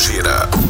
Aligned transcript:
gira. 0.00 0.69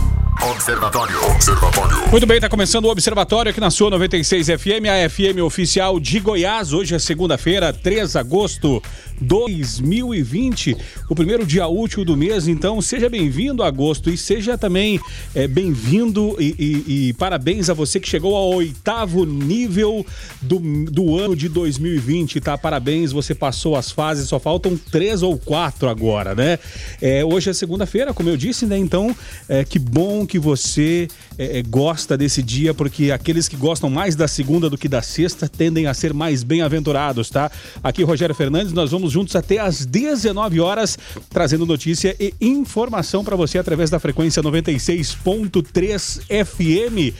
Observatório. 0.49 1.23
Observatório. 1.35 2.09
Muito 2.09 2.25
bem, 2.25 2.37
está 2.37 2.49
começando 2.49 2.85
o 2.85 2.89
Observatório 2.89 3.51
aqui 3.51 3.59
na 3.59 3.69
sua 3.69 3.91
96 3.91 4.47
FM, 4.47 4.87
a 4.89 5.07
FM 5.07 5.37
oficial 5.45 5.99
de 5.99 6.19
Goiás. 6.19 6.73
Hoje 6.73 6.95
é 6.95 6.99
segunda-feira, 6.99 7.71
3 7.71 8.13
de 8.13 8.17
agosto 8.17 8.81
de 9.19 9.27
2020, 9.27 10.75
o 11.07 11.13
primeiro 11.13 11.45
dia 11.45 11.67
útil 11.67 12.03
do 12.03 12.17
mês. 12.17 12.47
Então, 12.47 12.81
seja 12.81 13.07
bem-vindo 13.07 13.61
agosto 13.61 14.09
e 14.09 14.17
seja 14.17 14.57
também 14.57 14.99
é, 15.35 15.47
bem-vindo 15.47 16.35
e, 16.39 16.55
e- 16.57 17.09
e 17.09 17.13
parabéns 17.13 17.69
a 17.69 17.73
você 17.75 17.99
que 17.99 18.09
chegou 18.09 18.35
ao 18.35 18.49
oitavo 18.49 19.23
nível 19.25 20.03
do, 20.41 20.57
do 20.85 21.19
ano 21.19 21.35
de 21.35 21.47
2020, 21.49 22.41
tá? 22.41 22.57
Parabéns, 22.57 23.11
você 23.11 23.35
passou 23.35 23.75
as 23.75 23.91
fases, 23.91 24.27
só 24.27 24.39
faltam 24.39 24.75
três 24.75 25.21
ou 25.21 25.37
quatro 25.37 25.87
agora, 25.87 26.33
né? 26.33 26.57
É, 26.99 27.23
hoje 27.23 27.51
é 27.51 27.53
segunda-feira, 27.53 28.11
como 28.15 28.27
eu 28.27 28.35
disse, 28.35 28.65
né? 28.65 28.75
Então, 28.75 29.15
é, 29.47 29.63
que 29.63 29.77
bom 29.77 30.25
que 30.31 30.39
você 30.39 31.09
é, 31.37 31.59
é, 31.59 31.61
gosta 31.61 32.17
desse 32.17 32.41
dia, 32.41 32.73
porque 32.73 33.11
aqueles 33.11 33.49
que 33.49 33.57
gostam 33.57 33.89
mais 33.89 34.15
da 34.15 34.29
segunda 34.29 34.69
do 34.69 34.77
que 34.77 34.87
da 34.87 35.01
sexta 35.01 35.49
tendem 35.49 35.87
a 35.87 35.93
ser 35.93 36.13
mais 36.13 36.41
bem-aventurados, 36.41 37.29
tá? 37.29 37.51
Aqui, 37.83 38.01
Rogério 38.01 38.33
Fernandes, 38.33 38.71
nós 38.71 38.91
vamos 38.91 39.11
juntos 39.11 39.35
até 39.35 39.57
às 39.57 39.85
19 39.85 40.61
horas, 40.61 40.97
trazendo 41.29 41.65
notícia 41.65 42.15
e 42.17 42.33
informação 42.39 43.25
para 43.25 43.35
você 43.35 43.57
através 43.57 43.89
da 43.89 43.99
frequência 43.99 44.41
96.3 44.41 46.21
FM. 46.45 47.13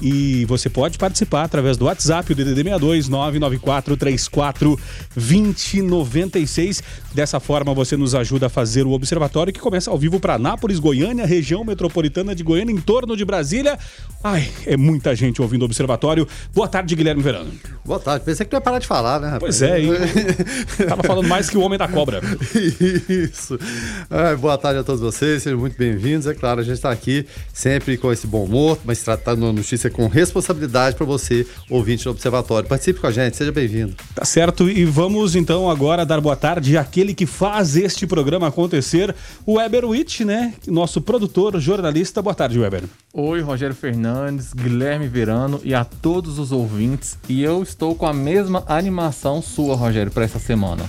E 0.00 0.44
você 0.44 0.68
pode 0.68 0.98
participar 0.98 1.44
através 1.44 1.76
do 1.78 1.86
WhatsApp, 1.86 2.30
o 2.30 2.34
DDD 2.34 2.62
62 2.62 3.08
994 3.08 3.96
34 3.96 4.78
2096. 5.14 6.82
Dessa 7.14 7.40
forma 7.40 7.72
você 7.72 7.96
nos 7.96 8.14
ajuda 8.14 8.46
a 8.46 8.48
fazer 8.50 8.86
o 8.86 8.90
observatório 8.90 9.52
que 9.52 9.60
começa 9.60 9.90
ao 9.90 9.96
vivo 9.96 10.20
para 10.20 10.34
Anápolis, 10.34 10.78
Goiânia, 10.78 11.24
região 11.24 11.64
metropolitana 11.64 12.34
de 12.34 12.42
Goiânia, 12.42 12.72
em 12.74 12.80
torno 12.80 13.16
de 13.16 13.24
Brasília. 13.24 13.78
Ai, 14.22 14.50
é 14.66 14.76
muita 14.76 15.14
gente 15.14 15.40
ouvindo 15.40 15.62
o 15.62 15.64
observatório. 15.64 16.28
Boa 16.52 16.68
tarde, 16.68 16.94
Guilherme 16.94 17.22
Verano. 17.22 17.50
Boa 17.84 17.98
tarde. 17.98 18.24
Pensei 18.24 18.44
que 18.44 18.50
tu 18.50 18.56
ia 18.56 18.60
parar 18.60 18.78
de 18.78 18.86
falar, 18.86 19.18
né, 19.18 19.28
rapaz? 19.28 19.40
Pois 19.40 19.62
é, 19.62 19.80
hein? 19.80 19.92
Tava 20.88 21.02
falando 21.02 21.26
mais 21.26 21.48
que 21.48 21.56
o 21.56 21.60
homem 21.62 21.78
da 21.78 21.88
cobra. 21.88 22.20
Isso. 23.08 23.58
Ai, 24.10 24.36
boa 24.36 24.58
tarde 24.58 24.80
a 24.80 24.84
todos 24.84 25.00
vocês, 25.00 25.42
sejam 25.42 25.58
muito 25.58 25.78
bem-vindos. 25.78 26.26
É 26.26 26.34
claro, 26.34 26.60
a 26.60 26.62
gente 26.62 26.74
está 26.74 26.90
aqui 26.90 27.26
sempre 27.52 27.96
com 27.96 28.12
esse 28.12 28.26
bom 28.26 28.44
humor, 28.44 28.78
mas 28.84 29.02
tratando 29.02 29.46
a 29.46 29.52
notícia 29.86 29.90
com 29.90 30.06
responsabilidade 30.06 30.96
para 30.96 31.06
você, 31.06 31.46
ouvinte 31.70 32.04
do 32.04 32.10
Observatório. 32.10 32.68
Participe 32.68 33.00
com 33.00 33.06
a 33.06 33.10
gente, 33.10 33.36
seja 33.36 33.52
bem-vindo. 33.52 33.94
Tá 34.14 34.24
certo, 34.24 34.68
e 34.68 34.84
vamos 34.84 35.34
então 35.34 35.70
agora 35.70 36.04
dar 36.04 36.20
boa 36.20 36.36
tarde 36.36 36.76
àquele 36.76 37.14
que 37.14 37.26
faz 37.26 37.76
este 37.76 38.06
programa 38.06 38.48
acontecer, 38.48 39.14
o 39.44 39.54
Weber 39.54 39.84
Witt, 39.84 40.24
né? 40.24 40.54
Nosso 40.66 41.00
produtor, 41.00 41.58
jornalista. 41.60 42.20
Boa 42.20 42.34
tarde, 42.34 42.58
Weber. 42.58 42.82
Oi, 43.12 43.40
Rogério 43.40 43.74
Fernandes, 43.74 44.52
Guilherme 44.52 45.08
Verano 45.08 45.60
e 45.64 45.74
a 45.74 45.84
todos 45.84 46.38
os 46.38 46.52
ouvintes. 46.52 47.18
E 47.28 47.42
eu 47.42 47.62
estou 47.62 47.94
com 47.94 48.06
a 48.06 48.12
mesma 48.12 48.64
animação 48.66 49.40
sua, 49.40 49.74
Rogério, 49.74 50.12
para 50.12 50.24
essa 50.24 50.38
semana. 50.38 50.84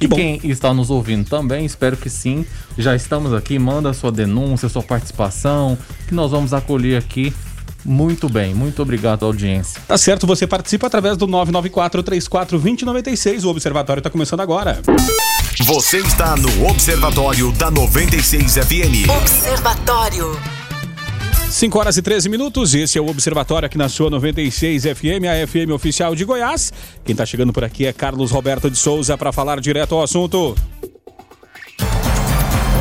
E 0.00 0.06
bom. 0.06 0.16
quem 0.16 0.40
está 0.44 0.74
nos 0.74 0.90
ouvindo 0.90 1.26
também, 1.28 1.64
espero 1.64 1.96
que 1.96 2.10
sim. 2.10 2.44
Já 2.76 2.94
estamos 2.94 3.32
aqui, 3.32 3.58
manda 3.58 3.94
sua 3.94 4.12
denúncia, 4.12 4.68
sua 4.68 4.82
participação, 4.82 5.78
que 6.06 6.14
nós 6.14 6.30
vamos 6.30 6.52
acolher 6.52 6.98
aqui 6.98 7.32
muito 7.86 8.28
bem. 8.28 8.54
Muito 8.54 8.82
obrigado, 8.82 9.24
audiência. 9.24 9.80
Tá 9.86 9.96
certo, 9.96 10.26
você 10.26 10.46
participa 10.46 10.86
através 10.86 11.16
do 11.16 11.26
994-34-2096. 11.28 13.44
O 13.44 13.48
Observatório 13.48 14.02
tá 14.02 14.10
começando 14.10 14.40
agora. 14.40 14.82
Você 15.64 15.98
está 15.98 16.36
no 16.36 16.68
Observatório 16.68 17.52
da 17.52 17.70
96 17.70 18.54
FM. 18.54 19.08
Observatório. 19.22 20.36
5 21.48 21.78
horas 21.78 21.96
e 21.96 22.02
13 22.02 22.28
minutos, 22.28 22.74
esse 22.74 22.98
é 22.98 23.00
o 23.00 23.08
Observatório 23.08 23.66
aqui 23.66 23.78
na 23.78 23.88
sua 23.88 24.10
96 24.10 24.82
FM, 24.82 25.24
a 25.30 25.46
FM 25.46 25.70
oficial 25.72 26.12
de 26.14 26.24
Goiás. 26.24 26.72
Quem 27.04 27.14
tá 27.14 27.24
chegando 27.24 27.52
por 27.52 27.62
aqui 27.64 27.86
é 27.86 27.92
Carlos 27.92 28.32
Roberto 28.32 28.68
de 28.70 28.76
Souza 28.76 29.16
para 29.16 29.32
falar 29.32 29.60
direto 29.60 29.94
ao 29.94 30.02
assunto. 30.02 30.56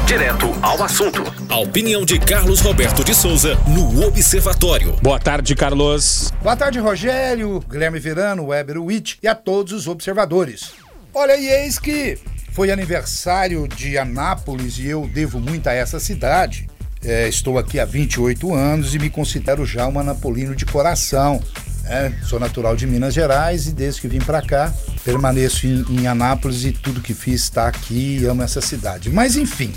Direto 0.06 0.54
ao 0.62 0.84
assunto. 0.84 1.24
A 1.50 1.58
opinião 1.58 2.06
de 2.06 2.20
Carlos 2.20 2.60
Roberto 2.60 3.04
de 3.04 3.16
Souza 3.16 3.56
no 3.68 4.06
Observatório. 4.06 4.96
Boa 5.02 5.20
tarde, 5.20 5.56
Carlos. 5.56 6.32
Boa 6.44 6.56
tarde, 6.56 6.78
Rogério, 6.78 7.60
Guilherme 7.68 7.98
Verano, 8.00 8.46
Weber 8.46 8.80
Witt 8.80 9.18
e 9.24 9.28
a 9.28 9.34
todos 9.34 9.74
os 9.74 9.88
observadores. 9.88 10.74
Olha, 11.12 11.36
e 11.36 11.48
eis 11.48 11.80
que 11.80 12.20
foi 12.52 12.70
aniversário 12.70 13.68
de 13.68 13.98
Anápolis 13.98 14.78
e 14.78 14.86
eu 14.88 15.10
devo 15.12 15.40
muito 15.40 15.68
a 15.68 15.74
essa 15.74 16.00
cidade. 16.00 16.70
É, 17.04 17.28
estou 17.28 17.58
aqui 17.58 17.80
há 17.80 17.86
28 17.86 18.54
anos 18.54 18.94
e 18.94 19.00
me 19.00 19.10
considero 19.10 19.66
já 19.66 19.88
um 19.88 20.00
anapolino 20.00 20.56
de 20.56 20.68
coração. 20.68 21.42
É, 21.88 22.12
sou 22.24 22.40
natural 22.40 22.76
de 22.76 22.88
Minas 22.88 23.14
Gerais 23.14 23.68
e 23.68 23.72
desde 23.72 24.02
que 24.02 24.08
vim 24.08 24.20
para 24.20 24.42
cá 24.42 24.74
permaneço 25.04 25.68
em, 25.68 25.86
em 25.90 26.08
Anápolis 26.08 26.64
e 26.66 26.72
tudo 26.72 27.00
que 27.00 27.14
fiz 27.14 27.44
está 27.44 27.68
aqui 27.68 28.20
e 28.22 28.26
amo 28.26 28.42
essa 28.42 28.60
cidade. 28.60 29.12
Mas 29.12 29.36
enfim, 29.36 29.72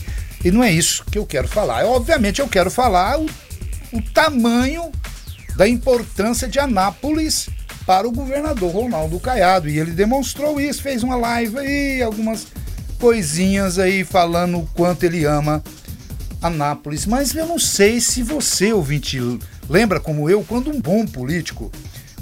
e 0.45 0.51
não 0.51 0.63
é 0.63 0.71
isso 0.71 1.05
que 1.11 1.19
eu 1.19 1.27
quero 1.27 1.49
falar. 1.49 1.85
Obviamente 1.85 2.41
eu 2.41 2.49
quero 2.49 2.71
falar 2.71 3.19
o, 3.19 3.27
o 3.93 4.03
tamanho 4.15 4.91
da 5.57 5.69
importância 5.69 6.47
de 6.49 6.59
Anápolis 6.59 7.49
para 7.85 8.07
o 8.07 8.13
governador 8.13 8.73
Ronaldo 8.73 9.19
Caiado. 9.19 9.69
E 9.69 9.79
ele 9.79 9.91
demonstrou 9.91 10.61
isso, 10.61 10.83
fez 10.83 11.03
uma 11.03 11.17
live 11.17 11.59
aí, 11.59 12.03
algumas 12.03 12.47
coisinhas 12.99 13.79
aí 13.79 14.05
falando 14.05 14.59
o 14.59 14.67
quanto 14.75 15.05
ele 15.05 15.25
ama 15.25 15.63
Anápolis. 16.41 17.07
Mas 17.07 17.35
eu 17.35 17.47
não 17.47 17.59
sei 17.59 18.01
se 18.01 18.23
você, 18.23 18.73
ouvinte, 18.73 19.19
lembra 19.69 19.99
como 19.99 20.29
eu, 20.31 20.45
quando 20.45 20.71
um 20.71 20.81
bom 20.81 21.07
político, 21.07 21.73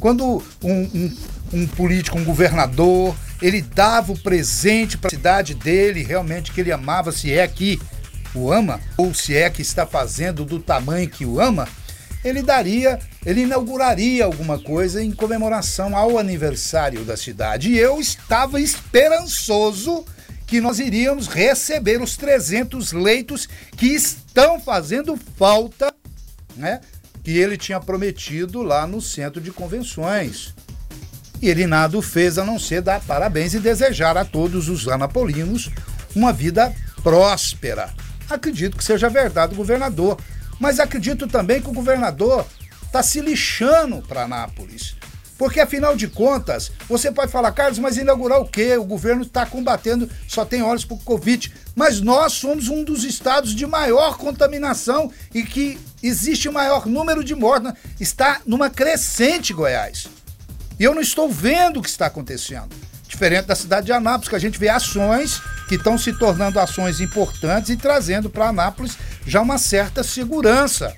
quando 0.01 0.43
um, 0.63 0.73
um, 0.73 1.17
um 1.53 1.67
político, 1.67 2.19
um 2.19 2.25
governador, 2.25 3.15
ele 3.43 3.61
dava 3.61 4.13
o 4.13 4.19
presente 4.19 4.97
para 4.97 5.09
a 5.09 5.11
cidade 5.11 5.55
dele, 5.55 6.03
realmente 6.03 6.53
que 6.53 6.61
ele 6.61 6.73
amava, 6.73 7.13
se 7.13 7.33
é 7.33 7.47
que 7.47 7.81
o 8.39 8.53
ama, 8.53 8.81
ou 8.97 9.15
se 9.15 9.37
é 9.37 9.49
que 9.51 9.63
está 9.63 9.87
fazendo 9.87 10.45
do 10.45 10.59
tamanho 10.59 11.09
que 11.09 11.25
o 11.25 11.41
ama, 11.41 11.69
ele 12.25 12.43
daria, 12.43 12.99
ele 13.25 13.43
inauguraria 13.43 14.25
alguma 14.25 14.59
coisa 14.59 15.03
em 15.03 15.13
comemoração 15.13 15.97
ao 15.97 16.19
aniversário 16.19 17.05
da 17.05 17.17
cidade. 17.17 17.71
E 17.71 17.79
eu 17.79 18.01
estava 18.01 18.61
esperançoso 18.61 20.05
que 20.47 20.61
nós 20.61 20.79
iríamos 20.79 21.27
receber 21.27 22.01
os 22.01 22.17
300 22.17 22.93
leitos 22.93 23.49
que 23.77 23.87
estão 23.87 24.61
fazendo 24.61 25.19
falta, 25.37 25.93
né? 26.57 26.81
Que 27.23 27.37
ele 27.39 27.57
tinha 27.57 27.81
prometido 27.81 28.63
lá 28.63 28.87
no 28.87 29.01
centro 29.01 29.41
de 29.41 29.51
convenções. 29.51 30.55
E 31.43 31.49
ele 31.49 31.67
nada 31.67 32.01
fez 32.01 32.39
a 32.39 32.45
não 32.45 32.59
ser 32.59 32.81
dar 32.81 33.01
parabéns 33.01 33.55
e 33.55 33.61
desejar 33.61 34.17
a 34.17 34.25
todos 34.25 34.69
os 34.69 34.89
anapolinos 34.89 35.71
uma 36.15 36.33
vida 36.33 36.75
próspera. 37.03 37.93
Acredito 38.29 38.77
que 38.77 38.85
seja 38.85 39.09
verdade 39.09 39.53
do 39.55 39.57
governador, 39.57 40.19
mas 40.59 40.81
acredito 40.81 41.27
também 41.27 41.61
que 41.61 41.69
o 41.69 41.73
governador 41.73 42.47
está 42.85 43.03
se 43.03 43.21
lixando 43.21 44.03
para 44.03 44.25
Anápolis. 44.25 44.97
Porque 45.39 45.61
afinal 45.61 45.95
de 45.95 46.09
contas, 46.09 46.73
você 46.89 47.13
pode 47.13 47.31
falar, 47.31 47.53
Carlos, 47.53 47.79
mas 47.79 47.99
inaugurar 47.99 48.41
o 48.41 48.49
quê? 48.49 48.77
O 48.77 48.85
governo 48.85 49.23
está 49.23 49.45
combatendo, 49.45 50.09
só 50.27 50.45
tem 50.47 50.63
olhos 50.63 50.85
para 50.85 50.97
o 50.97 51.01
Covid. 51.01 51.53
Mas 51.75 52.01
nós 52.01 52.33
somos 52.33 52.69
um 52.69 52.83
dos 52.83 53.05
estados 53.05 53.55
de 53.55 53.67
maior 53.67 54.17
contaminação 54.17 55.13
e 55.35 55.43
que 55.43 55.79
existe 56.03 56.49
maior 56.49 56.87
número 56.87 57.23
de 57.23 57.35
mortes. 57.35 57.73
Está 58.01 58.41
numa 58.47 58.71
crescente 58.71 59.53
Goiás. 59.53 60.09
E 60.81 60.85
eu 60.85 60.95
não 60.95 61.03
estou 61.03 61.29
vendo 61.29 61.81
o 61.81 61.83
que 61.83 61.89
está 61.89 62.07
acontecendo. 62.07 62.75
Diferente 63.17 63.47
da 63.47 63.55
cidade 63.55 63.87
de 63.87 63.93
Anápolis, 63.93 64.29
que 64.29 64.37
a 64.37 64.39
gente 64.39 64.59
vê 64.59 64.69
ações 64.69 65.41
que 65.67 65.77
estão 65.77 65.97
se 65.97 66.13
tornando 66.13 66.61
ações 66.61 67.01
importantes 67.01 67.71
e 67.71 67.77
trazendo 67.79 68.29
para 68.29 68.51
Anápolis 68.51 68.99
já 69.27 69.41
uma 69.41 69.57
certa 69.57 70.05
segurança. 70.05 70.95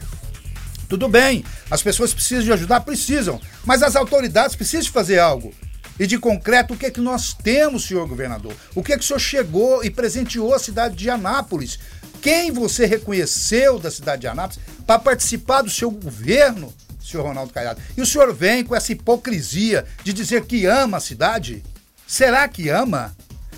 Tudo 0.89 1.09
bem, 1.09 1.45
as 1.71 1.81
pessoas 1.81 2.13
precisam 2.13 2.43
de 2.43 2.53
ajudar? 2.53 2.81
Precisam. 2.81 3.41
Mas 3.65 3.85
as 3.85 3.95
autoridades 3.95 4.57
precisam 4.57 4.91
fazer 4.91 5.21
algo. 5.21 5.55
E 5.97 6.09
de 6.09 6.19
concreto, 6.19 6.75
o 6.75 6.77
que 6.77 6.87
é 6.87 6.91
que 6.91 7.01
nós 7.01 7.35
temos, 7.35 7.87
senhor 7.87 8.09
governador? 8.09 8.53
O 8.75 8.83
que 8.83 8.93
é 8.93 8.99
que 8.99 9.05
o 9.05 9.07
senhor 9.07 9.21
chegou 9.21 9.85
e 9.85 9.89
presenteou 9.89 10.53
a 10.53 10.59
cidade 10.59 10.97
de 10.97 11.09
Anápolis? 11.09 11.79
Quem 12.21 12.51
você 12.51 12.85
reconheceu 12.85 13.79
da 13.79 13.93
cidade 13.93 14.23
de 14.23 14.27
Anápolis 14.27 14.59
para 14.85 14.99
participar 14.99 15.63
do 15.63 15.71
seu 15.71 15.89
governo, 15.89 16.75
senhor 17.01 17.23
Ronaldo 17.23 17.53
Caiado. 17.53 17.81
E 17.97 18.03
o 18.03 18.07
senhor 18.07 18.35
vem 18.35 18.65
com 18.65 18.75
essa 18.75 18.91
hipocrisia 18.91 19.87
de 20.03 20.13
dizer 20.13 20.47
que 20.47 20.67
ama 20.67 20.97
a 20.97 21.01
cidade? 21.01 21.63
Será 22.09 22.49
que 22.49 22.71
ama? 22.71 23.15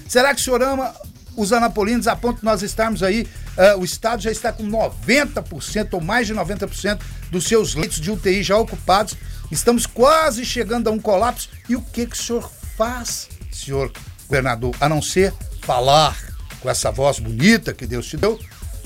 Será 0.08 0.34
que 0.34 0.40
o 0.40 0.44
senhor 0.44 0.60
ama 0.60 0.92
os 1.36 1.52
anapolinos 1.52 2.08
a 2.08 2.16
ponto 2.16 2.40
de 2.40 2.44
nós 2.44 2.62
estarmos 2.62 3.00
aí, 3.00 3.22
uh, 3.56 3.78
o 3.78 3.84
Estado 3.84 4.20
já 4.20 4.30
está 4.32 4.52
com 4.52 4.64
90% 4.68 5.94
ou 5.94 6.00
mais 6.00 6.26
de 6.26 6.34
90% 6.34 7.00
dos 7.30 7.44
seus 7.44 7.76
leitos 7.76 8.00
de 8.00 8.10
UTI 8.10 8.42
já 8.42 8.56
ocupados. 8.56 9.16
Estamos 9.52 9.86
quase 9.86 10.44
chegando 10.44 10.88
a 10.88 10.90
um 10.90 10.98
colapso. 10.98 11.48
E 11.68 11.76
o 11.76 11.80
que, 11.80 12.06
que 12.06 12.16
o 12.16 12.18
senhor 12.18 12.50
faz, 12.76 13.28
senhor 13.52 13.92
governador, 14.26 14.74
a 14.80 14.88
não 14.88 15.00
ser 15.00 15.32
falar 15.62 16.18
com 16.60 16.68
essa 16.68 16.90
voz 16.90 17.20
bonita 17.20 17.72
que 17.72 17.86
Deus 17.86 18.06
te 18.06 18.16
deu 18.16 18.38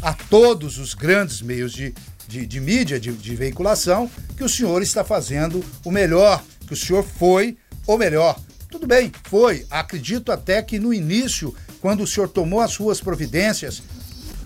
a 0.02 0.12
todos 0.12 0.76
os 0.76 0.92
grandes 0.92 1.40
meios 1.40 1.72
de, 1.72 1.94
de, 2.28 2.46
de 2.46 2.60
mídia, 2.60 3.00
de, 3.00 3.12
de 3.12 3.34
veiculação, 3.34 4.10
que 4.36 4.44
o 4.44 4.48
senhor 4.48 4.82
está 4.82 5.02
fazendo 5.02 5.64
o 5.82 5.90
melhor, 5.90 6.42
que 6.66 6.74
o 6.74 6.76
senhor 6.76 7.02
foi 7.02 7.56
o 7.86 7.96
melhor. 7.96 8.38
Tudo 8.74 8.88
bem, 8.88 9.12
foi. 9.22 9.64
Acredito 9.70 10.32
até 10.32 10.60
que 10.60 10.80
no 10.80 10.92
início, 10.92 11.54
quando 11.80 12.02
o 12.02 12.06
senhor 12.08 12.28
tomou 12.28 12.60
as 12.60 12.72
suas 12.72 13.00
providências, 13.00 13.80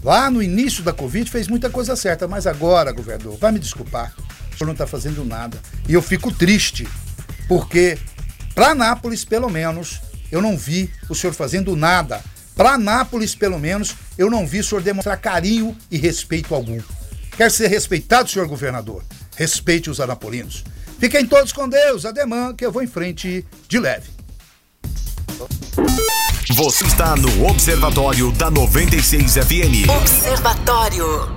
lá 0.05 0.31
no 0.31 0.43
início 0.43 0.85
da 0.85 0.93
Covid, 0.93 1.31
fez 1.31 1.49
muita 1.49 1.71
coisa 1.71 1.97
certa. 1.97 2.29
Mas 2.29 2.47
agora, 2.47 2.93
governador, 2.93 3.39
vai 3.39 3.53
me 3.53 3.59
desculpar, 3.59 4.15
o 4.53 4.59
senhor 4.59 4.67
não 4.67 4.75
está 4.75 4.87
fazendo 4.87 5.25
nada. 5.25 5.59
E 5.89 5.95
eu 5.95 6.03
fico 6.03 6.31
triste, 6.31 6.87
porque 7.49 7.99
para 8.55 8.75
Nápoles, 8.75 9.25
pelo 9.25 9.49
menos, 9.49 9.99
eu 10.31 10.43
não 10.43 10.59
vi 10.59 10.91
o 11.09 11.15
senhor 11.15 11.33
fazendo 11.33 11.75
nada. 11.75 12.23
Para 12.55 12.77
Nápoles, 12.77 13.35
pelo 13.35 13.59
menos, 13.59 13.95
eu 14.19 14.29
não 14.29 14.47
vi 14.47 14.59
o 14.59 14.65
senhor 14.65 14.83
demonstrar 14.83 15.17
carinho 15.17 15.75
e 15.91 15.97
respeito 15.97 16.55
algum. 16.55 16.79
Quer 17.35 17.51
ser 17.51 17.69
respeitado, 17.69 18.29
senhor 18.29 18.47
governador? 18.47 19.03
Respeite 19.37 19.89
os 19.89 20.01
anapolinos. 20.01 20.65
Fiquem 20.99 21.25
todos 21.25 21.51
com 21.51 21.67
Deus, 21.67 22.05
ademã, 22.05 22.55
que 22.55 22.67
eu 22.67 22.71
vou 22.71 22.83
em 22.83 22.87
frente 22.87 23.43
de 23.67 23.79
leve. 23.79 24.18
Você 26.55 26.85
está 26.87 27.15
no 27.15 27.47
Observatório 27.47 28.33
da 28.33 28.51
96 28.51 29.35
FM. 29.35 29.89
Observatório. 30.01 31.31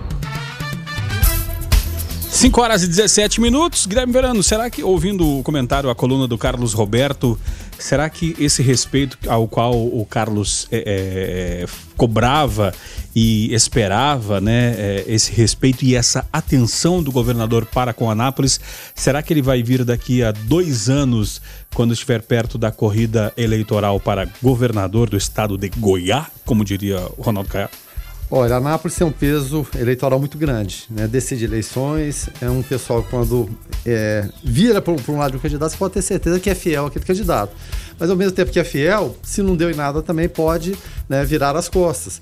5 2.29 2.61
horas 2.61 2.81
e 2.81 2.87
17 2.87 3.39
minutos. 3.39 3.85
Guilherme 3.85 4.11
Verano, 4.11 4.41
será 4.41 4.69
que, 4.69 4.81
ouvindo 4.83 5.37
o 5.37 5.43
comentário, 5.43 5.89
a 5.89 5.95
coluna 5.95 6.27
do 6.27 6.37
Carlos 6.37 6.73
Roberto, 6.73 7.37
será 7.81 8.09
que 8.09 8.35
esse 8.39 8.61
respeito 8.61 9.17
ao 9.27 9.47
qual 9.47 9.73
o 9.73 10.05
Carlos 10.05 10.67
é, 10.71 11.63
é, 11.63 11.65
cobrava 11.97 12.73
e 13.15 13.53
esperava, 13.53 14.39
né, 14.39 14.75
é, 14.77 15.05
esse 15.07 15.31
respeito 15.31 15.83
e 15.83 15.95
essa 15.95 16.25
atenção 16.31 17.03
do 17.03 17.11
governador 17.11 17.65
para 17.65 17.93
com 17.93 18.09
Anápolis, 18.09 18.59
será 18.95 19.21
que 19.21 19.33
ele 19.33 19.41
vai 19.41 19.61
vir 19.61 19.83
daqui 19.83 20.23
a 20.23 20.31
dois 20.31 20.89
anos, 20.89 21.41
quando 21.73 21.93
estiver 21.93 22.21
perto 22.21 22.57
da 22.57 22.71
corrida 22.71 23.33
eleitoral 23.35 23.99
para 23.99 24.27
governador 24.41 25.09
do 25.09 25.17
estado 25.17 25.57
de 25.57 25.69
Goiás, 25.69 26.27
como 26.45 26.63
diria 26.63 26.99
Ronaldo 27.17 27.49
Caiado? 27.49 27.90
Olha, 28.33 28.55
Anápolis 28.55 28.95
tem 28.95 29.05
um 29.05 29.11
peso 29.11 29.67
eleitoral 29.77 30.17
muito 30.17 30.37
grande, 30.37 30.85
né? 30.89 31.05
Decide 31.05 31.43
eleições, 31.43 32.29
é 32.39 32.49
um 32.49 32.63
pessoal 32.63 33.05
quando 33.09 33.49
é, 33.85 34.25
vira 34.41 34.81
para 34.81 34.93
um 34.93 35.17
lado 35.17 35.31
de 35.31 35.37
um 35.37 35.39
candidato, 35.41 35.71
você 35.71 35.77
pode 35.77 35.95
ter 35.95 36.01
certeza 36.01 36.39
que 36.39 36.49
é 36.49 36.55
fiel 36.55 36.85
àquele 36.85 37.03
candidato. 37.03 37.53
Mas 37.99 38.09
ao 38.09 38.15
mesmo 38.15 38.31
tempo 38.31 38.49
que 38.49 38.57
é 38.57 38.63
fiel, 38.63 39.17
se 39.21 39.41
não 39.41 39.53
deu 39.53 39.69
em 39.69 39.75
nada, 39.75 40.01
também 40.01 40.29
pode 40.29 40.77
né, 41.09 41.25
virar 41.25 41.57
as 41.57 41.67
costas. 41.67 42.21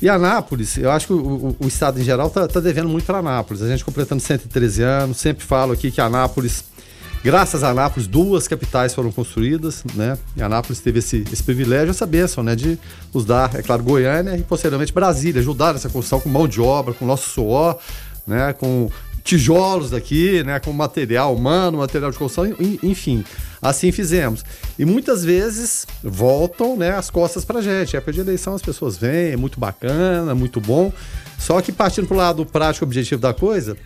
E 0.00 0.08
Anápolis, 0.08 0.78
eu 0.78 0.92
acho 0.92 1.08
que 1.08 1.12
o, 1.12 1.16
o, 1.18 1.56
o 1.58 1.66
Estado 1.66 2.00
em 2.00 2.04
geral 2.04 2.28
está 2.28 2.46
tá 2.46 2.60
devendo 2.60 2.88
muito 2.88 3.04
para 3.04 3.18
Anápolis. 3.18 3.60
A 3.60 3.66
gente 3.66 3.84
completando 3.84 4.22
113 4.22 4.84
anos, 4.84 5.16
sempre 5.16 5.44
falo 5.44 5.72
aqui 5.72 5.90
que 5.90 6.00
Anápolis 6.00 6.62
Graças 7.22 7.64
a 7.64 7.70
Anápolis, 7.70 8.06
duas 8.06 8.46
capitais 8.46 8.94
foram 8.94 9.10
construídas, 9.10 9.82
né? 9.94 10.16
E 10.36 10.42
Anápolis 10.42 10.80
teve 10.80 11.00
esse, 11.00 11.24
esse 11.32 11.42
privilégio, 11.42 11.90
essa 11.90 12.06
bênção, 12.06 12.44
né? 12.44 12.54
De 12.54 12.78
nos 13.12 13.24
dar, 13.24 13.54
é 13.56 13.62
claro, 13.62 13.82
Goiânia 13.82 14.36
e 14.36 14.42
posteriormente 14.42 14.92
Brasília, 14.92 15.40
ajudar 15.40 15.72
nessa 15.72 15.88
construção 15.88 16.20
com 16.20 16.28
mão 16.28 16.46
de 16.46 16.60
obra, 16.60 16.94
com 16.94 17.04
nosso 17.04 17.28
suor, 17.30 17.76
né? 18.26 18.52
Com 18.52 18.88
tijolos 19.24 19.90
daqui, 19.90 20.44
né? 20.44 20.60
Com 20.60 20.72
material 20.72 21.34
humano, 21.34 21.78
material 21.78 22.12
de 22.12 22.18
construção, 22.18 22.54
enfim. 22.82 23.24
Assim 23.60 23.90
fizemos. 23.90 24.44
E 24.78 24.84
muitas 24.84 25.24
vezes 25.24 25.86
voltam, 26.02 26.76
né? 26.76 26.92
As 26.92 27.10
costas 27.10 27.44
pra 27.44 27.60
gente. 27.60 27.96
Época 27.96 28.12
de 28.12 28.20
eleição 28.20 28.54
as 28.54 28.62
pessoas 28.62 28.96
vêm, 28.96 29.32
é 29.32 29.36
muito 29.36 29.58
bacana, 29.58 30.36
muito 30.36 30.60
bom. 30.60 30.92
Só 31.36 31.60
que 31.60 31.72
partindo 31.72 32.06
pro 32.06 32.16
lado 32.16 32.46
prático 32.46 32.84
objetivo 32.84 33.20
da 33.20 33.34
coisa, 33.34 33.76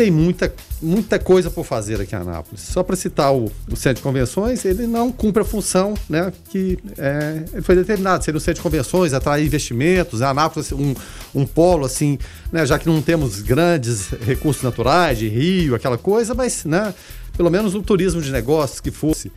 tem 0.00 0.10
muita, 0.10 0.50
muita 0.80 1.18
coisa 1.18 1.50
por 1.50 1.62
fazer 1.62 2.00
aqui 2.00 2.14
em 2.14 2.18
Anápolis. 2.18 2.62
Só 2.62 2.82
para 2.82 2.96
citar 2.96 3.34
o, 3.34 3.52
o, 3.70 3.76
centro 3.76 3.96
de 3.96 4.02
convenções, 4.02 4.64
ele 4.64 4.86
não 4.86 5.12
cumpre 5.12 5.42
a 5.42 5.44
função 5.44 5.92
né, 6.08 6.32
que 6.48 6.78
é, 6.96 7.60
foi 7.60 7.76
determinado. 7.76 8.24
Ser 8.24 8.34
um 8.34 8.40
centro 8.40 8.54
de 8.54 8.60
convenções, 8.62 9.12
atrair 9.12 9.44
investimentos, 9.44 10.22
Anápolis 10.22 10.72
um, 10.72 10.94
um 11.34 11.44
polo 11.44 11.84
assim, 11.84 12.18
né, 12.50 12.64
já 12.64 12.78
que 12.78 12.86
não 12.86 13.02
temos 13.02 13.42
grandes 13.42 14.08
recursos 14.24 14.62
naturais, 14.62 15.18
de 15.18 15.28
rio, 15.28 15.74
aquela 15.74 15.98
coisa, 15.98 16.34
mas 16.34 16.64
né, 16.64 16.94
pelo 17.36 17.50
menos 17.50 17.74
um 17.74 17.82
turismo 17.82 18.22
de 18.22 18.32
negócios 18.32 18.80
que 18.80 18.90
fosse. 18.90 19.30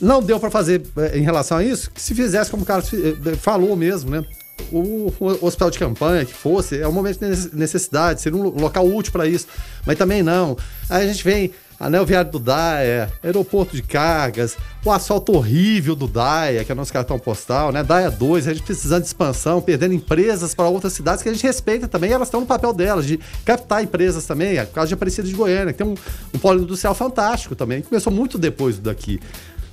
Não 0.00 0.22
deu 0.22 0.40
para 0.40 0.50
fazer 0.50 0.80
é, 0.96 1.18
em 1.18 1.22
relação 1.22 1.58
a 1.58 1.62
isso, 1.62 1.90
que 1.90 2.00
se 2.00 2.14
fizesse 2.14 2.50
como 2.50 2.62
o 2.62 2.66
Carlos 2.66 2.90
é, 2.94 3.34
falou 3.36 3.76
mesmo, 3.76 4.10
né? 4.10 4.24
O, 4.70 5.12
o, 5.20 5.46
hospital 5.46 5.70
de 5.70 5.78
campanha 5.78 6.24
que 6.24 6.32
fosse, 6.32 6.80
é 6.80 6.88
um 6.88 6.92
momento 6.92 7.18
de 7.18 7.56
necessidade, 7.56 8.20
seria 8.20 8.38
um 8.38 8.60
local 8.60 8.86
útil 8.86 9.12
para 9.12 9.26
isso. 9.26 9.46
Mas 9.86 9.96
também 9.98 10.22
não. 10.22 10.56
Aí 10.88 11.04
a 11.04 11.06
gente 11.06 11.24
vem 11.24 11.52
anel 11.78 12.06
viário 12.06 12.30
do 12.30 12.38
Daia, 12.38 13.12
aeroporto 13.22 13.74
de 13.76 13.82
cargas, 13.82 14.56
o 14.84 14.90
asfalto 14.90 15.32
horrível 15.32 15.94
do 15.94 16.06
Daia, 16.06 16.64
que 16.64 16.70
é 16.70 16.74
o 16.74 16.76
nosso 16.76 16.92
cartão 16.92 17.18
postal, 17.18 17.72
né? 17.72 17.82
Daia 17.82 18.10
2, 18.10 18.48
a 18.48 18.54
gente 18.54 18.64
precisando 18.64 19.02
de 19.02 19.08
expansão, 19.08 19.60
perdendo 19.60 19.92
empresas 19.92 20.54
para 20.54 20.68
outras 20.68 20.92
cidades 20.92 21.22
que 21.22 21.28
a 21.28 21.32
gente 21.32 21.42
respeita 21.42 21.88
também, 21.88 22.12
elas 22.12 22.28
estão 22.28 22.40
no 22.40 22.46
papel 22.46 22.72
delas, 22.72 23.06
de 23.06 23.18
captar 23.44 23.82
empresas 23.82 24.24
também, 24.24 24.56
é, 24.56 24.64
por 24.64 24.74
causa 24.74 24.88
de 24.88 24.94
Aparecida 24.94 25.26
de 25.26 25.34
Goiânia, 25.34 25.72
que 25.72 25.78
tem 25.82 25.86
um, 25.86 25.94
um 26.32 26.38
polo 26.38 26.62
industrial 26.62 26.94
fantástico 26.94 27.54
também, 27.54 27.82
que 27.82 27.88
começou 27.88 28.12
muito 28.12 28.38
depois 28.38 28.78
daqui. 28.78 29.20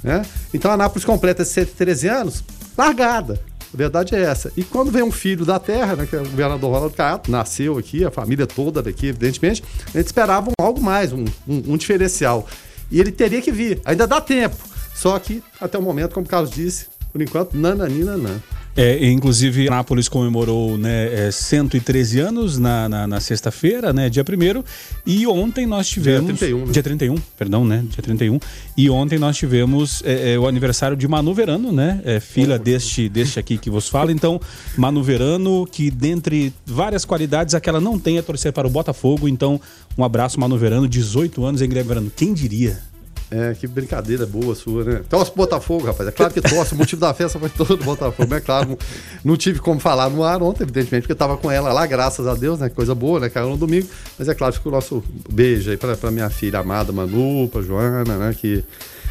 Né? 0.04 0.24
Então 0.54 0.72
a 0.72 0.74
Anápolis 0.74 1.06
completa 1.06 1.46
113 1.46 2.08
anos, 2.08 2.44
largada. 2.78 3.51
A 3.74 3.78
verdade 3.78 4.16
é 4.16 4.22
essa. 4.22 4.52
E 4.58 4.64
quando 4.64 4.92
vem 4.92 5.02
um 5.02 5.12
filho 5.12 5.46
da 5.46 5.58
terra, 5.58 5.96
né, 5.96 6.06
que 6.06 6.16
é 6.16 6.20
o 6.20 6.30
governador 6.30 6.72
Ronaldo 6.72 6.96
Caiado, 6.96 7.32
nasceu 7.32 7.78
aqui, 7.78 8.04
a 8.04 8.12
família 8.12 8.46
toda 8.46 8.82
daqui, 8.82 9.08
evidentemente, 9.08 9.64
a 9.94 9.98
gente 9.98 10.08
esperava 10.08 10.52
algo 10.60 10.82
mais, 10.82 11.14
um, 11.14 11.24
um, 11.48 11.74
um 11.74 11.78
diferencial. 11.78 12.46
E 12.92 13.00
ele 13.00 13.12
teria 13.12 13.42
que 13.42 13.52
vir. 13.52 13.82
Ainda 13.86 14.06
dá 14.06 14.20
tempo. 14.20 14.58
Só 14.94 15.18
que, 15.18 15.42
até 15.60 15.78
o 15.78 15.82
momento, 15.82 16.14
como 16.14 16.26
o 16.26 16.30
Carlos 16.30 16.52
disse, 16.52 16.88
por 17.12 17.22
enquanto, 17.22 17.56
nananina, 17.56 18.18
nan. 18.18 18.42
É, 18.76 19.10
inclusive, 19.10 19.70
Nápoles 19.70 20.08
comemorou 20.08 20.78
né, 20.78 21.28
é, 21.28 21.32
113 21.32 22.20
anos 22.20 22.58
na, 22.58 22.88
na, 22.88 23.08
na 23.08 23.20
sexta-feira, 23.20 23.92
né, 23.92 24.10
dia 24.10 24.24
1 24.24 24.64
e 25.06 25.28
ontem 25.28 25.66
nós 25.66 25.88
tivemos. 25.88 26.28
Dia 26.28 26.38
31, 26.38 26.66
né? 26.66 26.72
Dia 26.72 26.84
31, 26.84 27.16
perdão, 27.38 27.66
né? 27.66 27.84
Dia 27.90 28.02
31. 28.02 28.40
E 28.78 28.90
ontem 28.90 29.20
nós 29.20 29.36
tivemos 29.36 30.02
é, 30.06 30.40
o 30.40 30.48
aniversário 30.48 30.96
de 30.96 31.08
Manu 31.08 31.34
Verano, 31.34 31.72
né? 31.72 32.02
É, 32.06 32.20
filha 32.20 32.58
deste, 32.58 33.10
deste 33.10 33.40
aqui 33.40 33.58
que 33.58 33.70
vos 33.70 33.90
fala. 33.90 34.12
Então, 34.12 34.40
Manu 34.78 35.04
Verano, 35.04 35.68
que 35.70 35.92
dentre 35.92 36.54
várias 36.66 37.04
qualidades, 37.04 37.54
aquela 37.54 37.82
não 37.82 38.00
tem 38.00 38.18
a 38.18 38.24
torcer 38.24 38.54
para 38.54 38.68
o 38.68 38.72
Botafogo. 38.72 39.28
Então, 39.28 39.60
um 39.98 40.04
abraço, 40.04 40.40
Manu 40.40 40.58
Verano, 40.58 40.88
18 40.88 41.44
anos 41.44 41.62
em 41.62 41.68
Guilherme 41.68 41.88
Verano. 41.90 42.12
Quem 42.16 42.34
diria? 42.34 42.91
É, 43.34 43.54
que 43.54 43.66
brincadeira 43.66 44.26
boa 44.26 44.54
sua, 44.54 44.84
né? 44.84 45.02
Torce 45.10 45.32
Botafogo, 45.34 45.88
rapaz. 45.88 46.10
É 46.10 46.12
claro 46.12 46.34
que 46.34 46.42
torce. 46.42 46.74
O 46.74 46.78
motivo 46.78 47.00
da 47.00 47.14
festa 47.14 47.40
foi 47.40 47.48
todo 47.50 47.78
do 47.78 47.86
Botafogo. 47.86 48.36
É 48.36 48.42
claro, 48.42 48.78
não 49.24 49.38
tive 49.38 49.60
como 49.60 49.80
falar 49.80 50.10
no 50.10 50.22
ar 50.22 50.44
ontem, 50.44 50.64
evidentemente, 50.64 51.04
porque 51.04 51.14
eu 51.14 51.18
tava 51.18 51.38
com 51.38 51.50
ela 51.50 51.72
lá, 51.72 51.86
graças 51.86 52.28
a 52.28 52.36
Deus, 52.36 52.60
né? 52.60 52.68
Coisa 52.68 52.94
boa, 52.94 53.22
né? 53.22 53.30
Caiu 53.30 53.50
no 53.50 53.56
domingo. 53.56 53.88
Mas 54.20 54.28
é 54.28 54.36
claro, 54.36 54.54
fica 54.54 54.68
o 54.68 54.72
nosso 54.72 55.02
beijo 55.32 55.72
aí 55.72 55.78
pra, 55.78 55.96
pra 55.96 56.12
minha 56.12 56.30
filha 56.30 56.60
amada 56.60 56.92
Manu, 56.92 57.48
pra 57.48 57.62
Joana, 57.62 58.18
né? 58.18 58.36
Que 58.38 58.66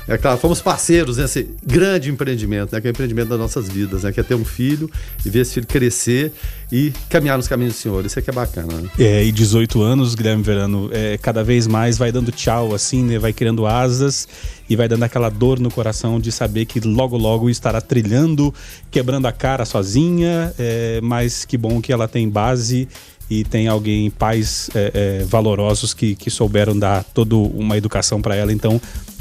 é 0.08 0.18
claro, 0.18 0.38
fomos 0.38 0.60
parceiros 0.60 1.16
nesse 1.16 1.48
grande 1.64 2.10
empreendimento, 2.10 2.72
né, 2.72 2.80
que 2.80 2.86
é 2.86 2.90
o 2.90 2.92
empreendimento 2.92 3.28
das 3.28 3.38
nossas 3.38 3.68
vidas, 3.68 4.02
né, 4.02 4.12
que 4.12 4.20
é 4.20 4.22
ter 4.22 4.34
um 4.34 4.44
filho 4.44 4.90
e 5.24 5.30
ver 5.30 5.40
esse 5.40 5.54
filho 5.54 5.66
crescer 5.66 6.32
e 6.72 6.92
caminhar 7.08 7.36
nos 7.36 7.46
caminhos 7.46 7.74
do 7.74 7.78
Senhor. 7.78 8.04
Isso 8.04 8.18
é 8.18 8.22
que 8.22 8.30
é 8.30 8.32
bacana. 8.32 8.80
Né? 8.80 8.88
É, 8.98 9.24
e 9.24 9.32
18 9.32 9.82
anos, 9.82 10.14
Guilherme 10.14 10.42
Verano, 10.42 10.90
é, 10.92 11.18
cada 11.18 11.44
vez 11.44 11.66
mais 11.66 11.98
vai 11.98 12.10
dando 12.10 12.32
tchau, 12.32 12.74
assim, 12.74 13.02
né, 13.04 13.18
vai 13.18 13.32
criando 13.32 13.66
asas 13.66 14.26
e 14.68 14.76
vai 14.76 14.88
dando 14.88 15.02
aquela 15.02 15.28
dor 15.28 15.58
no 15.58 15.70
coração 15.70 16.20
de 16.20 16.30
saber 16.30 16.64
que 16.64 16.80
logo, 16.80 17.16
logo 17.16 17.50
estará 17.50 17.80
trilhando, 17.80 18.54
quebrando 18.90 19.26
a 19.26 19.32
cara 19.32 19.64
sozinha, 19.64 20.52
é, 20.58 21.00
mas 21.02 21.44
que 21.44 21.56
bom 21.56 21.80
que 21.80 21.92
ela 21.92 22.06
tem 22.06 22.28
base 22.28 22.88
e 23.30 23.44
tem 23.44 23.68
alguém, 23.68 24.10
pais 24.10 24.68
é, 24.74 25.20
é, 25.22 25.24
valorosos 25.24 25.94
que, 25.94 26.16
que 26.16 26.28
souberam 26.28 26.76
dar 26.76 27.04
toda 27.04 27.36
uma 27.36 27.76
educação 27.76 28.20
para 28.20 28.34
ela. 28.34 28.52
Então, 28.52 28.80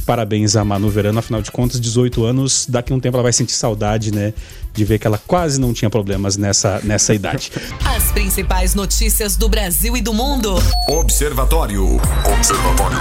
Parabéns 0.10 0.56
a 0.56 0.66
Manu 0.66 0.90
Verano, 0.90 1.20
afinal 1.20 1.40
de 1.40 1.52
contas, 1.52 1.80
18 1.80 2.26
anos, 2.26 2.66
daqui 2.68 2.92
a 2.92 2.96
um 2.96 3.00
tempo 3.00 3.16
ela 3.16 3.22
vai 3.22 3.32
sentir 3.32 3.54
saudade, 3.54 4.12
né? 4.12 4.34
De 4.74 4.84
ver 4.84 4.98
que 4.98 5.06
ela 5.06 5.20
quase 5.20 5.62
não 5.62 5.72
tinha 5.72 5.88
problemas 5.88 6.36
nessa, 6.36 6.82
nessa 6.84 7.14
idade. 7.14 7.52
As 7.86 8.12
principais 8.12 8.74
notícias 8.74 9.38
do 9.38 9.48
Brasil 9.48 9.96
e 9.96 10.02
do 10.02 10.12
mundo. 10.12 10.56
Observatório. 10.90 11.98
Observatório. 12.26 12.98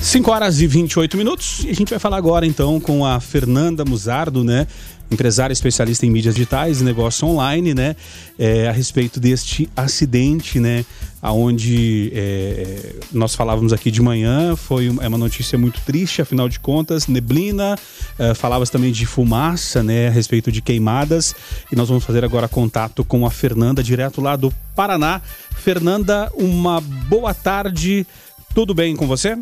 5 0.00 0.30
horas 0.30 0.58
e 0.62 0.66
28 0.66 1.14
minutos. 1.18 1.62
E 1.64 1.68
a 1.68 1.74
gente 1.74 1.90
vai 1.90 1.98
falar 1.98 2.16
agora 2.16 2.46
então 2.46 2.80
com 2.80 3.04
a 3.04 3.20
Fernanda 3.20 3.84
Musardo, 3.84 4.42
né? 4.42 4.66
Empresária 5.10 5.52
especialista 5.52 6.06
em 6.06 6.10
mídias 6.10 6.34
digitais 6.34 6.80
e 6.80 6.84
negócio 6.84 7.26
online, 7.28 7.74
né? 7.74 7.94
É, 8.38 8.68
a 8.68 8.72
respeito 8.72 9.20
deste 9.20 9.68
acidente, 9.76 10.58
né? 10.58 10.84
Onde 11.22 12.12
é, 12.14 12.96
nós 13.12 13.34
falávamos 13.34 13.72
aqui 13.72 13.90
de 13.90 14.02
manhã, 14.02 14.54
foi 14.56 14.90
uma, 14.90 15.02
é 15.04 15.08
uma 15.08 15.16
notícia 15.16 15.56
muito 15.56 15.80
triste, 15.80 16.20
afinal 16.20 16.48
de 16.48 16.60
contas, 16.60 17.06
neblina, 17.06 17.78
é, 18.18 18.34
falávamos 18.34 18.68
também 18.68 18.92
de 18.92 19.06
fumaça, 19.06 19.82
né? 19.82 20.08
A 20.08 20.10
respeito 20.10 20.52
de 20.52 20.60
queimadas. 20.60 21.34
E 21.70 21.76
nós 21.76 21.88
vamos 21.88 22.04
fazer 22.04 22.24
agora 22.24 22.48
contato 22.48 23.04
com 23.04 23.24
a 23.24 23.30
Fernanda, 23.30 23.82
direto 23.82 24.20
lá 24.20 24.36
do 24.36 24.52
Paraná. 24.74 25.20
Fernanda, 25.56 26.30
uma 26.34 26.80
boa 26.80 27.32
tarde. 27.32 28.06
Tudo 28.54 28.74
bem 28.74 28.94
com 28.94 29.06
você? 29.06 29.38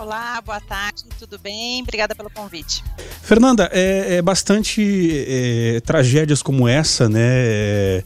Olá, 0.00 0.40
boa 0.40 0.60
tarde, 0.60 1.02
tudo 1.18 1.40
bem? 1.40 1.82
Obrigada 1.82 2.14
pelo 2.14 2.30
convite. 2.30 2.84
Fernanda, 3.20 3.68
é, 3.72 4.14
é 4.14 4.22
bastante 4.22 4.80
é, 5.26 5.80
tragédias 5.80 6.40
como 6.40 6.68
essa, 6.68 7.08
né? 7.08 7.20
É, 7.20 8.04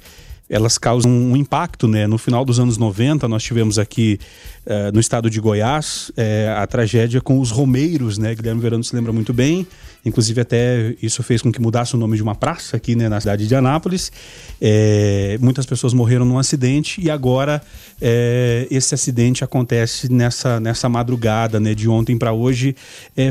elas 0.52 0.76
causam 0.76 1.10
um 1.10 1.34
impacto, 1.34 1.88
né? 1.88 2.06
No 2.06 2.18
final 2.18 2.44
dos 2.44 2.60
anos 2.60 2.76
90, 2.76 3.26
nós 3.26 3.42
tivemos 3.42 3.78
aqui 3.78 4.18
uh, 4.66 4.92
no 4.92 5.00
estado 5.00 5.30
de 5.30 5.40
Goiás 5.40 6.10
uh, 6.10 6.60
a 6.60 6.66
tragédia 6.66 7.22
com 7.22 7.40
os 7.40 7.50
Romeiros, 7.50 8.18
né? 8.18 8.34
Guilherme 8.34 8.60
Verano 8.60 8.84
se 8.84 8.94
lembra 8.94 9.14
muito 9.14 9.32
bem. 9.32 9.66
Inclusive, 10.04 10.42
até 10.42 10.94
isso 11.00 11.22
fez 11.22 11.40
com 11.40 11.50
que 11.50 11.58
mudasse 11.58 11.94
o 11.94 11.98
nome 11.98 12.18
de 12.18 12.22
uma 12.22 12.34
praça 12.34 12.76
aqui 12.76 12.94
né, 12.94 13.08
na 13.08 13.18
cidade 13.18 13.48
de 13.48 13.54
Anápolis. 13.54 14.12
É, 14.60 15.38
muitas 15.40 15.64
pessoas 15.64 15.94
morreram 15.94 16.26
num 16.26 16.38
acidente 16.38 17.00
e 17.00 17.08
agora 17.08 17.62
esse 18.68 18.96
acidente 18.96 19.44
acontece 19.44 20.12
nessa, 20.12 20.58
nessa 20.58 20.88
madrugada, 20.88 21.60
né? 21.60 21.72
De 21.72 21.88
ontem 21.88 22.18
para 22.18 22.32
hoje. 22.32 22.74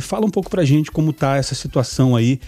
fala 0.02 0.26
um 0.26 0.30
pouco 0.30 0.50
pra 0.50 0.64
gente 0.64 0.90
como 0.90 1.12
tá 1.12 1.36
essa 1.36 1.54
situação 1.54 2.16
aí 2.16 2.40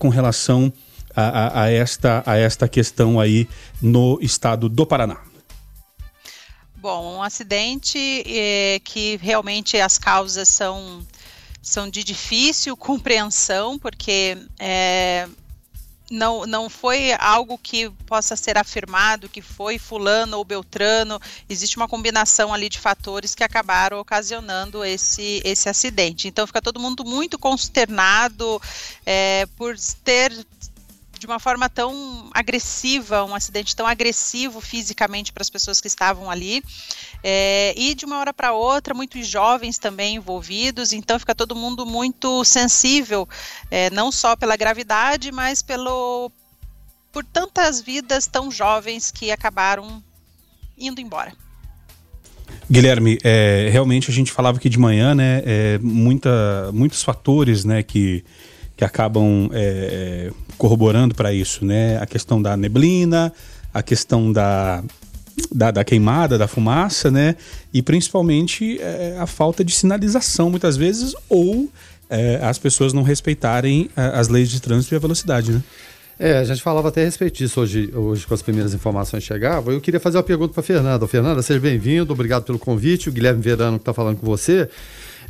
com 0.00 0.08
relação 0.08 0.72
a, 1.14 1.22
a, 1.22 1.62
a, 1.62 1.70
esta, 1.70 2.22
a 2.26 2.36
esta 2.36 2.68
questão 2.68 3.18
aí 3.18 3.48
no 3.80 4.18
estado 4.20 4.68
do 4.68 4.86
Paraná? 4.86 5.18
Bom, 6.76 7.16
um 7.16 7.22
acidente 7.22 7.98
é, 8.26 8.80
que 8.84 9.16
realmente 9.20 9.76
as 9.80 9.98
causas 9.98 10.48
são, 10.48 11.04
são 11.60 11.90
de 11.90 12.04
difícil 12.04 12.76
compreensão, 12.78 13.78
porque 13.78 14.38
é, 14.60 15.28
não, 16.10 16.46
não 16.46 16.70
foi 16.70 17.12
algo 17.18 17.58
que 17.58 17.90
possa 18.06 18.36
ser 18.36 18.56
afirmado 18.56 19.28
que 19.28 19.42
foi 19.42 19.78
fulano 19.78 20.38
ou 20.38 20.44
beltrano. 20.44 21.20
Existe 21.48 21.76
uma 21.76 21.88
combinação 21.88 22.52
ali 22.52 22.68
de 22.68 22.78
fatores 22.78 23.34
que 23.34 23.44
acabaram 23.44 23.98
ocasionando 23.98 24.84
esse, 24.84 25.42
esse 25.44 25.68
acidente. 25.68 26.28
Então 26.28 26.46
fica 26.46 26.62
todo 26.62 26.80
mundo 26.80 27.04
muito 27.04 27.38
consternado 27.38 28.60
é, 29.04 29.46
por 29.56 29.76
ter 30.02 30.32
de 31.18 31.26
uma 31.26 31.38
forma 31.38 31.68
tão 31.68 32.30
agressiva, 32.32 33.24
um 33.24 33.34
acidente 33.34 33.74
tão 33.74 33.86
agressivo 33.86 34.60
fisicamente 34.60 35.32
para 35.32 35.42
as 35.42 35.50
pessoas 35.50 35.80
que 35.80 35.86
estavam 35.86 36.30
ali, 36.30 36.62
é, 37.22 37.74
e 37.76 37.94
de 37.94 38.04
uma 38.04 38.18
hora 38.18 38.32
para 38.32 38.52
outra, 38.52 38.94
muitos 38.94 39.26
jovens 39.26 39.78
também 39.78 40.16
envolvidos, 40.16 40.92
então 40.92 41.18
fica 41.18 41.34
todo 41.34 41.56
mundo 41.56 41.84
muito 41.84 42.44
sensível, 42.44 43.28
é, 43.70 43.90
não 43.90 44.12
só 44.12 44.36
pela 44.36 44.56
gravidade, 44.56 45.32
mas 45.32 45.62
pelo 45.62 46.30
por 47.10 47.24
tantas 47.24 47.80
vidas 47.80 48.26
tão 48.26 48.50
jovens 48.50 49.10
que 49.10 49.30
acabaram 49.30 50.02
indo 50.76 51.00
embora. 51.00 51.32
Guilherme, 52.70 53.18
é, 53.24 53.68
realmente 53.72 54.10
a 54.10 54.14
gente 54.14 54.30
falava 54.30 54.58
aqui 54.58 54.68
de 54.68 54.78
manhã, 54.78 55.14
né? 55.14 55.42
É, 55.44 55.78
muita, 55.78 56.70
muitos 56.72 57.02
fatores, 57.02 57.64
né, 57.64 57.82
que 57.82 58.24
que 58.78 58.84
acabam 58.84 59.50
é, 59.52 60.30
corroborando 60.58 61.14
para 61.14 61.32
isso, 61.32 61.64
né? 61.64 61.96
A 61.98 62.06
questão 62.06 62.42
da 62.42 62.56
neblina, 62.56 63.32
a 63.72 63.82
questão 63.82 64.30
da, 64.32 64.82
da, 65.52 65.70
da 65.70 65.84
queimada, 65.84 66.36
da 66.36 66.48
fumaça, 66.48 67.10
né? 67.10 67.36
E 67.72 67.80
principalmente 67.80 68.78
é, 68.80 69.16
a 69.18 69.26
falta 69.26 69.64
de 69.64 69.72
sinalização, 69.72 70.50
muitas 70.50 70.76
vezes, 70.76 71.14
ou 71.28 71.70
é, 72.10 72.40
as 72.42 72.58
pessoas 72.58 72.92
não 72.92 73.02
respeitarem 73.02 73.88
é, 73.96 74.02
as 74.18 74.28
leis 74.28 74.50
de 74.50 74.60
trânsito 74.60 74.94
e 74.94 74.96
a 74.96 75.00
velocidade, 75.00 75.52
né? 75.52 75.62
É, 76.20 76.38
a 76.38 76.44
gente 76.44 76.60
falava 76.60 76.88
até 76.88 77.02
a 77.02 77.04
respeito 77.04 77.38
disso 77.38 77.60
hoje, 77.60 77.92
hoje 77.94 78.26
com 78.26 78.34
as 78.34 78.42
primeiras 78.42 78.74
informações 78.74 79.22
chegavam. 79.22 79.72
Eu 79.72 79.80
queria 79.80 80.00
fazer 80.00 80.16
uma 80.16 80.24
pergunta 80.24 80.52
para 80.52 80.64
Fernanda. 80.64 81.06
Fernanda, 81.06 81.40
seja 81.42 81.60
bem-vindo, 81.60 82.12
obrigado 82.12 82.42
pelo 82.42 82.58
convite. 82.58 83.08
O 83.08 83.12
Guilherme 83.12 83.40
Verano 83.40 83.78
que 83.78 83.82
está 83.82 83.94
falando 83.94 84.16
com 84.16 84.26
você. 84.26 84.68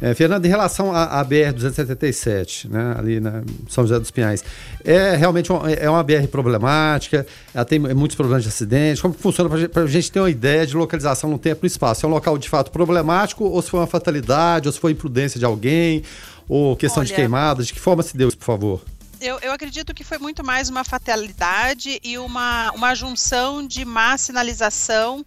É, 0.00 0.14
Fernando, 0.14 0.44
em 0.46 0.48
relação 0.48 0.94
à, 0.94 1.20
à 1.20 1.24
BR-277, 1.24 2.70
né, 2.70 2.94
ali 2.96 3.18
na 3.18 3.42
São 3.68 3.84
José 3.84 3.98
dos 3.98 4.10
Pinhais, 4.10 4.44
é 4.84 5.16
realmente 5.16 5.50
uma, 5.50 5.70
é 5.70 5.90
uma 5.90 6.02
BR 6.04 6.26
problemática, 6.30 7.26
ela 7.52 7.64
tem 7.64 7.80
muitos 7.80 8.14
problemas 8.14 8.44
de 8.44 8.48
acidente. 8.48 9.02
Como 9.02 9.12
funciona 9.14 9.68
para 9.68 9.82
a 9.82 9.86
gente 9.86 10.12
ter 10.12 10.20
uma 10.20 10.30
ideia 10.30 10.64
de 10.66 10.76
localização 10.76 11.30
no 11.30 11.38
tempo 11.38 11.60
e 11.62 11.64
no 11.64 11.66
espaço? 11.66 12.06
É 12.06 12.08
um 12.08 12.12
local 12.12 12.38
de 12.38 12.48
fato 12.48 12.70
problemático 12.70 13.44
ou 13.44 13.60
se 13.60 13.70
foi 13.70 13.80
uma 13.80 13.86
fatalidade, 13.86 14.68
ou 14.68 14.72
se 14.72 14.78
foi 14.78 14.92
imprudência 14.92 15.38
de 15.38 15.44
alguém, 15.44 16.04
ou 16.48 16.76
questão 16.76 17.00
Olha, 17.00 17.08
de 17.08 17.14
queimadas? 17.14 17.66
De 17.66 17.74
que 17.74 17.80
forma 17.80 18.02
se 18.02 18.16
deu 18.16 18.28
isso, 18.28 18.38
por 18.38 18.44
favor? 18.44 18.82
Eu, 19.20 19.36
eu, 19.40 19.50
acredito 19.50 19.92
que 19.92 20.04
foi 20.04 20.18
muito 20.18 20.44
mais 20.44 20.68
uma 20.68 20.84
fatalidade 20.84 21.98
e 22.04 22.16
uma, 22.18 22.70
uma 22.70 22.94
junção 22.94 23.66
de 23.66 23.84
má 23.84 24.16
sinalização 24.16 25.26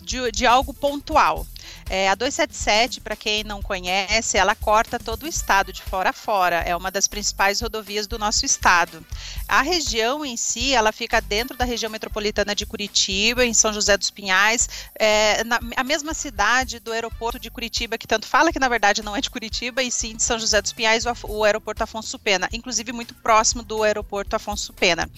de, 0.00 0.32
de 0.32 0.46
algo 0.46 0.72
pontual. 0.72 1.46
É, 1.90 2.08
a 2.08 2.14
277, 2.14 3.00
para 3.00 3.16
quem 3.16 3.42
não 3.42 3.62
conhece, 3.62 4.36
ela 4.36 4.54
corta 4.54 4.98
todo 4.98 5.22
o 5.22 5.28
estado 5.28 5.72
de 5.72 5.82
fora 5.82 6.10
a 6.10 6.12
fora. 6.12 6.56
É 6.56 6.76
uma 6.76 6.90
das 6.90 7.08
principais 7.08 7.60
rodovias 7.60 8.06
do 8.06 8.18
nosso 8.18 8.44
estado. 8.44 9.04
A 9.48 9.62
região 9.62 10.24
em 10.24 10.36
si, 10.36 10.74
ela 10.74 10.92
fica 10.92 11.20
dentro 11.20 11.56
da 11.56 11.64
região 11.64 11.90
metropolitana 11.90 12.54
de 12.54 12.66
Curitiba, 12.66 13.44
em 13.44 13.54
São 13.54 13.72
José 13.72 13.96
dos 13.96 14.10
Pinhais, 14.10 14.68
é, 14.94 15.42
na, 15.44 15.58
a 15.76 15.84
mesma 15.84 16.12
cidade 16.12 16.78
do 16.78 16.92
aeroporto 16.92 17.38
de 17.38 17.50
Curitiba, 17.50 17.96
que 17.96 18.06
tanto 18.06 18.26
fala 18.26 18.52
que 18.52 18.58
na 18.58 18.68
verdade 18.68 19.02
não 19.02 19.16
é 19.16 19.20
de 19.20 19.30
Curitiba, 19.30 19.82
e 19.82 19.90
sim 19.90 20.14
de 20.14 20.22
São 20.22 20.38
José 20.38 20.60
dos 20.60 20.72
Pinhais, 20.72 21.06
o, 21.06 21.12
o 21.28 21.44
aeroporto 21.44 21.82
Afonso 21.82 22.18
Pena, 22.18 22.48
inclusive 22.52 22.92
muito 22.92 23.14
próximo 23.14 23.62
do 23.62 23.82
aeroporto 23.82 24.36
Afonso 24.36 24.72
Pena. 24.74 25.08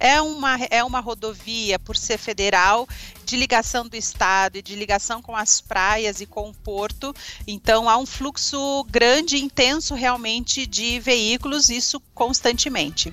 É 0.00 0.20
uma, 0.20 0.56
é 0.70 0.82
uma 0.82 0.98
rodovia, 1.00 1.78
por 1.78 1.96
ser 1.96 2.18
federal, 2.18 2.88
de 3.24 3.36
ligação 3.36 3.86
do 3.88 3.96
estado 3.96 4.56
e 4.56 4.62
de 4.62 4.74
ligação 4.74 5.20
com 5.20 5.36
as 5.36 5.60
praias 5.60 6.15
e 6.20 6.26
com 6.26 6.50
o 6.50 6.54
porto. 6.54 7.14
Então 7.46 7.88
há 7.88 7.96
um 7.96 8.06
fluxo 8.06 8.84
grande, 8.90 9.42
intenso 9.42 9.94
realmente 9.94 10.66
de 10.66 10.98
veículos, 11.00 11.68
isso 11.68 12.00
constantemente. 12.14 13.12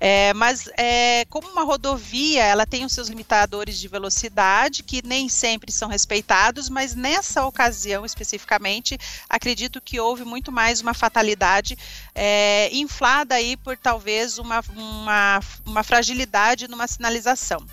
É, 0.00 0.32
mas 0.34 0.68
é, 0.76 1.24
como 1.30 1.48
uma 1.48 1.64
rodovia, 1.64 2.44
ela 2.44 2.66
tem 2.66 2.84
os 2.84 2.92
seus 2.92 3.08
limitadores 3.08 3.78
de 3.78 3.88
velocidade 3.88 4.82
que 4.82 5.02
nem 5.04 5.28
sempre 5.28 5.72
são 5.72 5.88
respeitados, 5.88 6.68
mas 6.68 6.94
nessa 6.94 7.44
ocasião 7.44 8.04
especificamente, 8.04 8.98
acredito 9.28 9.80
que 9.80 10.00
houve 10.00 10.24
muito 10.24 10.50
mais 10.52 10.80
uma 10.80 10.94
fatalidade 10.94 11.76
é, 12.14 12.68
inflada 12.72 13.34
aí 13.34 13.56
por 13.56 13.76
talvez 13.76 14.38
uma, 14.38 14.62
uma, 14.74 15.40
uma 15.64 15.82
fragilidade 15.82 16.68
numa 16.68 16.86
sinalização. 16.86 17.64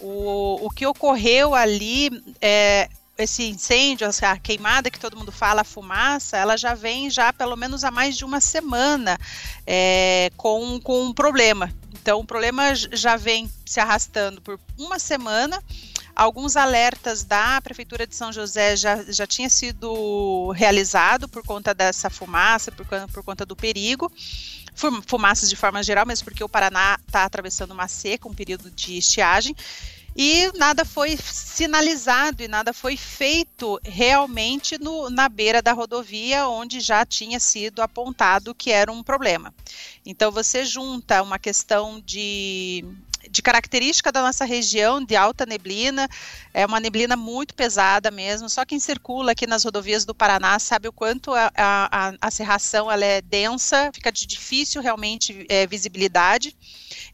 O, 0.00 0.66
o 0.66 0.70
que 0.70 0.86
ocorreu 0.86 1.54
ali 1.54 2.10
é, 2.40 2.88
esse 3.22 3.44
incêndio, 3.44 4.08
a 4.22 4.38
queimada 4.38 4.90
que 4.90 4.98
todo 4.98 5.16
mundo 5.16 5.32
fala, 5.32 5.62
a 5.62 5.64
fumaça, 5.64 6.36
ela 6.36 6.56
já 6.56 6.74
vem 6.74 7.10
já 7.10 7.32
pelo 7.32 7.56
menos 7.56 7.84
há 7.84 7.90
mais 7.90 8.16
de 8.16 8.24
uma 8.24 8.40
semana 8.40 9.18
é, 9.66 10.30
com, 10.36 10.80
com 10.80 11.04
um 11.04 11.12
problema. 11.12 11.72
Então 11.94 12.20
o 12.20 12.24
problema 12.24 12.74
já 12.74 13.16
vem 13.16 13.50
se 13.64 13.78
arrastando 13.80 14.40
por 14.40 14.58
uma 14.76 14.98
semana. 14.98 15.62
Alguns 16.14 16.56
alertas 16.56 17.24
da 17.24 17.60
Prefeitura 17.62 18.06
de 18.06 18.14
São 18.14 18.32
José 18.32 18.76
já, 18.76 19.02
já 19.04 19.26
tinha 19.26 19.48
sido 19.48 20.50
realizado 20.50 21.26
por 21.26 21.42
conta 21.42 21.72
dessa 21.72 22.10
fumaça, 22.10 22.70
por, 22.70 22.84
por 22.86 23.22
conta 23.22 23.46
do 23.46 23.56
perigo 23.56 24.12
fumaças 25.06 25.48
de 25.48 25.56
forma 25.56 25.82
geral, 25.82 26.06
mesmo 26.06 26.24
porque 26.24 26.42
o 26.42 26.48
Paraná 26.48 26.98
está 27.06 27.24
atravessando 27.24 27.72
uma 27.72 27.88
seca, 27.88 28.28
um 28.28 28.34
período 28.34 28.70
de 28.70 28.96
estiagem, 28.96 29.54
e 30.14 30.50
nada 30.58 30.84
foi 30.84 31.16
sinalizado 31.16 32.42
e 32.42 32.48
nada 32.48 32.72
foi 32.72 32.96
feito 32.96 33.80
realmente 33.82 34.78
no, 34.78 35.08
na 35.08 35.28
beira 35.28 35.62
da 35.62 35.72
rodovia, 35.72 36.48
onde 36.48 36.80
já 36.80 37.04
tinha 37.04 37.40
sido 37.40 37.80
apontado 37.80 38.54
que 38.54 38.70
era 38.70 38.92
um 38.92 39.02
problema. 39.02 39.54
Então, 40.04 40.30
você 40.30 40.64
junta 40.64 41.22
uma 41.22 41.38
questão 41.38 42.00
de 42.00 42.84
de 43.32 43.40
característica 43.40 44.12
da 44.12 44.20
nossa 44.20 44.44
região 44.44 45.02
de 45.02 45.16
alta 45.16 45.46
neblina, 45.46 46.06
é 46.52 46.66
uma 46.66 46.78
neblina 46.78 47.16
muito 47.16 47.54
pesada 47.54 48.10
mesmo. 48.10 48.46
Só 48.50 48.62
quem 48.66 48.78
circula 48.78 49.32
aqui 49.32 49.46
nas 49.46 49.64
rodovias 49.64 50.04
do 50.04 50.14
Paraná 50.14 50.58
sabe 50.58 50.86
o 50.86 50.92
quanto 50.92 51.32
a, 51.32 51.50
a, 51.56 52.12
a 52.20 52.30
cerração 52.30 52.92
ela 52.92 53.06
é 53.06 53.22
densa, 53.22 53.90
fica 53.94 54.12
de 54.12 54.26
difícil 54.26 54.82
realmente 54.82 55.46
é, 55.48 55.66
visibilidade. 55.66 56.54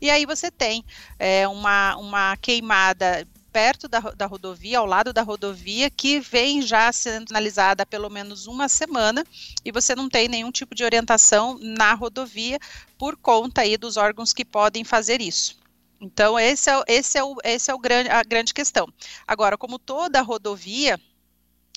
E 0.00 0.10
aí 0.10 0.26
você 0.26 0.50
tem 0.50 0.84
é, 1.20 1.46
uma, 1.46 1.96
uma 1.96 2.36
queimada 2.38 3.24
perto 3.52 3.86
da, 3.86 4.00
da 4.00 4.26
rodovia, 4.26 4.80
ao 4.80 4.86
lado 4.86 5.12
da 5.12 5.22
rodovia, 5.22 5.88
que 5.88 6.18
vem 6.18 6.62
já 6.62 6.92
sendo 6.92 7.30
analisada 7.30 7.84
há 7.84 7.86
pelo 7.86 8.10
menos 8.10 8.48
uma 8.48 8.68
semana 8.68 9.24
e 9.64 9.70
você 9.70 9.94
não 9.94 10.08
tem 10.08 10.28
nenhum 10.28 10.50
tipo 10.50 10.74
de 10.74 10.84
orientação 10.84 11.58
na 11.60 11.94
rodovia 11.94 12.58
por 12.98 13.16
conta 13.16 13.60
aí 13.60 13.76
dos 13.76 13.96
órgãos 13.96 14.32
que 14.32 14.44
podem 14.44 14.82
fazer 14.82 15.20
isso. 15.20 15.56
Então, 16.00 16.38
esse 16.38 16.70
é, 16.70 16.82
esse 16.86 17.18
é, 17.18 17.24
o, 17.24 17.36
esse 17.42 17.70
é 17.70 17.74
o 17.74 17.78
grande, 17.78 18.08
a 18.08 18.22
grande 18.22 18.54
questão. 18.54 18.86
Agora, 19.26 19.58
como 19.58 19.78
toda 19.78 20.22
rodovia, 20.22 20.98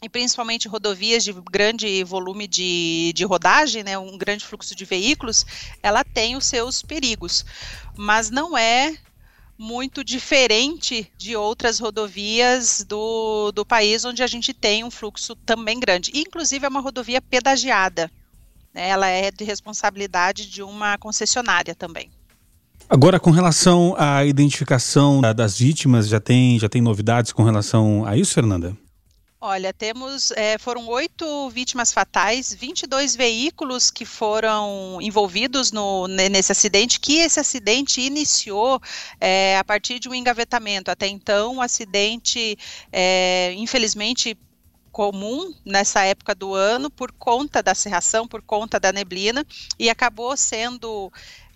e 0.03 0.09
principalmente 0.09 0.67
rodovias 0.67 1.23
de 1.23 1.31
grande 1.51 2.03
volume 2.03 2.47
de, 2.47 3.13
de 3.15 3.23
rodagem, 3.23 3.83
né, 3.83 3.97
um 3.97 4.17
grande 4.17 4.45
fluxo 4.45 4.75
de 4.75 4.85
veículos, 4.85 5.45
ela 5.81 6.03
tem 6.03 6.35
os 6.35 6.45
seus 6.45 6.81
perigos, 6.81 7.45
mas 7.95 8.29
não 8.29 8.57
é 8.57 8.95
muito 9.57 10.03
diferente 10.03 11.11
de 11.15 11.35
outras 11.35 11.79
rodovias 11.79 12.83
do, 12.83 13.51
do 13.51 13.63
país, 13.63 14.03
onde 14.03 14.23
a 14.23 14.27
gente 14.27 14.55
tem 14.55 14.83
um 14.83 14.89
fluxo 14.89 15.35
também 15.35 15.79
grande. 15.79 16.11
Inclusive, 16.15 16.65
é 16.65 16.69
uma 16.69 16.79
rodovia 16.79 17.21
pedagiada. 17.21 18.11
Né? 18.73 18.89
Ela 18.89 19.07
é 19.07 19.29
de 19.29 19.43
responsabilidade 19.43 20.49
de 20.49 20.63
uma 20.63 20.97
concessionária 20.97 21.75
também. 21.75 22.09
Agora, 22.93 23.21
com 23.21 23.31
relação 23.31 23.95
à 23.97 24.25
identificação 24.25 25.21
das 25.21 25.57
vítimas, 25.57 26.09
já 26.09 26.19
tem, 26.19 26.59
já 26.59 26.67
tem 26.67 26.81
novidades 26.81 27.31
com 27.31 27.41
relação 27.41 28.05
a 28.05 28.17
isso, 28.17 28.33
Fernanda? 28.33 28.77
Olha, 29.39 29.71
temos, 29.71 30.31
é, 30.31 30.57
foram 30.57 30.85
oito 30.89 31.49
vítimas 31.51 31.93
fatais, 31.93 32.53
22 32.53 33.15
veículos 33.15 33.89
que 33.89 34.03
foram 34.03 34.99
envolvidos 35.01 35.71
no, 35.71 36.05
nesse 36.05 36.51
acidente, 36.51 36.99
que 36.99 37.19
esse 37.19 37.39
acidente 37.39 38.01
iniciou 38.01 38.81
é, 39.21 39.57
a 39.57 39.63
partir 39.63 39.97
de 39.97 40.09
um 40.09 40.13
engavetamento. 40.13 40.91
Até 40.91 41.07
então, 41.07 41.55
o 41.55 41.61
acidente, 41.61 42.57
é, 42.91 43.53
infelizmente, 43.53 44.37
comum 44.91 45.53
nessa 45.65 46.03
época 46.03 46.35
do 46.35 46.53
ano 46.53 46.89
por 46.89 47.11
conta 47.13 47.63
da 47.63 47.73
serração, 47.73 48.27
por 48.27 48.41
conta 48.41 48.79
da 48.79 48.91
neblina, 48.91 49.45
e 49.79 49.89
acabou 49.89 50.35
sendo 50.35 51.09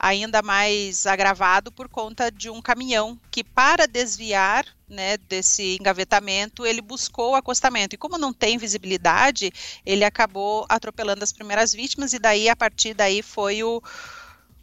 ainda 0.06 0.44
mais 0.44 1.08
agravado 1.08 1.72
por 1.72 1.90
conta 1.90 2.32
de 2.32 2.48
um 2.48 2.62
caminhão 2.62 3.20
que, 3.32 3.44
para 3.44 3.88
desviar 3.88 4.64
né, 4.88 5.18
desse 5.18 5.78
engavetamento, 5.80 6.64
ele 6.64 6.80
buscou 6.80 7.32
o 7.32 7.36
acostamento. 7.36 7.96
E 7.96 7.98
como 7.98 8.16
não 8.16 8.32
tem 8.32 8.56
visibilidade, 8.56 9.52
ele 9.84 10.04
acabou 10.04 10.64
atropelando 10.70 11.24
as 11.24 11.34
primeiras 11.34 11.74
vítimas, 11.74 12.14
e 12.14 12.20
daí, 12.20 12.48
a 12.48 12.56
partir 12.56 12.94
daí, 12.94 13.24
foi 13.24 13.64
o, 13.64 13.82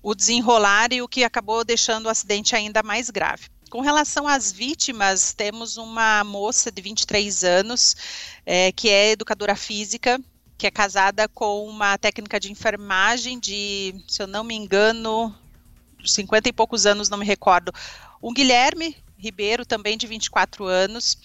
o 0.00 0.14
desenrolar 0.14 0.92
e 0.92 1.02
o 1.02 1.08
que 1.08 1.24
acabou 1.24 1.64
deixando 1.64 2.06
o 2.06 2.08
acidente 2.08 2.54
ainda 2.54 2.80
mais 2.80 3.10
grave. 3.10 3.48
Com 3.68 3.80
relação 3.80 4.28
às 4.28 4.52
vítimas, 4.52 5.32
temos 5.32 5.76
uma 5.76 6.22
moça 6.22 6.70
de 6.70 6.80
23 6.80 7.42
anos, 7.42 7.96
é, 8.46 8.70
que 8.70 8.88
é 8.88 9.10
educadora 9.10 9.56
física, 9.56 10.20
que 10.62 10.66
é 10.68 10.70
casada 10.70 11.26
com 11.26 11.66
uma 11.66 11.98
técnica 11.98 12.38
de 12.38 12.52
enfermagem 12.52 13.36
de, 13.40 13.96
se 14.06 14.22
eu 14.22 14.28
não 14.28 14.44
me 14.44 14.54
engano, 14.54 15.34
50 16.04 16.50
e 16.50 16.52
poucos 16.52 16.86
anos, 16.86 17.08
não 17.08 17.18
me 17.18 17.26
recordo. 17.26 17.72
O 18.20 18.32
Guilherme 18.32 18.96
Ribeiro, 19.18 19.66
também 19.66 19.98
de 19.98 20.06
24 20.06 20.64
anos. 20.64 21.18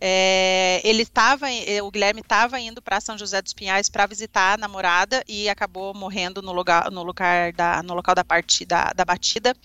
É, 0.00 0.80
ele 0.84 1.02
estava, 1.02 1.50
é, 1.50 1.82
o 1.82 1.90
Guilherme 1.90 2.20
estava 2.20 2.60
indo 2.60 2.80
para 2.80 3.00
São 3.00 3.18
José 3.18 3.42
dos 3.42 3.52
Pinhais 3.52 3.88
para 3.88 4.06
visitar 4.06 4.54
a 4.54 4.56
namorada 4.56 5.24
e 5.26 5.48
acabou 5.48 5.92
morrendo 5.92 6.40
no 6.40 6.52
lugar, 6.52 6.88
no 6.88 7.02
lugar 7.02 7.52
da, 7.52 7.82
no 7.82 7.94
local 7.94 8.14
da 8.14 8.24
partida, 8.24 8.92
da 8.94 9.04
batida. 9.04 9.56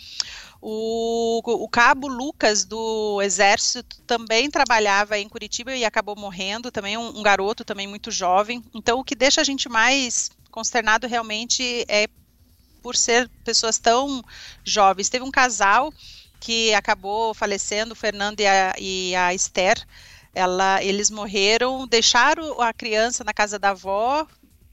O, 0.61 1.41
o, 1.45 1.69
cabo 1.69 2.07
Lucas 2.07 2.65
do 2.65 3.21
Exército 3.21 4.01
também 4.01 4.51
trabalhava 4.51 5.17
em 5.17 5.29
Curitiba 5.29 5.73
e 5.73 5.85
acabou 5.85 6.17
morrendo, 6.17 6.69
também 6.69 6.97
um, 6.97 7.17
um, 7.17 7.23
garoto 7.23 7.63
também 7.63 7.87
muito 7.87 8.11
jovem. 8.11 8.61
Então, 8.73 8.99
o 8.99 9.03
que 9.03 9.15
deixa 9.15 9.39
a 9.39 9.43
gente 9.43 9.69
mais 9.69 10.29
consternado 10.51 11.07
realmente 11.07 11.85
é 11.87 12.07
por 12.81 12.95
ser 12.95 13.29
pessoas 13.45 13.77
tão 13.77 14.21
jovens. 14.63 15.07
Teve 15.07 15.23
um 15.23 15.31
casal 15.31 15.93
que 16.41 16.73
acabou 16.73 17.33
falecendo, 17.33 17.93
o 17.93 17.95
Fernando 17.95 18.41
e 18.41 18.47
a, 18.47 18.75
e 18.77 19.15
a 19.15 19.33
Esther. 19.33 19.81
Ela, 20.35 20.83
eles 20.83 21.09
morreram, 21.09 21.87
deixaram 21.87 22.61
a 22.61 22.73
criança 22.73 23.23
na 23.23 23.33
casa 23.33 23.57
da 23.57 23.69
avó 23.69 24.27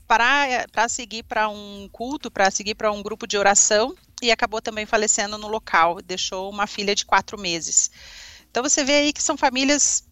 para 0.08 0.88
seguir 0.88 1.22
para 1.22 1.48
um 1.48 1.88
culto, 1.92 2.28
para 2.28 2.50
seguir 2.50 2.74
para 2.74 2.90
um 2.90 3.02
grupo 3.02 3.26
de 3.26 3.38
oração 3.38 3.94
e 4.22 4.30
acabou 4.30 4.60
também 4.60 4.86
falecendo 4.86 5.38
no 5.38 5.48
local. 5.48 6.00
Deixou 6.02 6.50
uma 6.50 6.66
filha 6.66 6.94
de 6.94 7.04
quatro 7.04 7.38
meses. 7.38 7.90
Então 8.50 8.62
você 8.62 8.84
vê 8.84 8.92
aí 8.94 9.12
que 9.12 9.22
são 9.22 9.36
famílias 9.36 10.04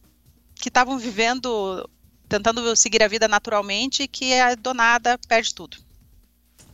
que 0.55 0.69
estavam 0.69 0.99
vivendo, 0.99 1.89
tentando 2.29 2.75
seguir 2.77 3.03
a 3.03 3.09
vida 3.09 3.27
naturalmente 3.29 4.07
que 4.07 4.35
a 4.35 4.55
donada 4.55 5.19
perde 5.29 5.55
tudo. 5.55 5.84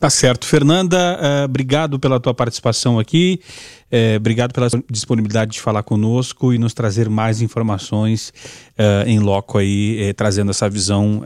Tá 0.01 0.09
certo. 0.09 0.47
Fernanda, 0.47 0.97
uh, 0.97 1.45
obrigado 1.45 1.99
pela 1.99 2.19
tua 2.19 2.33
participação 2.33 2.97
aqui. 2.97 3.39
Uh, 3.85 4.17
obrigado 4.17 4.51
pela 4.51 4.67
disponibilidade 4.89 5.51
de 5.51 5.61
falar 5.61 5.83
conosco 5.83 6.51
e 6.51 6.57
nos 6.57 6.73
trazer 6.73 7.07
mais 7.07 7.39
informações 7.39 8.33
uh, 8.79 9.07
em 9.07 9.19
loco 9.19 9.59
aí, 9.59 10.11
trazendo 10.15 10.49
essa 10.49 10.67
visão 10.67 11.21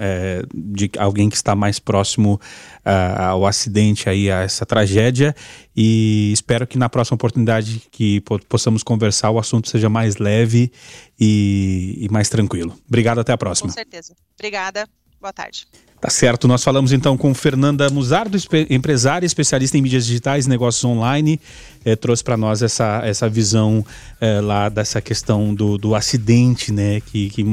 de 0.54 0.92
alguém 0.98 1.30
que 1.30 1.38
está 1.38 1.56
mais 1.56 1.80
próximo 1.80 2.38
ao 2.84 3.46
acidente 3.46 4.10
aí, 4.10 4.30
a 4.30 4.42
essa 4.42 4.66
tragédia. 4.66 5.34
E 5.74 6.34
espero 6.34 6.68
que 6.68 6.78
na 6.78 6.90
próxima 6.90 7.16
oportunidade 7.16 7.82
que 7.90 8.22
possamos 8.50 8.84
conversar, 8.84 9.32
o 9.32 9.40
assunto 9.40 9.70
seja 9.70 9.88
mais 9.88 10.18
leve 10.18 10.70
e 11.18 12.10
mais 12.12 12.28
tranquilo. 12.28 12.78
Obrigado, 12.86 13.22
até 13.22 13.32
a 13.32 13.38
próxima. 13.38 13.70
Com 13.70 13.74
certeza. 13.74 14.14
Obrigada. 14.38 14.86
Boa 15.22 15.32
tarde. 15.32 15.66
Tá 16.00 16.10
certo, 16.10 16.48
nós 16.48 16.64
falamos 16.64 16.92
então 16.92 17.18
com 17.18 17.34
Fernanda 17.34 17.90
Musardo, 17.90 18.38
empresária, 18.70 19.26
especialista 19.26 19.78
em 19.78 19.82
mídias 19.82 20.06
digitais 20.06 20.46
negócios 20.46 20.84
online, 20.84 21.40
eh, 21.86 21.96
trouxe 21.96 22.24
para 22.24 22.36
nós 22.36 22.62
essa, 22.62 23.02
essa 23.06 23.30
visão 23.30 23.84
eh, 24.20 24.42
lá 24.42 24.68
dessa 24.70 25.00
questão 25.00 25.54
do, 25.54 25.78
do 25.78 25.96
acidente, 25.96 26.72
né, 26.72 27.00
que, 27.00 27.30
que 27.30 27.46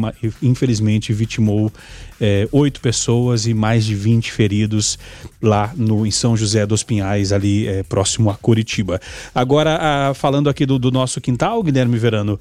infelizmente 0.42 1.12
vitimou 1.12 1.72
eh, 2.20 2.48
oito 2.50 2.80
pessoas 2.80 3.46
e 3.46 3.54
mais 3.54 3.84
de 3.84 3.94
20 3.94 4.32
feridos 4.32 4.98
lá 5.40 5.72
no, 5.76 6.04
em 6.04 6.10
São 6.10 6.36
José 6.36 6.66
dos 6.66 6.82
Pinhais, 6.82 7.32
ali 7.32 7.66
próximo 7.88 8.28
a 8.28 8.34
Curitiba. 8.34 9.00
Agora, 9.34 10.12
falando 10.14 10.50
aqui 10.50 10.66
do, 10.66 10.78
do, 10.78 10.90
nosso 10.90 11.20
quintal, 11.20 11.62
Guilherme 11.62 11.98
Verano, 11.98 12.38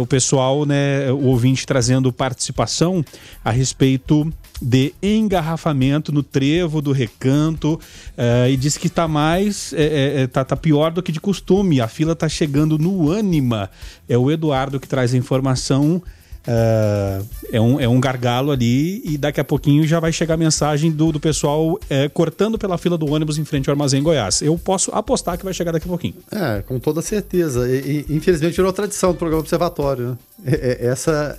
o 0.00 0.06
pessoal, 0.06 0.64
né, 0.64 1.10
o 1.10 1.24
ouvinte 1.24 1.66
trazendo 1.66 2.12
participação 2.12 3.04
a 3.44 3.50
respeito 3.50 4.32
de 4.60 4.92
engarrafamento 5.28 6.10
no 6.10 6.22
trevo 6.22 6.80
do 6.80 6.90
recanto 6.90 7.74
uh, 7.74 8.48
e 8.48 8.56
diz 8.56 8.78
que 8.78 8.86
está 8.86 9.06
mais 9.06 9.72
é, 9.74 10.22
é, 10.22 10.26
tá, 10.26 10.42
tá, 10.44 10.56
pior 10.56 10.90
do 10.90 11.02
que 11.02 11.12
de 11.12 11.20
costume. 11.20 11.80
A 11.80 11.86
fila 11.86 12.14
está 12.14 12.28
chegando 12.28 12.78
no 12.78 13.10
ânima. 13.10 13.70
É 14.08 14.16
o 14.16 14.30
Eduardo 14.30 14.80
que 14.80 14.88
traz 14.88 15.12
a 15.12 15.16
informação. 15.16 16.02
Uh, 16.46 17.26
é, 17.52 17.60
um, 17.60 17.78
é 17.78 17.86
um 17.86 18.00
gargalo 18.00 18.50
ali 18.50 19.02
e 19.04 19.18
daqui 19.18 19.38
a 19.38 19.44
pouquinho 19.44 19.86
já 19.86 20.00
vai 20.00 20.10
chegar 20.10 20.32
a 20.32 20.36
mensagem 20.36 20.90
do, 20.90 21.12
do 21.12 21.20
pessoal 21.20 21.78
é, 21.90 22.08
cortando 22.08 22.56
pela 22.56 22.78
fila 22.78 22.96
do 22.96 23.04
ônibus 23.12 23.36
em 23.36 23.44
frente 23.44 23.68
ao 23.68 23.74
Armazém 23.74 24.02
Goiás. 24.02 24.40
Eu 24.40 24.56
posso 24.56 24.90
apostar 24.92 25.36
que 25.36 25.44
vai 25.44 25.52
chegar 25.52 25.72
daqui 25.72 25.84
a 25.84 25.90
pouquinho. 25.90 26.14
É, 26.30 26.62
com 26.62 26.78
toda 26.78 27.02
certeza. 27.02 27.68
E, 27.68 28.06
e 28.08 28.16
infelizmente 28.16 28.56
virou 28.56 28.72
tradição 28.72 29.12
do 29.12 29.18
programa 29.18 29.42
Observatório. 29.42 30.16
Né? 30.38 30.52
É, 30.54 30.86
essa 30.86 31.38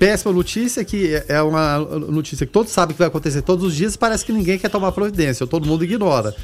péssima 0.00 0.32
notícia, 0.32 0.82
que 0.82 1.22
é 1.28 1.42
uma 1.42 1.78
notícia 1.78 2.46
que 2.46 2.52
todos 2.52 2.72
sabem 2.72 2.94
que 2.94 2.98
vai 2.98 3.08
acontecer 3.08 3.42
todos 3.42 3.66
os 3.66 3.76
dias, 3.76 3.98
parece 3.98 4.24
que 4.24 4.32
ninguém 4.32 4.58
quer 4.58 4.70
tomar 4.70 4.92
providência, 4.92 5.46
todo 5.46 5.66
mundo 5.66 5.84
ignora. 5.84 6.34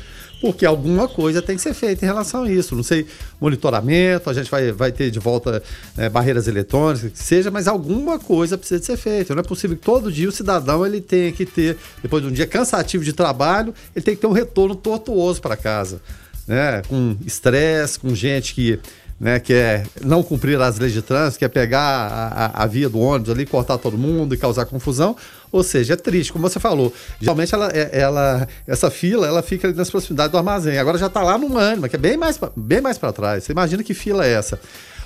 Porque 0.42 0.66
alguma 0.66 1.08
coisa 1.08 1.40
tem 1.40 1.56
que 1.56 1.62
ser 1.62 1.72
feita 1.72 2.04
em 2.04 2.08
relação 2.08 2.42
a 2.42 2.52
isso. 2.52 2.76
Não 2.76 2.82
sei, 2.82 3.06
monitoramento, 3.40 4.28
a 4.28 4.34
gente 4.34 4.50
vai, 4.50 4.70
vai 4.70 4.92
ter 4.92 5.10
de 5.10 5.18
volta 5.18 5.62
é, 5.96 6.10
barreiras 6.10 6.46
eletrônicas, 6.46 7.10
que 7.10 7.18
seja, 7.18 7.50
mas 7.50 7.66
alguma 7.66 8.18
coisa 8.18 8.58
precisa 8.58 8.82
ser 8.82 8.98
feita. 8.98 9.34
Não 9.34 9.40
é 9.40 9.42
possível 9.42 9.74
que 9.74 9.82
todo 9.82 10.12
dia 10.12 10.28
o 10.28 10.32
cidadão 10.32 10.84
ele 10.84 11.00
tenha 11.00 11.32
que 11.32 11.46
ter, 11.46 11.78
depois 12.02 12.22
de 12.22 12.28
um 12.28 12.32
dia 12.32 12.46
cansativo 12.46 13.02
de 13.02 13.14
trabalho, 13.14 13.72
ele 13.94 14.04
tem 14.04 14.14
que 14.14 14.20
ter 14.20 14.26
um 14.26 14.32
retorno 14.32 14.74
tortuoso 14.74 15.40
para 15.40 15.56
casa. 15.56 16.02
Né? 16.46 16.82
Com 16.86 17.16
estresse, 17.24 17.98
com 17.98 18.14
gente 18.14 18.54
que 18.54 18.78
né, 19.18 19.40
que 19.40 19.52
é 19.54 19.82
não 20.02 20.22
cumprir 20.22 20.60
as 20.60 20.78
leis 20.78 20.92
de 20.92 21.00
trânsito, 21.00 21.38
que 21.38 21.44
é 21.44 21.48
pegar 21.48 21.80
a, 21.80 22.62
a, 22.62 22.66
via 22.66 22.88
do 22.88 22.98
ônibus 22.98 23.30
ali, 23.30 23.46
cortar 23.46 23.78
todo 23.78 23.96
mundo 23.96 24.34
e 24.34 24.38
causar 24.38 24.66
confusão. 24.66 25.16
Ou 25.50 25.62
seja, 25.62 25.94
é 25.94 25.96
triste, 25.96 26.32
como 26.32 26.48
você 26.48 26.60
falou. 26.60 26.92
Geralmente 27.20 27.54
ela, 27.54 27.70
é- 27.72 27.90
ela, 27.92 28.46
essa 28.66 28.90
fila 28.90 29.26
ela 29.26 29.42
fica 29.42 29.66
ali 29.68 29.76
nas 29.76 29.90
proximidades 29.90 30.32
do 30.32 30.38
armazém. 30.38 30.78
Agora 30.78 30.98
já 30.98 31.06
está 31.06 31.22
lá 31.22 31.38
no 31.38 31.56
Anima, 31.58 31.88
que 31.88 31.96
é 31.96 31.98
bem 31.98 32.16
mais, 32.16 32.38
bem 32.54 32.80
mais 32.80 32.98
para 32.98 33.12
trás. 33.12 33.44
Você 33.44 33.52
imagina 33.52 33.82
que 33.82 33.94
fila 33.94 34.26
é 34.26 34.32
essa? 34.32 34.60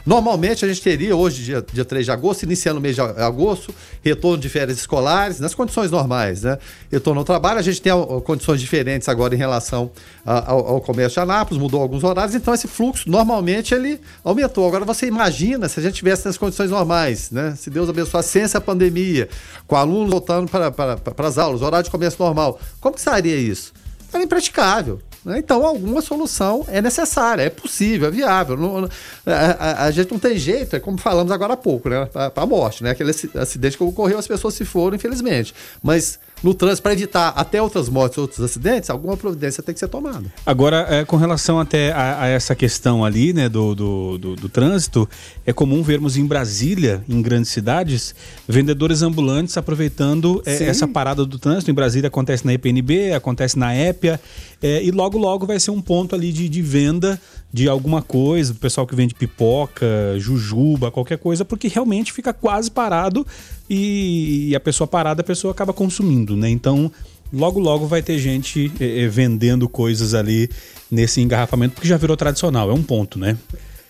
Normalmente 0.05 0.65
a 0.65 0.69
gente 0.69 0.81
teria 0.81 1.15
hoje, 1.15 1.43
dia, 1.43 1.65
dia 1.73 1.85
3 1.85 2.07
de 2.07 2.11
agosto, 2.11 2.43
iniciando 2.43 2.79
o 2.79 2.83
mês 2.83 2.95
de 2.95 3.01
agosto, 3.01 3.75
retorno 4.03 4.39
de 4.39 4.49
férias 4.49 4.79
escolares, 4.79 5.41
nas 5.41 5.55
condições 5.55 5.91
normais, 5.91 6.43
né? 6.43 6.59
Retorno 6.91 7.21
ao 7.21 7.25
trabalho, 7.25 7.59
a 7.59 7.63
gente 7.63 7.81
tem 7.81 7.93
condições 8.25 8.61
diferentes 8.61 9.09
agora 9.09 9.35
em 9.35 9.39
relação 9.39 9.91
ao, 10.25 10.67
ao 10.67 10.81
comércio 10.81 11.15
de 11.15 11.21
Anápolis, 11.21 11.61
mudou 11.61 11.81
alguns 11.81 12.03
horários, 12.03 12.35
então 12.35 12.55
esse 12.55 12.67
fluxo 12.67 13.09
normalmente 13.11 13.75
ele 13.75 14.01
aumentou. 14.25 14.67
Agora 14.67 14.85
você 14.85 15.07
imagina 15.07 15.69
se 15.69 15.79
a 15.81 15.83
gente 15.83 15.95
tivesse 15.95 16.27
nas 16.27 16.39
condições 16.39 16.71
normais, 16.71 17.31
né? 17.31 17.55
Se 17.59 17.69
Deus 17.71 17.89
abençoasse 17.89 18.31
sem 18.31 18.43
essa 18.43 18.61
pandemia, 18.61 19.29
com 19.67 19.77
alunos 19.77 20.11
voltando 20.11 20.51
para, 20.51 20.71
para, 20.71 20.97
para 20.97 21.29
as 21.29 21.39
aulas, 21.39 21.63
horário 21.63 21.85
de 21.85 21.91
comércio 21.91 22.23
normal, 22.25 22.59
como 22.81 22.95
que 22.95 23.01
seria 23.01 23.37
isso? 23.37 23.73
Era 24.13 24.23
impraticável. 24.23 25.01
Né? 25.25 25.39
Então, 25.39 25.65
alguma 25.67 26.01
solução 26.03 26.65
é 26.69 26.81
necessária, 26.81 27.43
é 27.43 27.51
possível, 27.51 28.09
é 28.09 28.11
viável. 28.11 28.57
Não- 28.57 28.89
a, 29.27 29.31
a- 29.35 29.85
a 29.85 29.91
gente 29.91 30.11
não 30.13 30.19
tem 30.19 30.37
jeito, 30.37 30.75
é 30.77 30.81
como 30.81 30.99
falamos 30.99 31.31
agora 31.33 31.55
há 31.55 31.57
pouco, 31.57 31.89
né? 31.89 32.07
Para 32.07 32.33
a 32.37 32.47
morte, 32.47 32.83
né? 32.83 32.91
Aquele 32.91 33.11
aci- 33.11 33.31
acidente 33.35 33.77
que 33.77 33.83
ocorreu, 33.85 34.19
as 34.19 34.27
pessoas 34.27 34.55
se 34.55 34.65
foram, 34.65 34.97
infelizmente. 34.97 35.55
Mas 35.83 36.19
no 36.43 36.55
trânsito, 36.55 36.83
para 36.83 36.93
evitar 36.93 37.29
até 37.37 37.61
outras 37.61 37.89
mortes, 37.89 38.17
outros 38.19 38.41
acidentes, 38.41 38.89
alguma 38.91 39.17
providência 39.17 39.63
tem 39.63 39.75
que 39.75 39.79
ser 39.81 39.89
tomada. 39.89 40.25
Agora, 40.47 40.87
é, 40.89 41.05
com 41.05 41.17
relação 41.17 41.61
até 41.61 41.93
a, 41.93 42.23
a 42.23 42.27
essa 42.29 42.55
questão 42.55 43.05
ali, 43.05 43.33
né, 43.33 43.49
do, 43.49 43.75
do, 43.75 44.19
do- 44.19 44.37
do 44.37 44.49
trânsito, 44.49 45.09
é 45.45 45.53
comum 45.53 45.83
vermos 45.83 46.17
em 46.17 46.25
Brasília, 46.25 47.05
em 47.09 47.21
grandes 47.21 47.51
cidades, 47.51 48.15
vendedores 48.49 49.03
ambulantes 49.03 49.57
aproveitando 49.57 50.43
é, 50.47 50.65
essa 50.65 50.89
parada 50.89 51.25
do 51.27 51.39
trânsito. 51.39 51.71
Em 51.71 51.75
Brasília 51.75 52.09
acontece 52.09 52.47
na 52.47 52.55
EPNB, 52.55 53.13
acontece 53.13 53.59
na 53.59 53.75
Épia, 53.75 54.21
é, 54.63 54.83
e 54.83 54.91
logo, 54.91 55.19
logo 55.19 55.47
vai 55.47 55.61
ser 55.61 55.71
um 55.71 55.81
ponto 55.81 56.15
ali 56.15 56.33
de, 56.33 56.49
de 56.49 56.63
venda 56.63 57.21
de 57.53 57.69
alguma 57.69 58.01
coisa, 58.01 58.53
o 58.53 58.57
pessoal 58.57 58.87
que 58.87 58.95
vende 58.95 59.15
pipoca, 59.15 59.87
jujuba, 60.19 60.91
qualquer 60.91 61.19
coisa, 61.19 61.45
porque 61.45 61.69
realmente 61.69 62.13
fica 62.13 62.33
quase 62.33 62.71
parado 62.71 63.27
e, 63.69 64.49
e 64.51 64.57
a 64.57 64.61
pessoa 64.61 64.87
parada, 64.87 65.21
a 65.21 65.25
pessoa 65.25 65.51
acaba 65.51 65.73
consumindo, 65.73 66.37
né? 66.37 66.49
Então, 66.49 66.91
logo, 67.33 67.59
logo 67.59 67.87
vai 67.87 68.03
ter 68.03 68.19
gente 68.19 68.71
eh, 68.81 69.03
eh, 69.03 69.09
vendendo 69.09 69.69
coisas 69.69 70.15
ali 70.15 70.49
nesse 70.91 71.21
engarrafamento, 71.21 71.75
porque 71.75 71.89
já 71.89 71.97
virou 71.97 72.17
tradicional, 72.17 72.71
é 72.71 72.75
um 72.75 72.83
ponto, 72.83 73.19
né? 73.19 73.37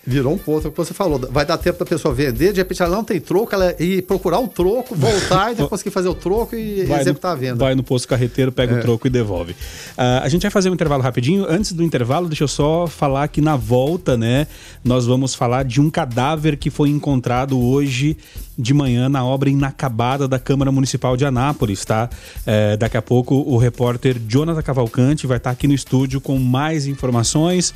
Virou 0.06 0.32
um 0.32 0.38
ponto, 0.38 0.66
é 0.66 0.68
o 0.68 0.70
que 0.72 0.78
você 0.78 0.94
falou. 0.94 1.18
Vai 1.30 1.44
dar 1.44 1.58
tempo 1.58 1.78
da 1.78 1.84
pessoa 1.84 2.14
vender, 2.14 2.52
de 2.52 2.60
repente 2.60 2.82
ela 2.82 2.96
não 2.96 3.04
tem 3.04 3.20
troco, 3.20 3.54
ela 3.54 3.74
ir 3.78 4.02
procurar 4.02 4.38
um 4.38 4.46
troco, 4.46 4.94
voltar 4.94 5.52
e 5.52 5.54
depois 5.56 5.68
conseguir 5.68 5.90
fazer 5.90 6.08
o 6.08 6.14
troco 6.14 6.56
e 6.56 6.84
Vai 6.84 7.00
executar 7.00 7.32
no, 7.32 7.36
a 7.36 7.40
venda. 7.40 7.56
Vai 7.56 7.74
no 7.74 7.82
posto 7.82 8.08
carreteiro, 8.08 8.50
pega 8.50 8.76
o 8.76 8.80
troco 8.80 9.06
e 9.06 9.10
devolve. 9.10 9.54
Ah, 9.98 10.20
a 10.22 10.28
gente 10.28 10.42
vai 10.42 10.50
fazer 10.50 10.70
um 10.70 10.74
intervalo 10.74 11.02
rapidinho. 11.02 11.44
Antes 11.46 11.72
do 11.72 11.82
intervalo, 11.82 12.28
deixa 12.28 12.44
eu 12.44 12.48
só 12.48 12.86
falar 12.86 13.28
que 13.28 13.42
na 13.42 13.56
volta, 13.56 14.16
né, 14.16 14.46
nós 14.82 15.06
vamos 15.06 15.34
falar 15.34 15.64
de 15.64 15.80
um 15.80 15.90
cadáver 15.90 16.56
que 16.56 16.70
foi 16.70 16.88
encontrado 16.88 17.60
hoje 17.60 18.16
de 18.60 18.74
manhã 18.74 19.08
na 19.08 19.24
obra 19.24 19.48
inacabada 19.48 20.28
da 20.28 20.38
Câmara 20.38 20.70
Municipal 20.70 21.16
de 21.16 21.24
Anápolis, 21.24 21.84
tá? 21.84 22.08
É, 22.46 22.76
daqui 22.76 22.96
a 22.96 23.02
pouco 23.02 23.34
o 23.34 23.56
repórter 23.56 24.20
Jonathan 24.28 24.62
Cavalcante 24.62 25.26
vai 25.26 25.38
estar 25.38 25.50
aqui 25.50 25.66
no 25.66 25.74
estúdio 25.74 26.20
com 26.20 26.38
mais 26.38 26.86
informações. 26.86 27.72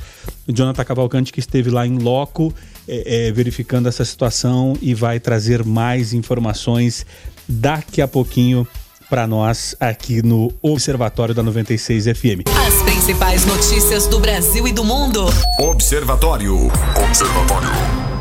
O 0.47 0.53
Jonathan 0.53 0.83
Cavalcante 0.83 1.33
que 1.33 1.39
esteve 1.39 1.69
lá 1.69 1.85
em 1.87 1.97
loco 1.97 2.53
é, 2.87 3.27
é, 3.27 3.31
verificando 3.31 3.87
essa 3.87 4.05
situação 4.05 4.77
e 4.81 4.93
vai 4.93 5.19
trazer 5.19 5.63
mais 5.65 6.13
informações 6.13 7.05
daqui 7.47 8.01
a 8.01 8.07
pouquinho 8.07 8.67
para 9.09 9.27
nós 9.27 9.75
aqui 9.79 10.21
no 10.21 10.51
Observatório 10.61 11.33
da 11.33 11.43
96 11.43 12.05
FM. 12.05 12.47
As 12.67 12.81
principais 12.83 13.45
notícias 13.45 14.07
do 14.07 14.19
Brasil 14.19 14.67
e 14.67 14.71
do 14.71 14.83
mundo. 14.83 15.25
Observatório. 15.59 16.71
Observatório. 17.07 18.14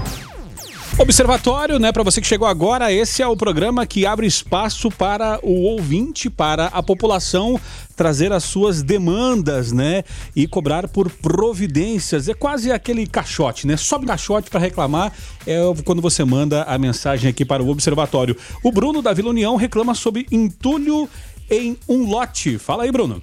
Observatório, 0.97 1.81
né, 1.81 1.91
para 1.91 2.05
você 2.05 2.21
que 2.21 2.27
chegou 2.27 2.47
agora, 2.47 2.93
esse 2.93 3.21
é 3.21 3.27
o 3.27 3.37
programa 3.37 3.85
que 3.85 4.07
abre 4.07 4.29
espaço 4.29 4.89
para 4.91 5.41
o 5.43 5.63
ouvinte, 5.63 6.31
para 6.31 6.67
a 6.67 6.83
população 6.85 7.61
trazer 7.97 8.33
as 8.33 8.45
suas 8.45 8.81
demandas, 8.81 9.73
né, 9.73 10.05
e 10.37 10.47
cobrar 10.47 10.87
por 10.87 11.11
providências. 11.11 12.29
É 12.29 12.35
quase 12.35 12.71
aquele 12.71 13.09
caixote, 13.09 13.67
né? 13.67 13.77
Sobe 13.77 14.07
caixote 14.07 14.49
para 14.49 14.61
reclamar 14.61 15.13
é 15.45 15.59
quando 15.85 16.01
você 16.01 16.25
manda 16.25 16.63
a 16.63 16.79
mensagem 16.79 17.29
aqui 17.29 17.45
para 17.45 17.63
o 17.63 17.69
Observatório. 17.69 18.37
O 18.63 18.71
Bruno 18.71 19.03
da 19.03 19.13
Vila 19.13 19.31
União 19.31 19.57
reclama 19.57 19.95
sobre 19.95 20.27
entulho 20.31 21.09
em 21.51 21.77
um 21.89 22.09
lote. 22.09 22.57
Fala 22.57 22.85
aí, 22.85 22.93
Bruno. 22.93 23.21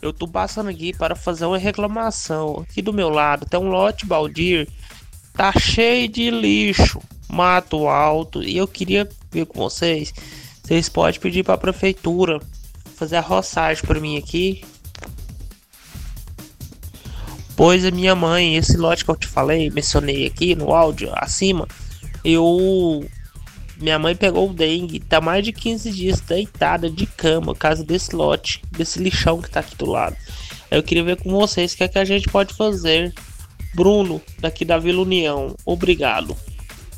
Eu 0.00 0.12
tô 0.12 0.28
passando 0.28 0.70
aqui 0.70 0.96
para 0.96 1.16
fazer 1.16 1.44
uma 1.44 1.58
reclamação. 1.58 2.64
Aqui 2.68 2.80
do 2.80 2.92
meu 2.92 3.08
lado 3.08 3.44
tem 3.44 3.58
um 3.58 3.68
lote 3.68 4.06
baldio, 4.06 4.66
tá 5.38 5.52
cheio 5.56 6.08
de 6.08 6.32
lixo, 6.32 7.00
mato 7.28 7.86
alto, 7.86 8.42
e 8.42 8.56
eu 8.56 8.66
queria 8.66 9.08
ver 9.30 9.46
com 9.46 9.60
vocês. 9.60 10.12
Vocês 10.64 10.88
podem 10.88 11.20
pedir 11.20 11.44
para 11.44 11.54
a 11.54 11.58
prefeitura 11.58 12.40
fazer 12.96 13.18
a 13.18 13.20
roçagem 13.20 13.84
para 13.84 14.00
mim 14.00 14.18
aqui. 14.18 14.64
Pois 17.54 17.84
a 17.84 17.92
minha 17.92 18.16
mãe, 18.16 18.56
esse 18.56 18.76
lote 18.76 19.04
que 19.04 19.10
eu 19.12 19.16
te 19.16 19.28
falei, 19.28 19.70
mencionei 19.70 20.26
aqui 20.26 20.56
no 20.56 20.74
áudio 20.74 21.12
acima, 21.14 21.68
eu 22.24 23.08
minha 23.80 23.96
mãe 23.96 24.16
pegou 24.16 24.50
o 24.50 24.52
dengue, 24.52 24.98
tá 24.98 25.20
mais 25.20 25.44
de 25.44 25.52
15 25.52 25.92
dias 25.92 26.20
deitada 26.20 26.90
de 26.90 27.06
cama, 27.06 27.54
por 27.54 27.60
causa 27.60 27.84
desse 27.84 28.12
lote, 28.12 28.60
desse 28.72 28.98
lixão 28.98 29.40
que 29.40 29.48
tá 29.48 29.60
aqui 29.60 29.76
do 29.76 29.86
lado. 29.86 30.16
Eu 30.68 30.82
queria 30.82 31.04
ver 31.04 31.22
com 31.22 31.30
vocês 31.30 31.74
o 31.74 31.76
que 31.76 31.84
é 31.84 31.88
que 31.88 31.98
a 31.98 32.04
gente 32.04 32.28
pode 32.28 32.54
fazer. 32.54 33.14
Bruno, 33.82 34.20
daqui 34.40 34.64
da 34.64 34.76
Vila 34.76 35.00
União, 35.02 35.54
obrigado. 35.64 36.36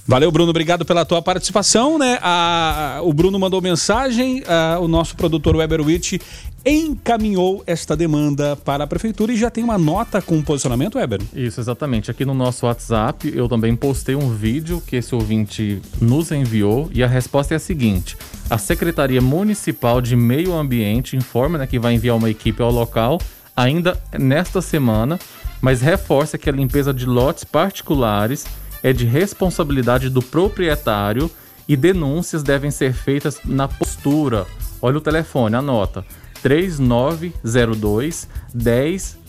Valeu, 0.08 0.32
Bruno. 0.32 0.50
Obrigado 0.50 0.84
pela 0.84 1.04
tua 1.04 1.20
participação, 1.22 1.96
né? 1.98 2.18
A- 2.22 2.96
a- 2.96 3.02
o 3.02 3.12
Bruno 3.12 3.38
mandou 3.38 3.60
mensagem, 3.62 4.42
a- 4.48 4.78
o 4.80 4.88
nosso 4.88 5.14
produtor 5.14 5.54
Weber 5.54 5.80
Witt 5.82 6.18
encaminhou 6.66 7.62
esta 7.66 7.96
demanda 7.96 8.56
para 8.56 8.84
a 8.84 8.86
prefeitura 8.86 9.32
e 9.32 9.36
já 9.36 9.50
tem 9.50 9.62
uma 9.62 9.78
nota 9.78 10.20
com 10.20 10.40
posicionamento, 10.42 10.96
Weber? 10.96 11.20
Isso, 11.34 11.60
exatamente. 11.60 12.10
Aqui 12.10 12.24
no 12.24 12.34
nosso 12.34 12.66
WhatsApp 12.66 13.30
eu 13.34 13.48
também 13.48 13.76
postei 13.76 14.14
um 14.16 14.34
vídeo 14.34 14.82
que 14.86 14.96
esse 14.96 15.14
ouvinte 15.14 15.80
nos 16.00 16.32
enviou 16.32 16.90
e 16.92 17.04
a 17.04 17.06
resposta 17.06 17.54
é 17.54 17.56
a 17.56 17.60
seguinte: 17.60 18.16
a 18.48 18.58
Secretaria 18.58 19.20
Municipal 19.20 20.00
de 20.00 20.16
Meio 20.16 20.54
Ambiente 20.54 21.14
informa 21.14 21.58
né, 21.58 21.66
que 21.66 21.78
vai 21.78 21.94
enviar 21.94 22.16
uma 22.16 22.30
equipe 22.30 22.60
ao 22.62 22.70
local 22.72 23.20
ainda 23.56 24.00
nesta 24.18 24.62
semana, 24.62 25.18
mas 25.60 25.80
reforça 25.80 26.38
que 26.38 26.48
a 26.48 26.52
limpeza 26.52 26.92
de 26.92 27.06
lotes 27.06 27.44
particulares 27.44 28.46
é 28.82 28.92
de 28.92 29.04
responsabilidade 29.04 30.08
do 30.08 30.22
proprietário 30.22 31.30
e 31.68 31.76
denúncias 31.76 32.42
devem 32.42 32.70
ser 32.70 32.92
feitas 32.92 33.38
na 33.44 33.68
postura. 33.68 34.46
Olha 34.80 34.98
o 34.98 35.00
telefone, 35.00 35.56
anota. 35.56 36.04
3902 36.42 38.28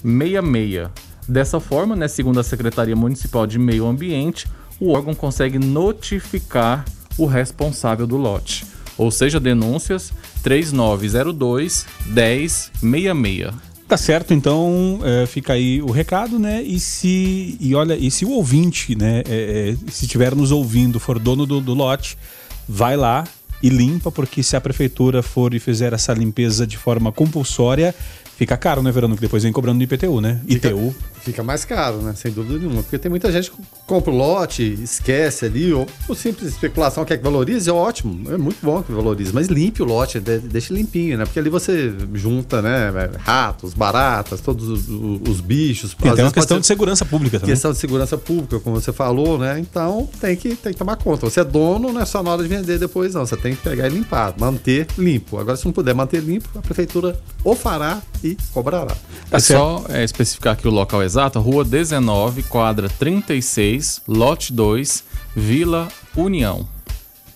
1066. 0.04 0.89
Dessa 1.28 1.60
forma, 1.60 1.96
né, 1.96 2.08
segundo 2.08 2.39
a 2.39 2.44
Secretaria 2.44 2.96
Municipal 2.96 3.46
de 3.46 3.60
Meio 3.60 3.86
Ambiente, 3.86 4.48
o 4.80 4.91
órgão 4.91 5.13
consegue 5.13 5.60
notificar 5.60 6.84
o 7.17 7.26
responsável 7.26 8.08
do 8.08 8.17
lote. 8.17 8.65
Ou 8.98 9.12
seja, 9.12 9.39
denúncias 9.39 10.12
3902 10.41 11.86
1066. 12.08 13.70
Tá 13.91 13.97
certo, 13.97 14.34
então 14.34 15.01
é, 15.04 15.25
fica 15.25 15.51
aí 15.51 15.82
o 15.82 15.91
recado, 15.91 16.39
né? 16.39 16.62
E 16.62 16.80
se 16.80 17.58
e 17.60 17.75
olha, 17.75 17.93
e 17.93 18.10
se 18.10 18.23
o 18.23 18.30
ouvinte, 18.30 18.95
né, 18.95 19.21
é, 19.27 19.75
é, 19.75 19.91
se 19.91 20.06
estiver 20.06 20.34
nos 20.34 20.49
ouvindo, 20.49 20.97
for 20.97 21.19
dono 21.19 21.45
do, 21.45 21.60
do 21.60 21.73
lote, 21.73 22.17
vai 22.65 22.95
lá 22.95 23.25
e 23.62 23.67
limpa, 23.67 24.10
porque 24.10 24.41
se 24.43 24.56
a 24.56 24.62
prefeitura 24.62 25.21
for 25.21 25.54
e 25.54 25.60
fizer 25.60 25.91
essa 25.91 26.13
limpeza 26.13 26.65
de 26.65 26.77
forma 26.77 27.12
compulsória, 27.12 27.93
fica 28.41 28.58
caro, 28.58 28.82
né, 28.82 28.91
Verano? 28.91 29.13
Que 29.13 29.21
depois 29.21 29.43
vem 29.43 29.51
cobrando 29.51 29.77
no 29.77 29.84
IPTU, 29.84 30.19
né? 30.19 30.41
ITU. 30.47 30.95
Fica 31.21 31.43
mais 31.43 31.63
caro, 31.63 31.97
né? 32.01 32.13
Sem 32.15 32.32
dúvida 32.32 32.58
nenhuma. 32.58 32.82
Porque 32.82 32.97
tem 32.97 33.08
muita 33.08 33.32
gente 33.32 33.51
que 33.51 33.58
compra 33.86 34.12
o 34.12 34.15
lote, 34.17 34.63
esquece 34.82 35.45
ali, 35.45 35.71
ou 35.71 35.86
por 36.08 36.17
simples 36.17 36.49
especulação 36.49 37.06
quer 37.06 37.17
que 37.17 37.23
valorize, 37.23 37.69
é 37.69 37.73
ótimo. 37.73 38.32
É 38.32 38.38
muito 38.38 38.58
bom 38.63 38.82
que 38.82 38.91
valorize. 38.91 39.32
Mas 39.32 39.47
limpe 39.47 39.84
o 39.84 39.86
lote, 39.86 40.19
de- 40.19 40.39
deixa 40.39 40.73
limpinho, 40.73 41.19
né? 41.19 41.25
Porque 41.25 41.38
ali 41.38 41.51
você 41.51 41.93
junta, 42.15 42.63
né? 42.63 42.89
Ratos, 43.19 43.75
baratas, 43.75 44.41
todos 44.41 44.67
os, 44.67 44.89
os- 44.89 45.21
os 45.30 45.39
bichos. 45.41 45.93
Tem 45.93 46.08
Às 46.10 46.13
até 46.13 46.23
uma 46.23 46.32
questão 46.32 46.58
ser- 46.58 46.62
de 46.62 46.67
segurança 46.67 47.06
pública 47.06 47.39
também. 47.39 47.54
Questão 47.54 47.71
de 47.71 47.77
segurança 47.77 48.17
pública, 48.17 48.60
como 48.60 48.82
você 48.82 48.91
falou, 48.91 49.38
né? 49.38 49.60
Então 49.60 50.10
tem 50.19 50.36
que, 50.36 50.56
tem 50.56 50.73
que 50.73 50.80
tomar 50.80 50.95
conta. 50.95 51.30
Você 51.30 51.41
é 51.41 51.43
dono, 51.43 51.93
não 51.93 52.01
é 52.01 52.06
só 52.06 52.23
na 52.23 52.32
hora 52.32 52.41
de 52.41 52.49
vender 52.49 52.80
depois, 52.80 53.13
não. 53.13 53.23
Você 53.23 53.38
tem 53.38 53.54
que 53.56 53.62
pegar 53.62 53.86
e 53.88 53.91
limpar, 53.91 54.34
manter 54.39 54.88
limpo. 54.97 55.38
Agora, 55.38 55.56
se 55.56 55.65
não 55.65 55.71
puder 55.71 55.93
manter 55.93 56.19
limpo, 56.23 56.49
a 56.58 56.62
prefeitura 56.63 57.19
ou 57.43 57.56
fará 57.56 58.01
e, 58.23 58.31
cobrará. 58.54 58.96
É 59.32 59.39
só 59.39 59.86
é, 59.89 60.04
especificar 60.04 60.54
aqui 60.54 60.67
o 60.67 60.72
local 60.72 61.02
exato: 61.04 61.39
Rua 61.39 61.63
19, 61.63 62.44
quadra 62.44 62.89
36, 62.89 64.02
lote 64.08 64.54
2, 64.54 65.04
Vila 65.36 65.88
União. 66.15 66.67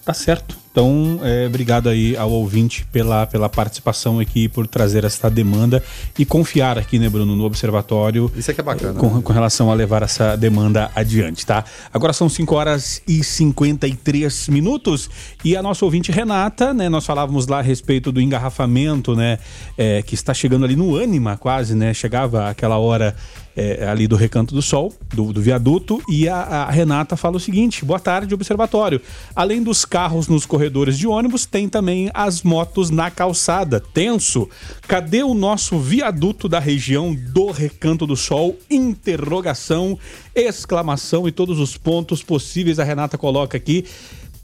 Tá 0.04 0.14
certo. 0.14 0.65
Então, 0.76 1.22
é, 1.24 1.48
obrigado 1.48 1.88
aí 1.88 2.18
ao 2.18 2.30
ouvinte 2.30 2.86
pela, 2.92 3.26
pela 3.26 3.48
participação 3.48 4.20
aqui, 4.20 4.50
por 4.50 4.68
trazer 4.68 5.06
essa 5.06 5.30
demanda 5.30 5.82
e 6.20 6.26
confiar 6.26 6.78
aqui, 6.78 7.00
né, 7.00 7.08
Bruno, 7.08 7.34
no 7.34 7.46
Observatório. 7.46 8.30
Isso 8.36 8.52
aqui 8.52 8.60
é 8.60 8.64
bacana. 8.64 9.00
Com, 9.00 9.22
com 9.22 9.32
relação 9.32 9.72
a 9.72 9.74
levar 9.74 10.04
essa 10.04 10.36
demanda 10.36 10.92
adiante, 10.94 11.46
tá? 11.46 11.64
Agora 11.94 12.12
são 12.12 12.28
5 12.28 12.54
horas 12.54 13.02
e 13.08 13.24
53 13.24 14.50
minutos 14.50 15.10
e 15.46 15.56
a 15.56 15.64
nossa 15.64 15.86
ouvinte 15.86 16.12
Renata, 16.12 16.74
né, 16.74 16.90
nós 16.90 17.06
falávamos 17.06 17.48
lá 17.48 17.60
a 17.60 17.62
respeito 17.62 18.12
do 18.12 18.20
engarrafamento, 18.20 19.16
né, 19.16 19.40
é, 19.78 20.02
que 20.02 20.14
está 20.14 20.34
chegando 20.34 20.66
ali 20.66 20.76
no 20.76 20.94
ânima 20.94 21.38
quase, 21.38 21.74
né, 21.74 21.94
chegava 21.94 22.50
aquela 22.50 22.78
hora 22.78 23.16
é, 23.56 23.88
ali 23.88 24.08
do 24.08 24.16
Recanto 24.16 24.54
do 24.54 24.62
Sol, 24.62 24.94
do, 25.14 25.32
do 25.32 25.42
viaduto, 25.42 26.02
e 26.10 26.28
a, 26.28 26.36
a, 26.36 26.70
Renata 26.70 27.16
fala 27.16 27.38
o 27.38 27.40
seguinte: 27.40 27.86
boa 27.86 28.00
tarde, 28.00 28.34
observatório. 28.34 29.02
Além 29.36 29.64
dos 29.64 29.86
carros 29.86 30.28
nos 30.28 30.46
corredores 30.46 30.98
de 30.98 31.08
ônibus, 31.08 31.46
tem 31.46 31.70
também 31.70 32.10
as 32.14 32.42
motos 32.42 32.90
na 32.90 33.10
calçada. 33.10 33.80
Tenso. 33.80 34.50
Cadê 34.88 35.24
o 35.24 35.34
nosso 35.34 35.80
viaduto 35.80 36.50
da 36.50 36.60
região 36.60 37.16
do 37.16 37.52
Recanto 37.52 38.06
do 38.06 38.16
Sol? 38.16 38.58
Interrogação, 38.70 39.98
exclamação 40.36 41.28
e 41.28 41.32
todos 41.32 41.60
os 41.60 41.78
pontos 41.78 42.22
possíveis 42.22 42.80
a 42.80 42.84
Renata 42.84 43.18
coloca 43.18 43.56
aqui. 43.56 43.86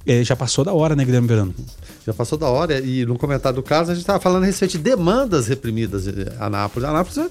É, 0.06 0.24
já 0.24 0.36
passou 0.36 0.65
da 0.65 0.74
hora, 0.74 0.95
né, 0.95 1.06
Guilherme 1.06 1.28
Verano? 1.28 1.54
Já 2.06 2.13
passou 2.13 2.38
da 2.38 2.47
hora 2.47 2.80
e 2.80 3.06
no 3.06 3.17
comentário 3.17 3.58
do 3.58 3.63
caso 3.63 3.91
a 3.91 3.93
gente 3.93 4.02
estava 4.02 4.19
falando 4.19 4.43
respeito 4.43 4.71
de 4.71 4.80
demandas 4.80 5.47
reprimidas 5.47 6.08
em 6.08 6.13
Anápolis. 6.39 6.89
Anápolis 6.89 7.30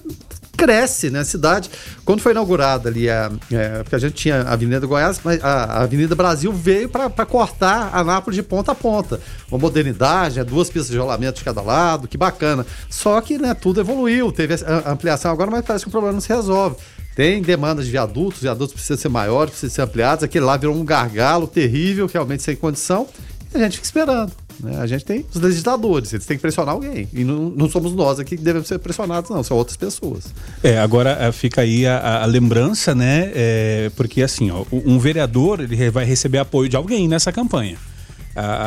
cresce, 0.60 1.08
né? 1.08 1.20
A 1.20 1.24
cidade, 1.24 1.70
quando 2.04 2.20
foi 2.20 2.32
inaugurada 2.32 2.90
ali, 2.90 3.08
a, 3.08 3.32
é, 3.50 3.82
porque 3.82 3.96
a 3.96 3.98
gente 3.98 4.12
tinha 4.12 4.42
a 4.42 4.52
Avenida 4.52 4.86
Goiás, 4.86 5.18
mas 5.24 5.42
a, 5.42 5.64
a 5.64 5.82
Avenida 5.84 6.14
Brasil 6.14 6.52
veio 6.52 6.86
para 6.86 7.24
cortar 7.24 7.90
Anápolis 7.94 8.36
de 8.36 8.42
ponta 8.42 8.72
a 8.72 8.74
ponta. 8.74 9.18
Uma 9.50 9.58
modernidade, 9.58 10.36
né? 10.36 10.44
duas 10.44 10.68
pistas 10.68 10.90
de 10.90 10.98
rolamento 10.98 11.38
de 11.38 11.44
cada 11.44 11.62
lado, 11.62 12.06
que 12.06 12.18
bacana. 12.18 12.66
Só 12.90 13.18
que 13.22 13.38
né, 13.38 13.54
tudo 13.54 13.80
evoluiu, 13.80 14.30
teve 14.30 14.54
a 14.66 14.92
ampliação 14.92 15.32
agora, 15.32 15.50
mas 15.50 15.64
parece 15.64 15.86
que 15.86 15.88
o 15.88 15.92
problema 15.92 16.12
não 16.12 16.20
se 16.20 16.28
resolve. 16.28 16.76
Tem 17.16 17.40
demandas 17.40 17.86
de 17.86 17.90
viadutos, 17.90 18.42
viadutos 18.42 18.74
precisam 18.74 18.98
ser 18.98 19.08
maiores, 19.08 19.52
precisam 19.52 19.74
ser 19.74 19.82
ampliados. 19.82 20.24
Aquele 20.24 20.44
lá 20.44 20.58
virou 20.58 20.76
um 20.76 20.84
gargalo 20.84 21.46
terrível, 21.46 22.06
realmente 22.06 22.42
sem 22.42 22.54
condição. 22.54 23.08
E 23.54 23.56
a 23.56 23.60
gente 23.60 23.76
fica 23.76 23.86
esperando. 23.86 24.32
Né? 24.62 24.78
A 24.78 24.86
gente 24.86 25.04
tem 25.04 25.24
os 25.32 25.40
legisladores, 25.40 26.12
eles 26.12 26.26
têm 26.26 26.36
que 26.36 26.42
pressionar 26.42 26.74
alguém. 26.74 27.08
E 27.12 27.24
não, 27.24 27.50
não 27.50 27.68
somos 27.68 27.92
nós 27.92 28.18
aqui 28.18 28.36
que 28.36 28.42
devemos 28.42 28.68
ser 28.68 28.78
pressionados, 28.78 29.30
não, 29.30 29.42
são 29.42 29.56
outras 29.56 29.76
pessoas. 29.76 30.34
É, 30.62 30.78
agora 30.78 31.16
eh, 31.20 31.32
fica 31.32 31.62
aí 31.62 31.86
a, 31.86 32.22
a 32.22 32.26
lembrança, 32.26 32.94
né? 32.94 33.30
É, 33.34 33.90
porque 33.96 34.22
assim, 34.22 34.50
ó, 34.50 34.64
um 34.72 34.98
vereador 34.98 35.60
ele 35.60 35.90
vai 35.90 36.04
receber 36.04 36.38
apoio 36.38 36.68
de 36.68 36.76
alguém 36.76 37.08
nessa 37.08 37.32
campanha. 37.32 37.76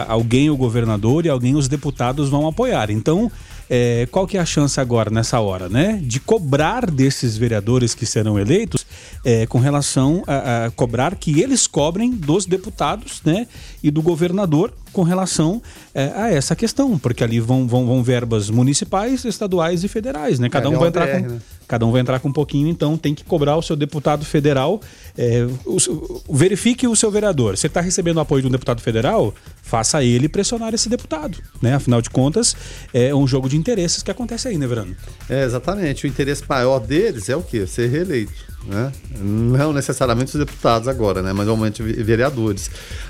alguém 0.08 0.50
o 0.50 0.58
governador 0.58 1.26
e 1.26 1.30
alguém 1.30 1.56
os 1.56 1.68
deputados 1.68 2.30
vão 2.30 2.48
apoiar. 2.48 2.90
Então, 2.90 3.32
é, 3.76 4.08
qual 4.12 4.28
que 4.28 4.38
é 4.38 4.40
a 4.40 4.46
chance 4.46 4.80
agora, 4.80 5.10
nessa 5.10 5.40
hora, 5.40 5.68
né? 5.68 6.00
De 6.04 6.20
cobrar 6.20 6.92
desses 6.92 7.36
vereadores 7.36 7.96
que 7.96 8.06
serão 8.06 8.38
eleitos 8.38 8.86
é, 9.26 9.48
com 9.48 9.58
relação 9.58 10.22
a, 10.28 10.66
a, 10.66 10.72
cobrar 10.72 11.16
que 11.16 11.42
eles 11.42 11.66
cobrem 11.66 12.12
dos 12.12 12.46
deputados, 12.46 13.20
né? 13.26 13.48
E 13.82 13.90
do 13.90 14.00
governador 14.00 14.72
com 14.92 15.02
relação 15.02 15.60
é, 15.92 16.14
a 16.16 16.32
essa 16.32 16.56
questão, 16.56 17.00
porque 17.00 17.24
ali 17.24 17.40
vão, 17.40 17.68
vão, 17.68 17.88
vão 17.88 18.04
verbas 18.04 18.48
municipais, 18.48 19.26
estaduais 19.26 19.84
e 19.84 19.88
federais, 19.88 20.38
né? 20.38 20.50
Cada 20.50 20.68
é, 20.68 20.70
um 20.70 20.78
vai 20.78 20.90
entrar 20.90 21.08
com? 21.08 21.40
Cada 21.68 21.86
um 21.86 21.92
vai 21.92 22.02
entrar 22.02 22.20
com 22.20 22.30
um 22.30 22.34
pouquinho, 22.34 22.68
então 22.68 22.98
tem 22.98 23.14
que 23.14 23.24
cobrar 23.24 23.58
o 23.58 23.62
seu 23.62 23.76
deputado 23.76 24.26
federal. 24.26 24.82
É, 25.18 25.48
o, 25.66 26.22
verifique 26.34 26.88
o 26.88 26.96
seu 26.96 27.12
vereador. 27.12 27.58
Você 27.58 27.68
está 27.68 27.82
recebendo 27.82 28.18
o 28.18 28.20
apoio 28.20 28.42
de 28.42 28.48
um 28.48 28.52
deputado 28.52 28.82
federal, 28.82 29.34
faça 29.62 30.04
ele 30.04 30.28
pressionar 30.28 30.74
esse 30.74 30.90
deputado, 30.90 31.38
né? 31.62 31.76
Afinal 31.76 32.02
de 32.02 32.10
contas, 32.10 32.56
é 32.94 33.14
um 33.14 33.28
jogo 33.28 33.48
de 33.50 33.58
interesses 33.58 34.04
que 34.04 34.12
acontece 34.12 34.48
aí, 34.48 34.58
né, 34.58 34.68
Verano? 34.68 34.96
É, 35.30 35.44
exatamente. 35.44 36.06
O 36.06 36.08
interesse 36.08 36.44
maior 36.48 36.80
deles 36.80 37.30
é 37.30 37.36
o 37.36 37.42
quê? 37.42 37.66
Ser 37.68 37.90
reeleito 37.90 38.54
né? 38.66 38.92
Não 39.20 39.74
necessariamente 39.74 40.36
os 40.38 40.40
deputados 40.40 40.88
agora, 40.88 41.22
né? 41.22 41.34
Mas 41.34 41.46
normalmente 41.46 41.84
vereadores. 41.84 42.70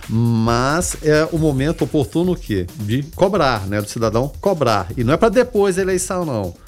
Mas 0.09 0.97
é 1.03 1.27
o 1.31 1.37
momento 1.37 1.83
oportuno 1.83 2.33
o 2.33 2.35
quê? 2.35 2.65
De 2.79 3.03
cobrar, 3.15 3.67
né? 3.67 3.81
Do 3.81 3.89
cidadão 3.89 4.31
cobrar. 4.41 4.87
E 4.97 5.03
não 5.03 5.13
é 5.13 5.17
para 5.17 5.29
depois 5.29 5.75
da 5.75 5.81
eleição, 5.81 6.25
não 6.25 6.62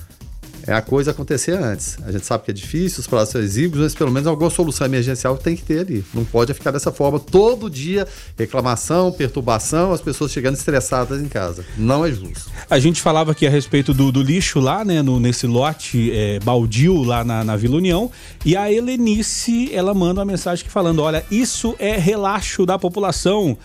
é 0.67 0.73
a 0.73 0.81
coisa 0.81 1.11
acontecer 1.11 1.51
antes. 1.51 1.97
A 2.03 2.11
gente 2.11 2.25
sabe 2.25 2.43
que 2.43 2.51
é 2.51 2.53
difícil, 2.53 2.99
os 2.99 3.07
prazos 3.07 3.29
são 3.29 3.41
exíguos, 3.41 3.79
mas 3.79 3.95
pelo 3.95 4.11
menos 4.11 4.27
alguma 4.27 4.49
solução 4.49 4.85
emergencial 4.85 5.37
tem 5.37 5.55
que 5.55 5.63
ter 5.63 5.79
ali. 5.79 6.03
Não 6.13 6.25
pode 6.25 6.53
ficar 6.53 6.71
dessa 6.71 6.91
forma 6.91 7.19
todo 7.19 7.69
dia, 7.69 8.07
reclamação, 8.37 9.11
perturbação, 9.11 9.91
as 9.91 10.01
pessoas 10.01 10.31
chegando 10.31 10.55
estressadas 10.55 11.21
em 11.21 11.27
casa. 11.27 11.63
Não 11.77 12.05
é 12.05 12.11
justo. 12.11 12.49
A 12.69 12.79
gente 12.79 13.01
falava 13.01 13.31
aqui 13.31 13.45
a 13.45 13.49
respeito 13.49 13.93
do, 13.93 14.11
do 14.11 14.21
lixo 14.21 14.59
lá, 14.59 14.83
né, 14.83 15.01
no, 15.01 15.19
nesse 15.19 15.45
lote 15.45 16.11
é, 16.11 16.39
baldio 16.39 17.03
lá 17.03 17.23
na, 17.23 17.43
na 17.43 17.55
Vila 17.55 17.77
União, 17.77 18.09
e 18.43 18.55
a 18.55 18.71
Helenice, 18.71 19.73
ela 19.73 19.93
manda 19.93 20.21
uma 20.21 20.25
mensagem 20.25 20.65
falando, 20.67 21.01
olha, 21.01 21.23
isso 21.29 21.75
é 21.79 21.97
relaxo 21.97 22.65
da 22.65 22.79
população 22.79 23.57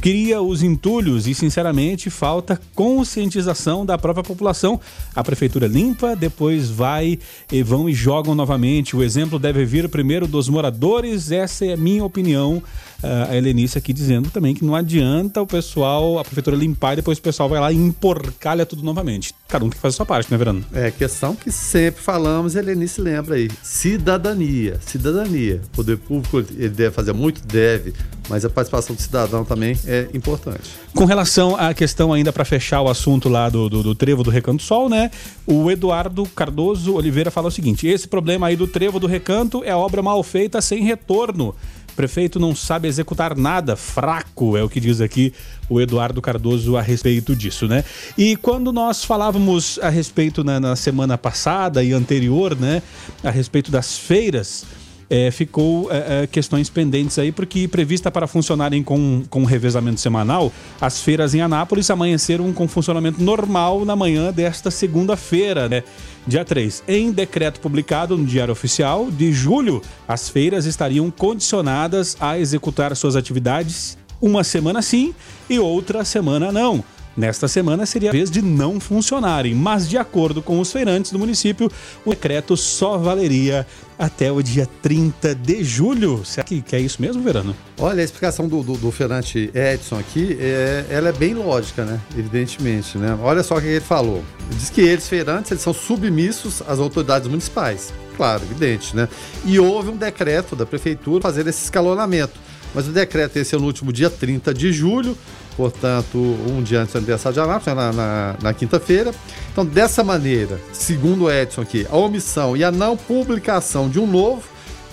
cria 0.00 0.40
os 0.40 0.62
entulhos 0.62 1.26
e, 1.26 1.34
sinceramente, 1.34 2.08
falta 2.08 2.60
conscientização 2.74 3.84
da 3.84 3.98
própria 3.98 4.24
população. 4.24 4.80
A 5.14 5.22
prefeitura 5.22 5.66
limpa, 5.66 6.14
depois 6.14 6.70
vai 6.70 7.18
e 7.50 7.62
vão 7.62 7.88
e 7.88 7.94
jogam 7.94 8.34
novamente. 8.34 8.96
O 8.96 9.02
exemplo 9.02 9.38
deve 9.38 9.64
vir 9.64 9.88
primeiro 9.88 10.26
dos 10.26 10.48
moradores, 10.48 11.30
essa 11.30 11.66
é 11.66 11.72
a 11.72 11.76
minha 11.76 12.04
opinião. 12.04 12.62
Uh, 13.02 13.30
a 13.30 13.36
Helenice 13.36 13.78
aqui 13.78 13.92
dizendo 13.92 14.28
também 14.28 14.54
que 14.54 14.64
não 14.64 14.74
adianta 14.74 15.40
o 15.40 15.46
pessoal, 15.46 16.18
a 16.18 16.24
prefeitura 16.24 16.56
limpar 16.56 16.94
e 16.94 16.96
depois 16.96 17.18
o 17.18 17.22
pessoal 17.22 17.48
vai 17.48 17.60
lá 17.60 17.70
e 17.70 17.76
emporcalha 17.76 18.66
tudo 18.66 18.82
novamente. 18.82 19.32
Cada 19.46 19.64
um 19.64 19.68
tem 19.68 19.76
que 19.76 19.80
fazer 19.80 19.94
a 19.94 19.96
sua 19.96 20.06
parte, 20.06 20.30
né, 20.30 20.36
Verano? 20.36 20.64
É, 20.72 20.90
questão 20.90 21.34
que 21.34 21.52
sempre 21.52 22.02
falamos, 22.02 22.56
a 22.56 22.58
Helenice 22.58 23.00
lembra 23.00 23.36
aí. 23.36 23.48
Cidadania, 23.62 24.80
cidadania. 24.84 25.60
O 25.66 25.76
poder 25.76 25.96
público, 25.96 26.38
ele 26.38 26.70
deve 26.70 26.90
fazer 26.90 27.12
muito? 27.12 27.40
Deve, 27.46 27.94
mas 28.28 28.44
a 28.44 28.50
participação 28.50 28.96
do 28.96 29.00
cidadão 29.00 29.44
também 29.44 29.78
é 29.86 30.08
importante. 30.12 30.68
Com 30.94 31.04
relação 31.04 31.56
à 31.56 31.72
questão 31.72 32.12
ainda 32.12 32.32
para 32.32 32.44
fechar 32.44 32.82
o 32.82 32.88
assunto 32.88 33.28
lá 33.28 33.48
do, 33.48 33.68
do, 33.68 33.82
do, 33.82 33.94
trevo 33.94 34.22
do 34.24 34.30
Recanto 34.30 34.62
Sol, 34.62 34.88
né? 34.88 35.10
O 35.46 35.70
Eduardo 35.70 36.26
Cardoso 36.26 36.94
Oliveira 36.94 37.30
fala 37.30 37.48
o 37.48 37.50
seguinte: 37.50 37.86
esse 37.86 38.08
problema 38.08 38.48
aí 38.48 38.56
do 38.56 38.66
trevo 38.66 38.98
do 38.98 39.06
Recanto 39.06 39.62
é 39.64 39.74
obra 39.74 40.02
mal 40.02 40.22
feita 40.22 40.60
sem 40.60 40.82
retorno. 40.82 41.54
Prefeito 41.96 42.38
não 42.38 42.54
sabe 42.54 42.86
executar 42.86 43.36
nada, 43.36 43.76
fraco, 43.76 44.56
é 44.56 44.62
o 44.62 44.68
que 44.68 44.80
diz 44.80 45.00
aqui 45.00 45.32
o 45.68 45.80
Eduardo 45.80 46.22
Cardoso 46.22 46.76
a 46.76 46.82
respeito 46.82 47.34
disso, 47.34 47.66
né? 47.66 47.84
E 48.16 48.36
quando 48.36 48.72
nós 48.72 49.04
falávamos 49.04 49.78
a 49.82 49.88
respeito 49.88 50.44
na, 50.44 50.60
na 50.60 50.76
semana 50.76 51.18
passada 51.18 51.82
e 51.82 51.92
anterior, 51.92 52.56
né, 52.56 52.82
a 53.22 53.30
respeito 53.30 53.70
das 53.70 53.98
feiras, 53.98 54.64
é, 55.10 55.30
ficou 55.30 55.90
é, 55.90 56.22
é, 56.22 56.26
questões 56.26 56.68
pendentes 56.68 57.18
aí, 57.18 57.32
porque 57.32 57.66
prevista 57.66 58.10
para 58.10 58.26
funcionarem 58.26 58.82
com, 58.82 59.24
com 59.30 59.44
revezamento 59.44 60.00
semanal, 60.00 60.52
as 60.80 61.00
feiras 61.00 61.34
em 61.34 61.40
Anápolis 61.40 61.90
amanheceram 61.90 62.52
com 62.52 62.68
funcionamento 62.68 63.22
normal 63.22 63.84
na 63.84 63.96
manhã 63.96 64.32
desta 64.32 64.70
segunda-feira, 64.70 65.68
né? 65.68 65.82
Dia 66.28 66.44
3. 66.44 66.84
Em 66.86 67.10
decreto 67.10 67.58
publicado 67.58 68.14
no 68.14 68.26
Diário 68.26 68.52
Oficial 68.52 69.10
de 69.10 69.32
julho, 69.32 69.80
as 70.06 70.28
feiras 70.28 70.66
estariam 70.66 71.10
condicionadas 71.10 72.18
a 72.20 72.38
executar 72.38 72.94
suas 72.94 73.16
atividades 73.16 73.96
uma 74.20 74.44
semana 74.44 74.82
sim 74.82 75.14
e 75.48 75.58
outra 75.58 76.04
semana 76.04 76.52
não. 76.52 76.84
Nesta 77.16 77.48
semana 77.48 77.86
seria 77.86 78.10
a 78.10 78.12
vez 78.12 78.30
de 78.30 78.42
não 78.42 78.78
funcionarem, 78.78 79.54
mas 79.54 79.88
de 79.88 79.96
acordo 79.96 80.42
com 80.42 80.60
os 80.60 80.70
feirantes 80.70 81.10
do 81.10 81.18
município, 81.18 81.72
o 82.04 82.10
decreto 82.10 82.58
só 82.58 82.98
valeria 82.98 83.66
até 83.98 84.30
o 84.30 84.40
dia 84.42 84.68
30 84.80 85.34
de 85.34 85.64
julho. 85.64 86.24
Será 86.24 86.44
que, 86.44 86.62
que 86.62 86.76
é 86.76 86.80
isso 86.80 87.02
mesmo, 87.02 87.22
Verano? 87.22 87.54
Olha, 87.78 88.00
a 88.00 88.04
explicação 88.04 88.46
do, 88.46 88.62
do, 88.62 88.74
do 88.74 88.90
feirante 88.90 89.50
Edson 89.54 89.98
aqui, 89.98 90.38
é, 90.40 90.86
ela 90.88 91.08
é 91.08 91.12
bem 91.12 91.34
lógica, 91.34 91.84
né? 91.84 92.00
Evidentemente, 92.16 92.96
né? 92.96 93.18
Olha 93.20 93.42
só 93.42 93.56
o 93.56 93.60
que 93.60 93.66
ele 93.66 93.80
falou. 93.80 94.22
Diz 94.50 94.70
que 94.70 94.80
eles, 94.80 95.08
feirantes, 95.08 95.50
eles 95.50 95.62
são 95.62 95.74
submissos 95.74 96.62
às 96.66 96.78
autoridades 96.78 97.28
municipais. 97.28 97.92
Claro, 98.16 98.42
evidente, 98.44 98.94
né? 98.96 99.08
E 99.44 99.58
houve 99.58 99.90
um 99.90 99.96
decreto 99.96 100.56
da 100.56 100.66
prefeitura 100.66 101.22
fazer 101.22 101.46
esse 101.46 101.64
escalonamento. 101.64 102.47
Mas 102.74 102.86
o 102.86 102.92
decreto 102.92 103.36
esse 103.36 103.54
é 103.54 103.58
no 103.58 103.64
último 103.64 103.92
dia 103.92 104.10
30 104.10 104.52
de 104.52 104.72
julho, 104.72 105.16
portanto, 105.56 106.18
um 106.18 106.62
dia 106.62 106.80
antes 106.80 106.92
do 106.92 106.98
aniversário 106.98 107.34
de 107.34 107.40
Anápolis, 107.40 107.76
na, 107.76 107.92
na, 107.92 108.36
na 108.40 108.54
quinta-feira. 108.54 109.12
Então, 109.52 109.64
dessa 109.64 110.04
maneira, 110.04 110.60
segundo 110.72 111.24
o 111.24 111.30
Edson 111.30 111.62
aqui, 111.62 111.86
a 111.90 111.96
omissão 111.96 112.56
e 112.56 112.62
a 112.62 112.70
não 112.70 112.96
publicação 112.96 113.88
de 113.88 113.98
um 113.98 114.06
novo, 114.06 114.42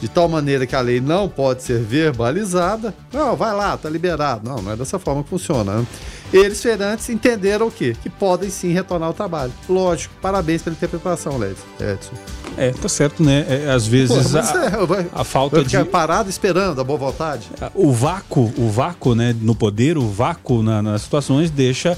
de 0.01 0.07
tal 0.07 0.27
maneira 0.27 0.65
que 0.65 0.75
a 0.75 0.81
lei 0.81 0.99
não 0.99 1.29
pode 1.29 1.63
ser 1.63 1.79
verbalizada, 1.79 2.93
não, 3.11 3.35
vai 3.35 3.53
lá, 3.53 3.77
tá 3.77 3.89
liberado. 3.89 4.47
Não, 4.47 4.61
não 4.61 4.71
é 4.71 4.75
dessa 4.75 4.99
forma 4.99 5.23
que 5.23 5.29
funciona. 5.29 5.77
Né? 5.77 5.85
Eles, 6.33 6.61
feirantes, 6.61 7.09
entenderam 7.09 7.67
o 7.67 7.71
quê? 7.71 7.95
Que 8.01 8.09
podem 8.09 8.49
sim 8.49 8.71
retornar 8.73 9.07
ao 9.07 9.13
trabalho. 9.13 9.53
Lógico, 9.69 10.13
parabéns 10.21 10.61
pela 10.61 10.75
interpretação, 10.75 11.37
Led- 11.37 11.55
Edson. 11.79 12.11
É, 12.57 12.71
tá 12.71 12.87
certo, 12.89 13.21
né? 13.23 13.45
É, 13.49 13.71
às 13.71 13.85
vezes 13.85 14.31
Pô, 14.31 14.37
a, 14.37 14.65
é, 14.65 14.85
vai- 14.85 15.07
a 15.13 15.23
falta 15.23 15.63
de. 15.63 15.83
parado 15.85 16.29
esperando 16.29 16.79
a 16.79 16.83
boa 16.83 16.97
vontade. 16.97 17.49
O 17.73 17.91
vácuo, 17.91 18.53
o 18.57 18.69
vácuo, 18.69 19.13
né, 19.13 19.35
no 19.41 19.53
poder, 19.55 19.97
o 19.97 20.07
vácuo 20.09 20.63
na- 20.63 20.81
nas 20.81 21.01
situações 21.03 21.49
deixa 21.51 21.97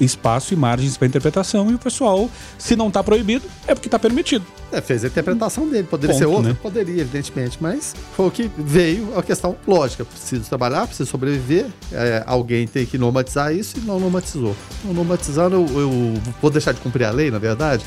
espaço 0.00 0.54
e 0.54 0.56
margens 0.56 0.96
para 0.96 1.06
interpretação 1.06 1.70
e 1.70 1.74
o 1.74 1.78
pessoal, 1.78 2.28
se 2.58 2.74
não 2.76 2.88
está 2.88 3.02
proibido, 3.02 3.44
é 3.66 3.74
porque 3.74 3.88
está 3.88 3.98
permitido. 3.98 4.44
É, 4.72 4.80
fez 4.80 5.04
a 5.04 5.08
interpretação 5.08 5.68
dele. 5.68 5.86
Poderia 5.90 6.14
Ponto, 6.14 6.18
ser 6.18 6.26
outra? 6.26 6.52
né? 6.52 6.58
Poderia, 6.62 7.00
evidentemente, 7.00 7.58
mas 7.60 7.94
foi 8.16 8.26
o 8.26 8.30
que 8.30 8.50
veio 8.56 9.18
a 9.18 9.22
questão 9.22 9.56
lógica. 9.66 10.04
Preciso 10.04 10.44
trabalhar, 10.48 10.86
preciso 10.86 11.10
sobreviver. 11.10 11.66
é, 11.92 12.22
alguém 12.26 12.66
tem 12.66 12.86
que 12.86 12.96
normatizar 12.96 13.52
isso 13.54 13.78
e 13.78 13.80
não 13.80 13.98
normatizou. 13.98 14.54
Não 14.84 14.92
normatizando, 14.94 15.56
eu, 15.56 15.80
eu 15.80 16.14
vou 16.40 16.50
deixar 16.50 16.72
de 16.72 16.80
cumprir 16.80 17.04
a 17.04 17.10
lei, 17.10 17.30
na 17.30 17.38
verdade? 17.38 17.84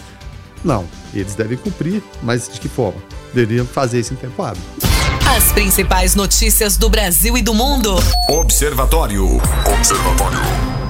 Não. 0.64 0.86
Eles 1.14 1.36
devem 1.36 1.58
cumprir, 1.58 2.02
mas 2.22 2.50
de 2.52 2.60
que 2.60 2.68
forma? 2.70 3.02
Deveriam 3.34 3.66
fazer 3.66 4.00
isso 4.00 4.14
em 4.14 4.18
tempo 4.18 4.42
hábil. 4.42 4.62
As 5.36 5.52
principais 5.52 6.16
notícias 6.16 6.78
do 6.78 6.90
Brasil 6.90 7.38
e 7.38 7.42
do 7.42 7.54
mundo. 7.54 7.96
Observatório. 8.30 9.26
Observatório. 9.78 10.83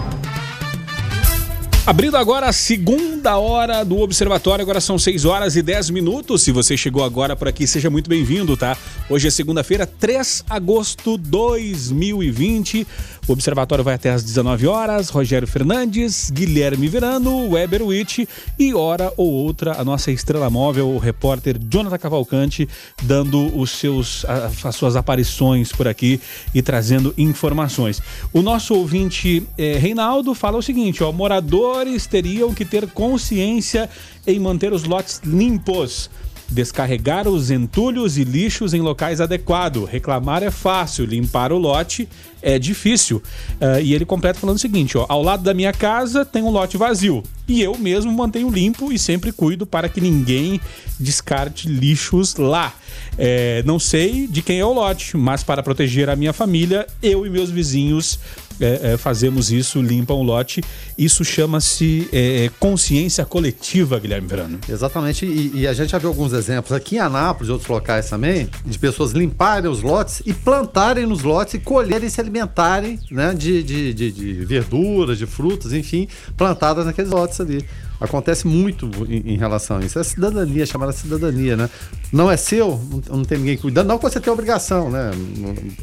Abrindo 1.86 2.16
agora 2.16 2.48
a 2.48 2.54
segunda 2.54 3.38
hora 3.38 3.84
do 3.84 4.00
Observatório, 4.00 4.64
agora 4.64 4.80
são 4.80 4.98
6 4.98 5.26
horas 5.26 5.58
e 5.58 5.62
10 5.62 5.90
minutos. 5.90 6.42
Se 6.42 6.50
você 6.50 6.78
chegou 6.78 7.04
agora 7.04 7.36
por 7.36 7.46
aqui, 7.46 7.68
seja 7.68 7.90
muito 7.90 8.10
bem-vindo, 8.10 8.56
tá? 8.56 8.78
Hoje 9.10 9.28
é 9.28 9.30
segunda-feira, 9.30 9.86
3 9.86 10.46
de 10.48 10.54
agosto 10.56 11.18
de 11.18 11.30
2020. 11.30 12.88
O 13.26 13.32
Observatório 13.32 13.86
vai 13.86 13.94
até 13.94 14.10
às 14.10 14.22
19 14.22 14.68
horas. 14.68 15.10
Rogério 15.10 15.48
Fernandes, 15.48 16.30
Guilherme 16.30 16.90
Verano, 16.90 17.52
Weber 17.52 17.82
Witt 17.82 18.28
e, 18.60 18.74
hora 18.74 19.14
ou 19.16 19.32
outra, 19.32 19.80
a 19.80 19.86
nossa 19.86 20.12
estrela 20.12 20.50
móvel, 20.50 20.90
o 20.90 20.98
repórter 20.98 21.58
Jonathan 21.70 21.98
Cavalcante, 21.98 22.68
dando 23.04 23.58
os 23.58 23.72
seus, 23.72 24.26
as 24.26 24.76
suas 24.76 24.98
aparições 24.98 25.72
por 25.72 25.88
aqui 25.88 26.20
e 26.54 26.62
trazendo 26.62 27.14
informações. 27.18 28.02
O 28.34 28.42
nosso 28.42 28.76
ouvinte 28.76 29.48
eh, 29.58 29.78
Reinaldo 29.78 30.34
fala 30.34 30.58
o 30.58 30.62
seguinte: 30.62 31.02
ó, 31.02 31.12
moradores 31.14 32.06
teriam 32.06 32.54
que 32.54 32.66
ter 32.66 32.88
consciência 32.88 33.90
em 34.28 34.38
manter 34.38 34.74
os 34.74 34.84
lotes 34.84 35.22
limpos. 35.24 36.10
Descarregar 36.50 37.28
os 37.28 37.50
entulhos 37.50 38.18
e 38.18 38.24
lixos 38.24 38.74
em 38.74 38.82
locais 38.82 39.20
adequados. 39.20 39.90
Reclamar 39.90 40.44
é 40.44 40.52
fácil, 40.52 41.06
limpar 41.06 41.52
o 41.52 41.58
lote 41.58 42.08
é 42.42 42.60
difícil. 42.60 43.24
Ah, 43.60 43.80
e 43.80 43.94
ele 43.94 44.06
completa 44.06 44.40
falando 44.40 44.58
o 44.58 44.60
seguinte: 44.60 44.98
ó, 44.98 45.06
ao 45.08 45.24
lado 45.24 45.44
da 45.44 45.54
minha 45.54 45.72
casa 45.72 46.26
tem 46.26 46.44
um 46.44 46.50
lote 46.50 46.78
vazio. 46.78 47.24
E 47.48 47.62
eu 47.62 47.78
mesmo 47.78 48.12
mantenho 48.12 48.50
limpo 48.50 48.92
e 48.92 48.98
sempre 48.98 49.32
cuido 49.32 49.66
para 49.66 49.90
que 49.90 50.00
ninguém 50.00 50.62
descarte 51.00 51.68
lixos 51.68 52.36
lá. 52.36 52.74
É, 53.18 53.62
não 53.66 53.78
sei 53.80 54.28
de 54.28 54.42
quem 54.42 54.60
é 54.60 54.66
o 54.66 54.74
lote, 54.74 55.18
mas 55.18 55.44
para 55.44 55.62
proteger 55.62 56.10
a 56.10 56.16
minha 56.16 56.34
família, 56.34 56.88
eu 57.02 57.26
e 57.26 57.30
meus 57.30 57.50
vizinhos 57.50 58.20
é, 58.60 58.94
é, 58.94 58.98
fazemos 58.98 59.52
isso, 59.52 59.82
limpam 59.82 60.16
o 60.16 60.24
lote. 60.24 60.64
Isso 60.98 61.24
chama-se 61.24 62.08
é, 62.12 62.50
consciência 62.60 63.26
coletiva, 63.26 64.00
Guilherme 64.00 64.28
Verano. 64.28 64.60
Exatamente, 64.70 65.26
e, 65.26 65.62
e 65.62 65.68
a 65.68 65.74
gente 65.74 65.92
já 65.92 65.98
viu 65.98 66.10
alguns 66.10 66.34
exemplos 66.34 66.72
aqui 66.72 66.96
em 66.96 67.00
Anápolis 67.00 67.50
e 67.50 67.52
outros 67.52 67.70
locais 67.70 68.10
também, 68.10 68.50
de 68.66 68.78
pessoas 68.78 69.12
limparem 69.12 69.70
os 69.70 69.82
lotes 69.82 70.22
e 70.26 70.34
plantarem 70.34 71.06
nos 71.06 71.24
lotes 71.24 71.56
e 71.56 71.60
colherem 71.60 72.08
e 72.08 72.12
se 72.12 72.22
alimentarem 72.22 73.00
né, 73.10 73.34
de, 73.34 73.64
de, 73.64 73.94
de, 73.94 74.12
de 74.12 74.34
verduras, 74.46 75.18
de 75.18 75.26
frutas, 75.26 75.74
enfim, 75.74 76.08
plantadas 76.38 76.86
naqueles 76.86 77.12
lotes 77.12 77.33
ali. 77.42 77.66
Acontece 78.00 78.46
muito 78.46 78.90
em, 79.08 79.34
em 79.34 79.38
relação 79.38 79.78
a 79.78 79.82
isso. 79.86 79.98
É 79.98 80.04
cidadania, 80.04 80.66
chamada 80.66 80.92
cidadania, 80.92 81.56
né? 81.56 81.70
Não 82.12 82.30
é 82.30 82.36
seu, 82.36 82.80
não, 82.92 83.18
não 83.18 83.24
tem 83.26 83.38
ninguém 83.38 83.58
cuidando. 83.58 83.88
Não 83.88 83.98
que 83.98 84.04
você 84.04 84.20
tenha 84.20 84.34
obrigação, 84.34 84.92
né? 84.92 85.12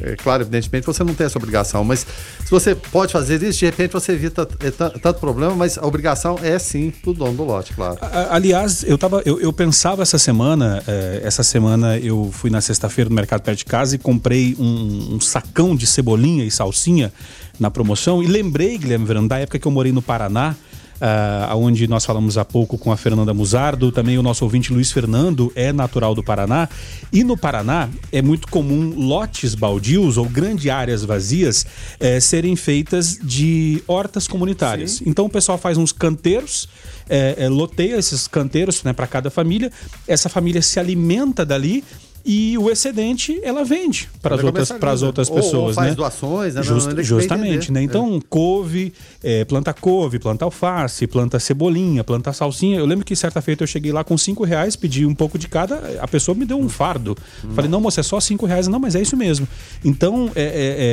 É 0.01 0.15
claro, 0.15 0.43
evidentemente, 0.43 0.85
você 0.85 1.03
não 1.03 1.15
tem 1.15 1.25
essa 1.25 1.39
obrigação, 1.39 1.83
mas 1.83 2.05
se 2.45 2.51
você 2.51 2.75
pode 2.75 3.11
fazer 3.11 3.41
isso, 3.41 3.59
de 3.59 3.65
repente 3.65 3.93
você 3.93 4.11
evita 4.11 4.47
é, 4.59 4.69
tan- 4.69 4.91
tanto 4.91 5.19
problema, 5.19 5.55
mas 5.55 5.77
a 5.77 5.85
obrigação 5.85 6.37
é 6.43 6.59
sim 6.59 6.93
do 7.03 7.13
dono 7.13 7.33
do 7.33 7.43
lote, 7.43 7.73
claro. 7.73 7.97
Aliás, 8.29 8.83
eu, 8.83 8.97
tava, 8.97 9.21
eu, 9.25 9.39
eu 9.41 9.51
pensava 9.51 10.03
essa 10.03 10.19
semana, 10.19 10.83
eh, 10.87 11.21
essa 11.23 11.41
semana 11.41 11.97
eu 11.97 12.29
fui 12.31 12.49
na 12.51 12.61
sexta-feira 12.61 13.09
no 13.09 13.15
mercado 13.15 13.41
perto 13.41 13.57
de 13.57 13.65
casa 13.65 13.95
e 13.95 13.97
comprei 13.97 14.55
um, 14.59 15.15
um 15.15 15.19
sacão 15.19 15.75
de 15.75 15.87
cebolinha 15.87 16.45
e 16.45 16.51
salsinha 16.51 17.11
na 17.59 17.71
promoção. 17.71 18.21
E 18.21 18.27
lembrei, 18.27 18.77
Guilherme 18.77 19.05
Verano, 19.05 19.27
da 19.27 19.39
época 19.39 19.57
que 19.57 19.67
eu 19.67 19.71
morei 19.71 19.91
no 19.91 20.01
Paraná, 20.01 20.55
ah, 21.01 21.55
onde 21.55 21.87
nós 21.87 22.05
falamos 22.05 22.37
há 22.37 22.45
pouco 22.45 22.77
com 22.77 22.91
a 22.91 22.97
Fernanda 22.97 23.33
Musardo, 23.33 23.91
também 23.91 24.19
o 24.19 24.23
nosso 24.23 24.43
ouvinte 24.43 24.71
Luiz 24.71 24.91
Fernando 24.91 25.51
é 25.55 25.73
natural 25.73 26.13
do 26.13 26.23
Paraná. 26.23 26.69
E 27.11 27.23
no 27.23 27.35
Paraná 27.35 27.89
é 28.11 28.21
muito 28.21 28.47
comum 28.47 28.93
lotes 28.95 29.55
baldios 29.55 30.17
ou 30.17 30.29
grandes 30.29 30.71
áreas 30.71 31.03
vazias 31.03 31.65
eh, 31.99 32.19
serem 32.19 32.55
feitas 32.55 33.17
de 33.21 33.83
hortas 33.87 34.27
comunitárias. 34.27 35.01
Então 35.03 35.25
o 35.25 35.29
pessoal 35.29 35.57
faz 35.57 35.75
uns 35.77 35.91
canteiros, 35.91 36.69
é, 37.09 37.35
é, 37.39 37.49
loteia 37.49 37.97
esses 37.97 38.27
canteiros 38.27 38.83
né, 38.83 38.93
para 38.93 39.07
cada 39.07 39.31
família. 39.31 39.71
Essa 40.07 40.29
família 40.29 40.61
se 40.61 40.79
alimenta 40.79 41.43
dali 41.43 41.83
e 42.25 42.57
o 42.57 42.69
excedente 42.69 43.39
ela 43.43 43.63
vende 43.63 44.09
para 44.21 44.35
as 44.35 44.43
outras, 44.43 44.67
começar 44.69 44.79
para 44.79 44.91
as 44.91 44.99
ali, 45.01 45.07
outras 45.07 45.29
ou- 45.29 45.35
ou 45.35 45.41
pessoas. 45.41 45.75
faz 45.75 45.89
né? 45.89 45.95
doações, 45.95 46.55
né? 46.55 46.63
Just- 46.63 46.87
Não, 46.93 47.03
justamente, 47.03 47.71
né? 47.71 47.81
Então, 47.81 48.21
couve, 48.29 48.93
é, 49.23 49.43
planta 49.45 49.73
couve, 49.73 50.19
planta 50.19 50.45
alface, 50.45 51.07
planta 51.07 51.39
cebolinha, 51.39 52.03
planta 52.03 52.31
salsinha. 52.33 52.77
Eu 52.79 52.85
lembro 52.85 53.05
que 53.05 53.15
certa 53.15 53.41
feita 53.41 53.63
eu 53.63 53.67
cheguei 53.67 53.91
lá 53.91 54.03
com 54.03 54.17
cinco 54.17 54.43
reais, 54.43 54.75
pedi 54.75 55.05
um 55.05 55.15
pouco 55.15 55.37
de 55.37 55.47
cada, 55.47 55.99
a 56.01 56.07
pessoa 56.07 56.35
me 56.35 56.45
deu 56.45 56.59
um 56.59 56.69
fardo. 56.69 57.17
Falei, 57.55 57.69
não, 57.69 57.81
moça, 57.81 57.99
é 58.01 58.03
só 58.03 58.19
cinco 58.19 58.45
reais. 58.45 58.67
Não, 58.67 58.79
mas 58.79 58.95
é 58.95 59.01
isso 59.01 59.17
mesmo. 59.17 59.47
Então, 59.83 60.31
é, 60.35 60.43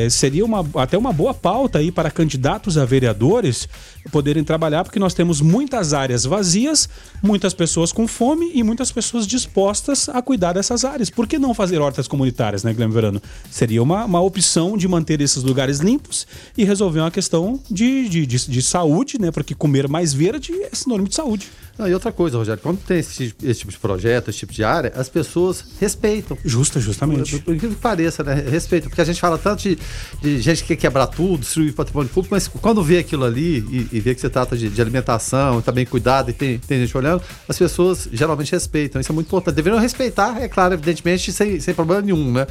é, 0.03 0.05
é, 0.07 0.11
seria 0.11 0.45
uma, 0.45 0.67
até 0.77 0.97
uma 0.97 1.12
boa 1.12 1.35
pauta 1.35 1.79
aí 1.79 1.93
para 1.93 2.11
candidatos 2.11 2.77
a 2.79 2.85
vereadores 2.85 3.69
poderem 4.11 4.43
trabalhar, 4.43 4.85
porque 4.85 4.99
nós 4.99 5.12
temos 5.12 5.41
muitas 5.41 5.93
áreas 5.93 6.25
vazias, 6.25 6.88
muitas 7.23 7.53
pessoas 7.53 7.93
com 7.93 8.09
fome 8.09 8.51
e 8.55 8.62
muitas 8.62 8.91
pessoas 8.91 9.27
dispostas 9.27 10.09
a 10.09 10.23
cuidar 10.23 10.55
dessas 10.55 10.85
áreas. 10.85 11.11
Por 11.18 11.26
que 11.26 11.37
não 11.37 11.52
fazer 11.52 11.81
hortas 11.81 12.07
comunitárias, 12.07 12.62
né, 12.62 12.72
Guilherme 12.72 12.94
Verano? 12.94 13.20
Seria 13.50 13.83
uma, 13.83 14.04
uma 14.04 14.20
opção 14.20 14.76
de 14.76 14.87
manter 14.87 15.20
esses 15.20 15.42
lugares 15.42 15.81
limpos 15.81 16.24
e 16.57 16.62
resolver 16.62 17.00
uma 17.00 17.11
questão 17.11 17.59
de, 17.68 18.09
de, 18.09 18.24
de, 18.24 18.48
de 18.48 18.62
saúde, 18.62 19.20
né? 19.20 19.33
Porque 19.33 19.52
comer 19.52 19.88
mais 19.88 20.14
verde 20.14 20.52
é 20.62 20.70
sinônimo 20.72 21.09
de 21.09 21.16
saúde. 21.16 21.48
Não, 21.79 21.87
e 21.87 21.95
outra 21.95 22.11
coisa, 22.11 22.37
Rogério, 22.37 22.61
quando 22.61 22.79
tem 22.79 22.99
esse, 22.99 23.33
esse 23.41 23.61
tipo 23.61 23.71
de 23.71 23.79
projeto, 23.79 24.31
esse 24.31 24.41
tipo 24.41 24.53
de 24.53 24.64
área, 24.64 24.93
as 24.97 25.09
pessoas 25.09 25.64
respeitam. 25.81 26.37
Justa, 26.45 26.81
justamente. 26.81 27.38
Por, 27.38 27.55
incrível 27.55 27.77
que 27.77 27.83
pareça, 27.83 28.25
né? 28.25 28.35
Respeitam. 28.35 28.88
Porque 28.88 29.01
a 29.01 29.05
gente 29.05 29.21
fala 29.21 29.38
tanto 29.38 29.62
de, 29.62 29.79
de 30.21 30.41
gente 30.41 30.62
que 30.62 30.75
quer 30.75 30.88
quebrar 30.88 31.07
tudo, 31.07 31.38
destruir 31.38 31.73
patrimônio 31.73 32.11
público, 32.11 32.35
mas 32.35 32.49
quando 32.49 32.83
vê 32.83 32.99
aquilo 32.99 33.25
ali 33.25 33.59
e, 33.71 33.88
e 33.93 34.01
vê 34.01 34.12
que 34.12 34.21
você 34.21 34.29
trata 34.29 34.57
de, 34.57 34.69
de 34.69 34.81
alimentação, 34.81 35.62
tá 35.62 35.71
bem 35.71 35.87
cuidado 35.87 36.31
e 36.31 36.33
tem, 36.33 36.59
tem 36.59 36.81
gente 36.81 36.97
olhando, 36.97 37.23
as 37.49 37.57
pessoas 37.57 38.09
geralmente 38.12 38.51
respeitam. 38.51 39.01
Isso 39.01 39.12
é 39.12 39.14
muito 39.14 39.29
importante. 39.29 39.55
Deveriam 39.55 39.81
respeitar, 39.81 40.43
é 40.43 40.49
claro, 40.49 40.75
evidentemente, 40.75 41.33
sem, 41.33 41.61
sem 41.61 41.75
problema 41.75 42.03
nenhum, 42.03 42.33
né? 42.33 42.47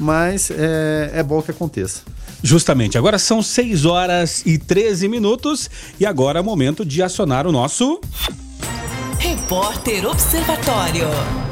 Mas 0.00 0.50
é, 0.50 1.12
é 1.14 1.22
bom 1.22 1.40
que 1.40 1.52
aconteça. 1.52 2.00
Justamente. 2.42 2.98
Agora 2.98 3.18
são 3.18 3.40
6 3.40 3.84
horas 3.84 4.42
e 4.44 4.58
13 4.58 5.06
minutos 5.06 5.70
e 6.00 6.04
agora 6.04 6.40
é 6.40 6.42
o 6.42 6.44
momento 6.44 6.84
de 6.84 7.00
acionar 7.00 7.46
o 7.46 7.52
nosso. 7.52 8.00
Repórter 9.22 10.04
Observatório. 10.04 11.51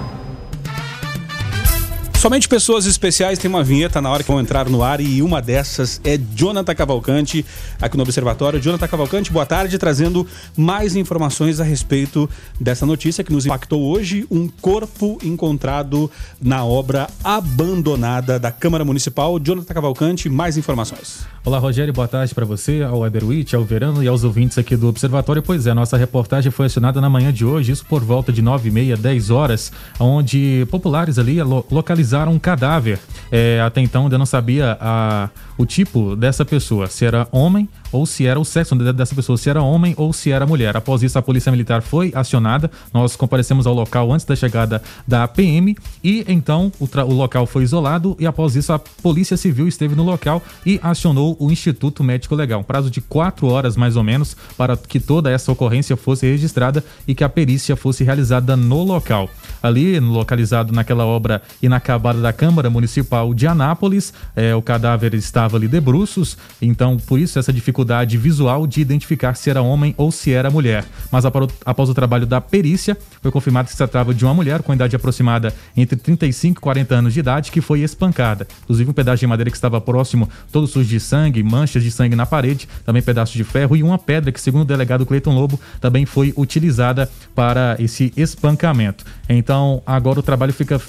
Somente 2.21 2.47
pessoas 2.47 2.85
especiais 2.85 3.39
têm 3.39 3.49
uma 3.49 3.65
vinheta 3.65 3.99
na 3.99 4.11
hora 4.11 4.23
que 4.23 4.31
vão 4.31 4.39
entrar 4.39 4.69
no 4.69 4.83
ar 4.83 5.01
e 5.01 5.23
uma 5.23 5.41
dessas 5.41 6.03
é 6.05 6.21
Jonathan 6.35 6.75
Cavalcante, 6.75 7.47
aqui 7.81 7.97
no 7.97 8.03
Observatório. 8.03 8.61
Jonathan 8.61 8.87
Cavalcante, 8.87 9.33
boa 9.33 9.47
tarde, 9.47 9.79
trazendo 9.79 10.27
mais 10.55 10.95
informações 10.95 11.61
a 11.61 11.65
respeito 11.65 12.29
dessa 12.61 12.85
notícia 12.85 13.25
que 13.25 13.33
nos 13.33 13.47
impactou 13.47 13.81
hoje: 13.91 14.27
um 14.31 14.49
corpo 14.49 15.17
encontrado 15.25 16.11
na 16.39 16.63
obra 16.63 17.09
abandonada 17.25 18.39
da 18.39 18.53
Câmara 18.53 18.85
Municipal. 18.85 19.41
Jonathan 19.43 19.73
Cavalcante, 19.73 20.29
mais 20.29 20.59
informações. 20.59 21.21
Olá, 21.43 21.59
Rogério, 21.59 21.91
boa 21.91 22.07
tarde 22.07 22.35
para 22.35 22.45
você, 22.45 22.83
ao 22.83 23.07
Eberwitch, 23.07 23.55
ao 23.55 23.65
Verano 23.65 24.05
e 24.05 24.07
aos 24.07 24.25
ouvintes 24.25 24.59
aqui 24.59 24.77
do 24.77 24.89
Observatório. 24.89 25.43
Pois 25.43 25.67
é, 25.67 25.73
nossa 25.73 25.97
reportagem 25.97 26.53
foi 26.53 26.67
acionada 26.67 27.01
na 27.01 27.09
manhã 27.09 27.33
de 27.33 27.47
hoje, 27.47 27.73
isso 27.73 27.87
por 27.87 28.05
volta 28.05 28.31
de 28.31 28.43
9 28.43 28.69
e 28.69 28.71
meia, 28.71 28.95
10 28.95 29.31
horas, 29.31 29.73
onde 29.99 30.67
populares 30.71 31.19
ali 31.19 31.43
lo- 31.43 31.65
localizaram 31.71 32.10
localizaram 32.11 32.33
um 32.33 32.39
cadáver. 32.39 32.99
É, 33.31 33.61
até 33.65 33.81
então 33.81 34.05
ainda 34.05 34.19
não 34.19 34.27
sabia 34.27 34.77
a, 34.81 35.31
o 35.61 35.67
tipo 35.67 36.17
dessa 36.17 36.43
pessoa, 36.43 36.87
se 36.87 37.05
era 37.05 37.29
homem 37.31 37.69
ou 37.93 38.07
se 38.07 38.27
era 38.27 38.41
o 38.41 38.45
sexo 38.47 38.75
dessa 38.77 39.15
pessoa, 39.15 39.37
se 39.37 39.51
era 39.51 39.63
homem 39.63 39.95
ou 39.99 40.11
se 40.11 40.31
era 40.31 40.47
mulher. 40.47 40.75
Após 40.75 41.03
isso, 41.03 41.19
a 41.19 41.23
Polícia 41.23 41.53
Militar 41.53 41.83
foi 41.83 42.13
acionada. 42.15 42.71
Nós 42.95 43.15
comparecemos 43.15 43.67
ao 43.67 43.75
local 43.75 44.11
antes 44.11 44.25
da 44.25 44.35
chegada 44.35 44.83
da 45.07 45.29
PM 45.29 45.77
e 46.03 46.25
então 46.27 46.73
o, 46.81 46.89
o 47.01 47.13
local 47.13 47.45
foi 47.47 47.65
isolado 47.65 48.17
e 48.19 48.27
após 48.27 48.57
isso 48.57 48.73
a 48.73 48.79
Polícia 48.79 49.37
Civil 49.37 49.69
esteve 49.69 49.95
no 49.95 50.03
local 50.03 50.43
e 50.65 50.81
acionou 50.83 51.37
o 51.39 51.51
Instituto 51.51 52.03
Médico 52.03 52.35
Legal. 52.35 52.61
Um 52.61 52.65
prazo 52.65 52.91
de 52.91 53.03
quatro 53.03 53.47
horas 53.49 53.77
mais 53.77 53.97
ou 53.97 54.03
menos 54.03 54.35
para 54.57 54.79
que 54.79 54.99
toda 54.99 55.31
essa 55.31 55.53
ocorrência 55.53 55.95
fosse 55.95 56.27
registrada 56.27 56.83
e 57.07 57.15
que 57.15 57.25
a 57.25 57.29
perícia 57.29 57.77
fosse 57.77 58.03
realizada 58.03 58.57
no 58.57 58.83
local. 58.83 59.29
Ali, 59.63 60.01
localizado 60.01 60.73
naquela 60.73 61.05
obra 61.05 61.43
inacabada 61.61 62.21
da 62.21 62.33
Câmara 62.33 62.71
Municipal 62.71 63.35
de 63.35 63.47
Anápolis, 63.47 64.15
é, 64.35 64.55
o 64.55 64.63
cadáver 64.63 65.13
estava 65.13 65.50
ali 65.57 65.69
de 65.69 65.81
bruços, 65.81 66.37
então 66.61 66.97
por 66.97 67.19
isso 67.19 67.39
essa 67.39 67.53
dificuldade 67.53 68.17
visual 68.17 68.67
de 68.67 68.81
identificar 68.81 69.35
se 69.35 69.51
era 69.51 69.63
homem 69.63 69.95
ou 69.97 70.11
se 70.11 70.33
era 70.33 70.51
mulher. 70.51 70.85
Mas 71.11 71.25
após 71.25 71.89
o 71.89 71.95
trabalho 71.95 72.27
da 72.27 72.41
perícia, 72.41 72.97
foi 73.23 73.31
confirmado 73.31 73.67
que 73.67 73.73
se 73.73 73.79
tratava 73.79 74.15
de 74.15 74.25
uma 74.25 74.35
mulher 74.35 74.63
com 74.63 74.73
idade 74.73 74.97
aproximada 74.97 75.55
entre 75.77 75.97
35 75.97 76.59
e 76.59 76.61
40 76.61 76.95
anos 76.95 77.15
de 77.15 77.21
idade 77.21 77.51
que 77.51 77.61
foi 77.61 77.81
espancada. 77.81 78.47
Inclusive 78.65 78.91
um 78.91 78.95
pedaço 78.95 79.21
de 79.21 79.27
madeira 79.27 79.51
que 79.51 79.57
estava 79.57 79.81
próximo, 79.81 80.29
todo 80.53 80.67
sujo 80.67 80.89
de 80.89 81.01
sangue, 81.01 81.43
manchas 81.43 81.83
de 81.83 81.91
sangue 81.91 82.17
na 82.17 82.27
parede, 82.27 82.69
também 82.85 83.03
pedaço 83.03 83.37
de 83.37 83.45
ferro 83.45 83.77
e 83.77 83.83
uma 83.83 83.99
pedra 83.99 84.33
que, 84.33 84.41
segundo 84.41 84.63
o 84.63 84.67
delegado 84.67 85.07
Cleiton 85.07 85.35
Lobo, 85.35 85.61
também 85.81 86.07
foi 86.07 86.33
utilizada 86.37 87.11
para 87.35 87.77
esse 87.79 88.13
espancamento. 88.17 89.05
Então, 89.29 89.83
agora 89.87 90.21
o 90.21 90.23
trabalho 90.23 90.53
fica 90.53 90.81